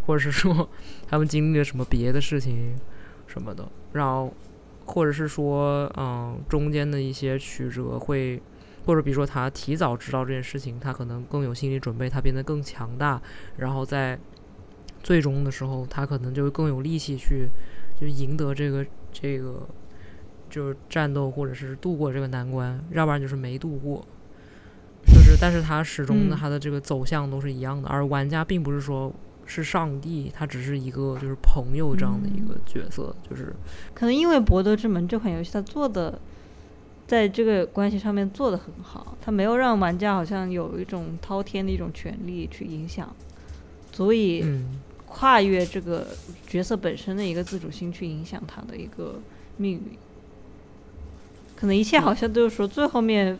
[0.07, 0.67] 或者是说
[1.07, 2.75] 他们经历了什么别的事情
[3.27, 4.33] 什么的，然后
[4.87, 8.41] 或者是说嗯中间的一些曲折会。
[8.87, 13.21] 或者比如说他提早知道这件事情，他可能更有心理准备，他变得更强大，
[13.59, 14.19] 然后在
[15.03, 17.49] 最终的时候，他可能就会更有力气去
[18.01, 19.67] 就赢得这个这个
[20.49, 24.05] 就是战斗，或者是度过这个难关，要不然就是没度过。
[25.07, 26.39] 就是，但是他始终的嗯。
[26.39, 29.11] 他的这个走向都是一样的，而玩家并不是说
[29.47, 33.53] 是上帝，他只是一个就是朋友这样的一个角色，就是
[33.95, 36.21] 可能因为《博德之门》这款游戏它做的，
[37.07, 43.13] 在这个关系上面做的很好，它没有让玩家好像有一种滔天的一种权利去影响，
[43.91, 44.79] 所以嗯，
[45.11, 46.07] 跨越这个
[46.47, 49.21] 角色本身的一个自主性去影响他的一个
[49.57, 49.83] 命运。
[51.57, 53.37] 可能一切好像都是说最后面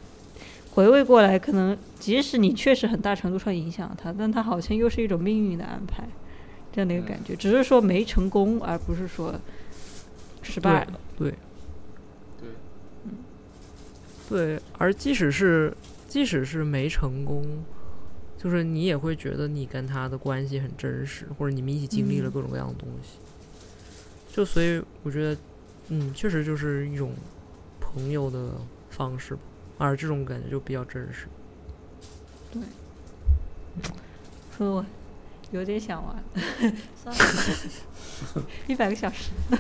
[0.73, 6.07] 回味过来，可能即使你确实很大程度上影响了他，但他好像又是一种命运的安排，
[6.73, 9.35] 这样的一个感觉，只是说没成功，而不是说
[10.43, 11.01] 失败了。
[11.17, 11.35] 对
[14.29, 15.73] 对，对，而即使是
[16.07, 17.43] 即使是没成功，
[18.43, 23.19] 就是你也会觉得你跟他的关系很真实，或者你们一起经历了嗯各种各样的东西。
[24.33, 25.37] 就所以我觉得，
[25.89, 27.13] 嗯，确实就是一种
[27.79, 28.53] 朋友的
[28.89, 29.41] 方式吧，
[29.77, 31.27] 而这种感觉就比较真实。
[32.53, 32.63] 对
[34.57, 34.87] 说我
[35.53, 36.25] 有点想玩，
[37.03, 37.25] 算了，
[38.67, 39.31] 一百个小时。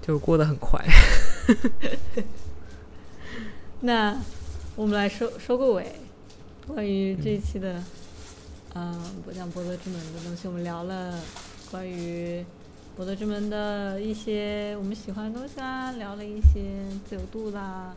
[0.00, 0.82] 就过得很快。
[3.80, 4.16] 那
[4.80, 5.92] 我们来收收个尾，
[6.66, 7.84] 关于这一期的，
[8.74, 11.20] 嗯，不讲博德之门的东西，我们聊了
[11.70, 12.42] 关于
[12.96, 16.62] 博德之门的一些我们喜欢的东西啦，聊了一些
[17.06, 17.94] 自由度啦，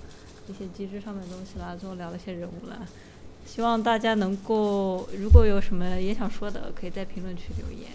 [0.50, 2.86] 一些机制上面的东西啦，最后聊了一些人物啦。
[3.46, 7.92] 希望大家能够，如果有什么也想说的，可以在评论区留言。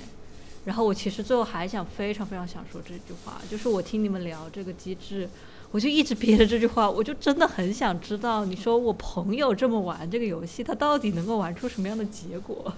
[0.65, 5.29] 然后我其实最后还想非常非常想说这句话，就是我听你们聊这个机制，
[5.71, 12.73] 我就一直憋着这句话，我就真的很想知道，你说我朋友这么玩这个游戏，他到底能够玩出什么样的结果？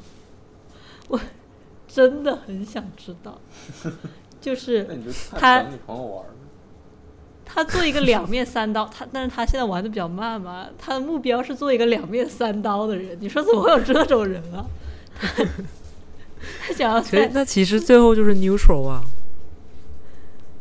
[1.09, 1.21] 我
[1.87, 3.41] 真的很想知道，
[4.41, 4.85] 就是
[5.39, 6.31] 他等你朋友玩儿。
[7.53, 14.65] 他做一个两面三刀，他但是他现在玩的比较慢嘛，他的目标是做一个两面三刀的人，你说怎么会有这种人啊？
[15.21, 15.29] 他
[16.67, 19.03] 他想要在，所以那其实最后就是 neutral 啊。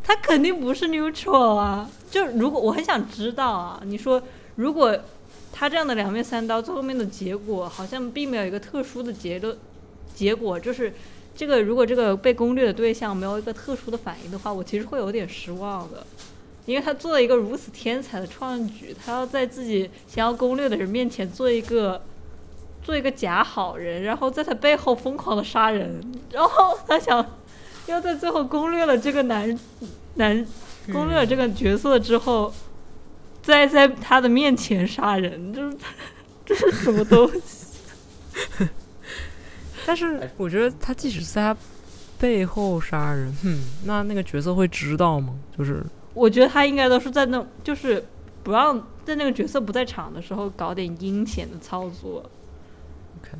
[0.03, 1.89] 他肯定不是 neutral 啊。
[2.09, 4.21] 就如果我很想知道啊，你说
[4.55, 4.97] 如果
[5.51, 9.57] 他这样的两面三刀，最后面的结果好像并没有一个特殊的结论
[10.13, 10.93] 结果，就是
[11.35, 16.05] 这个如果这个被攻略的对象没有一个特殊的反应的话，我其实会有点失望的。
[16.65, 21.99] 因为他做了一个如此天才的创举，他要在自己想要攻略的人面前做一个
[22.83, 25.99] 做一个假好人，然后在他背后疯狂的杀人，
[26.31, 27.25] 然后他想
[27.87, 29.59] 要在最后攻略了这个男
[30.15, 30.45] 男
[30.87, 32.53] 攻略了这个角色之后，
[33.41, 35.77] 再在他的面前杀人，这是
[36.45, 37.67] 这是什么东西？
[39.85, 41.57] 但是哎我觉得他即使在他
[42.19, 45.33] 背后杀人，哼，那那个角色会知道吗？
[45.57, 45.83] 就是
[46.13, 48.03] 我觉得他应该都是在那，就是
[48.43, 52.29] 不让在那个角色不在场的时候搞点阴险的操作
[53.21, 53.31] ，OK，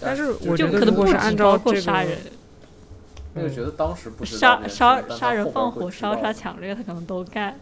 [0.00, 2.18] 但是就就我觉得可能不止如果是按照这个杀人、
[3.34, 7.58] 那个觉得当时不知道杀杀杀人、放火、烧杀、抢掠，他可能都干。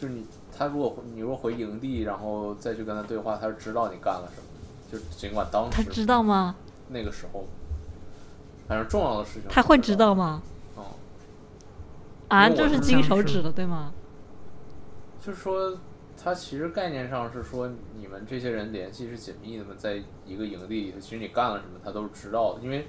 [0.00, 0.24] 就是你，
[0.56, 4.46] 他如果你如果回营地，然后再去跟他对话，他是知道你干了什么。
[4.92, 6.54] 就尽管当时他知道吗？
[6.88, 7.44] 那个时候，
[8.68, 10.40] 反正重要的事情他会知知道吗？
[10.76, 10.84] 哦，
[12.28, 13.92] 啊，就是金手指的，对吗？
[15.20, 15.76] 就是说，
[16.22, 17.68] 他其实概念上是说，
[17.98, 22.60] 你们这些人联系是紧密的嘛，在一个营地里头，其实你干了什么，他都是知道的。
[22.62, 22.86] 因为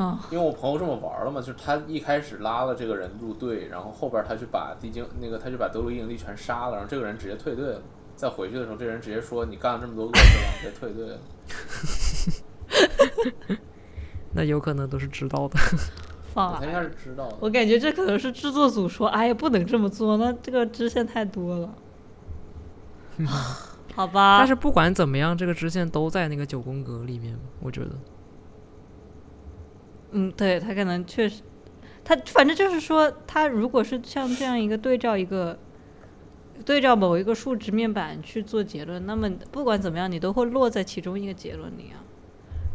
[0.00, 7.82] 嗯，因为我朋友这么玩了嘛，就是他一开始拉了这个人入队，然后后边他去把地精那个他就把德鲁伊营地全杀了，然后这个人直接退队了。
[8.14, 11.18] 再回去的时候，这人直接说：“你干了这么多恶事了，直接退队了。
[14.34, 15.58] 那有可能都是知道的。”
[16.32, 16.82] 放他应该。
[16.82, 17.36] 是知道的。
[17.40, 21.74] 我感觉这可能是制作组说，哎呀，不能这么做，那这个支线太多了。
[23.94, 27.90] 好吧，但是不管怎么样，这个支线都在那个九宫格里面，我觉得。
[30.12, 31.42] 嗯，对他可能确实，
[32.04, 35.58] 他反正就是说，他如果是像这样一个对照一个
[36.64, 42.00] 对照某一个数值面板去做结论，那么不管怎么样，你都会落在其中一个结论里啊。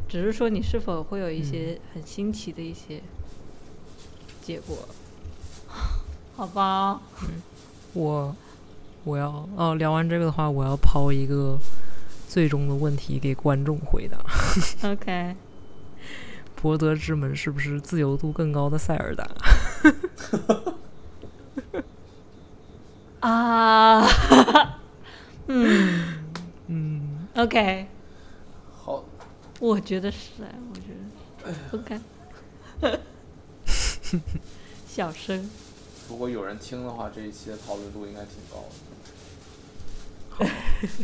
[0.08, 3.02] 只是说你是否会有一些很新奇的一些
[4.42, 4.78] 结果，
[6.36, 7.02] 好吧？
[7.24, 7.42] 嗯
[7.94, 8.36] 我
[9.04, 11.58] 我要哦，聊完这个的话，我要抛一个
[12.28, 14.18] 最终的问题给观众回答
[14.90, 15.36] ：OK，
[16.64, 19.28] 博德之门是不是自由度更高的塞尔达？
[23.20, 24.08] 啊，
[25.48, 26.24] 嗯。
[26.68, 27.86] 嗯，，OK，
[28.82, 29.04] 好，
[29.60, 30.84] 我觉得是哎，我觉
[31.44, 31.76] 得是。
[31.76, 32.00] OK，
[34.88, 35.50] 小声。
[36.08, 38.64] 如果有人听的话，这一期的讨论度应该挺高
[40.40, 40.48] 的。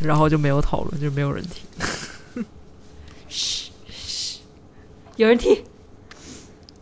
[0.02, 1.66] 然后就没有讨论，就没有人听。
[3.28, 3.69] 嘘嘘，
[5.20, 5.62] 有人听。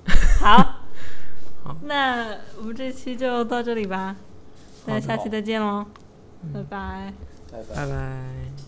[0.39, 0.56] 好，
[1.65, 1.77] 好。
[1.82, 4.15] 那我们这期就到这里吧，
[4.86, 5.85] 那下期再见喽，
[6.44, 6.52] 嗯。
[6.52, 7.12] 拜拜。
[7.51, 7.74] 拜拜。
[7.74, 8.68] 拜拜。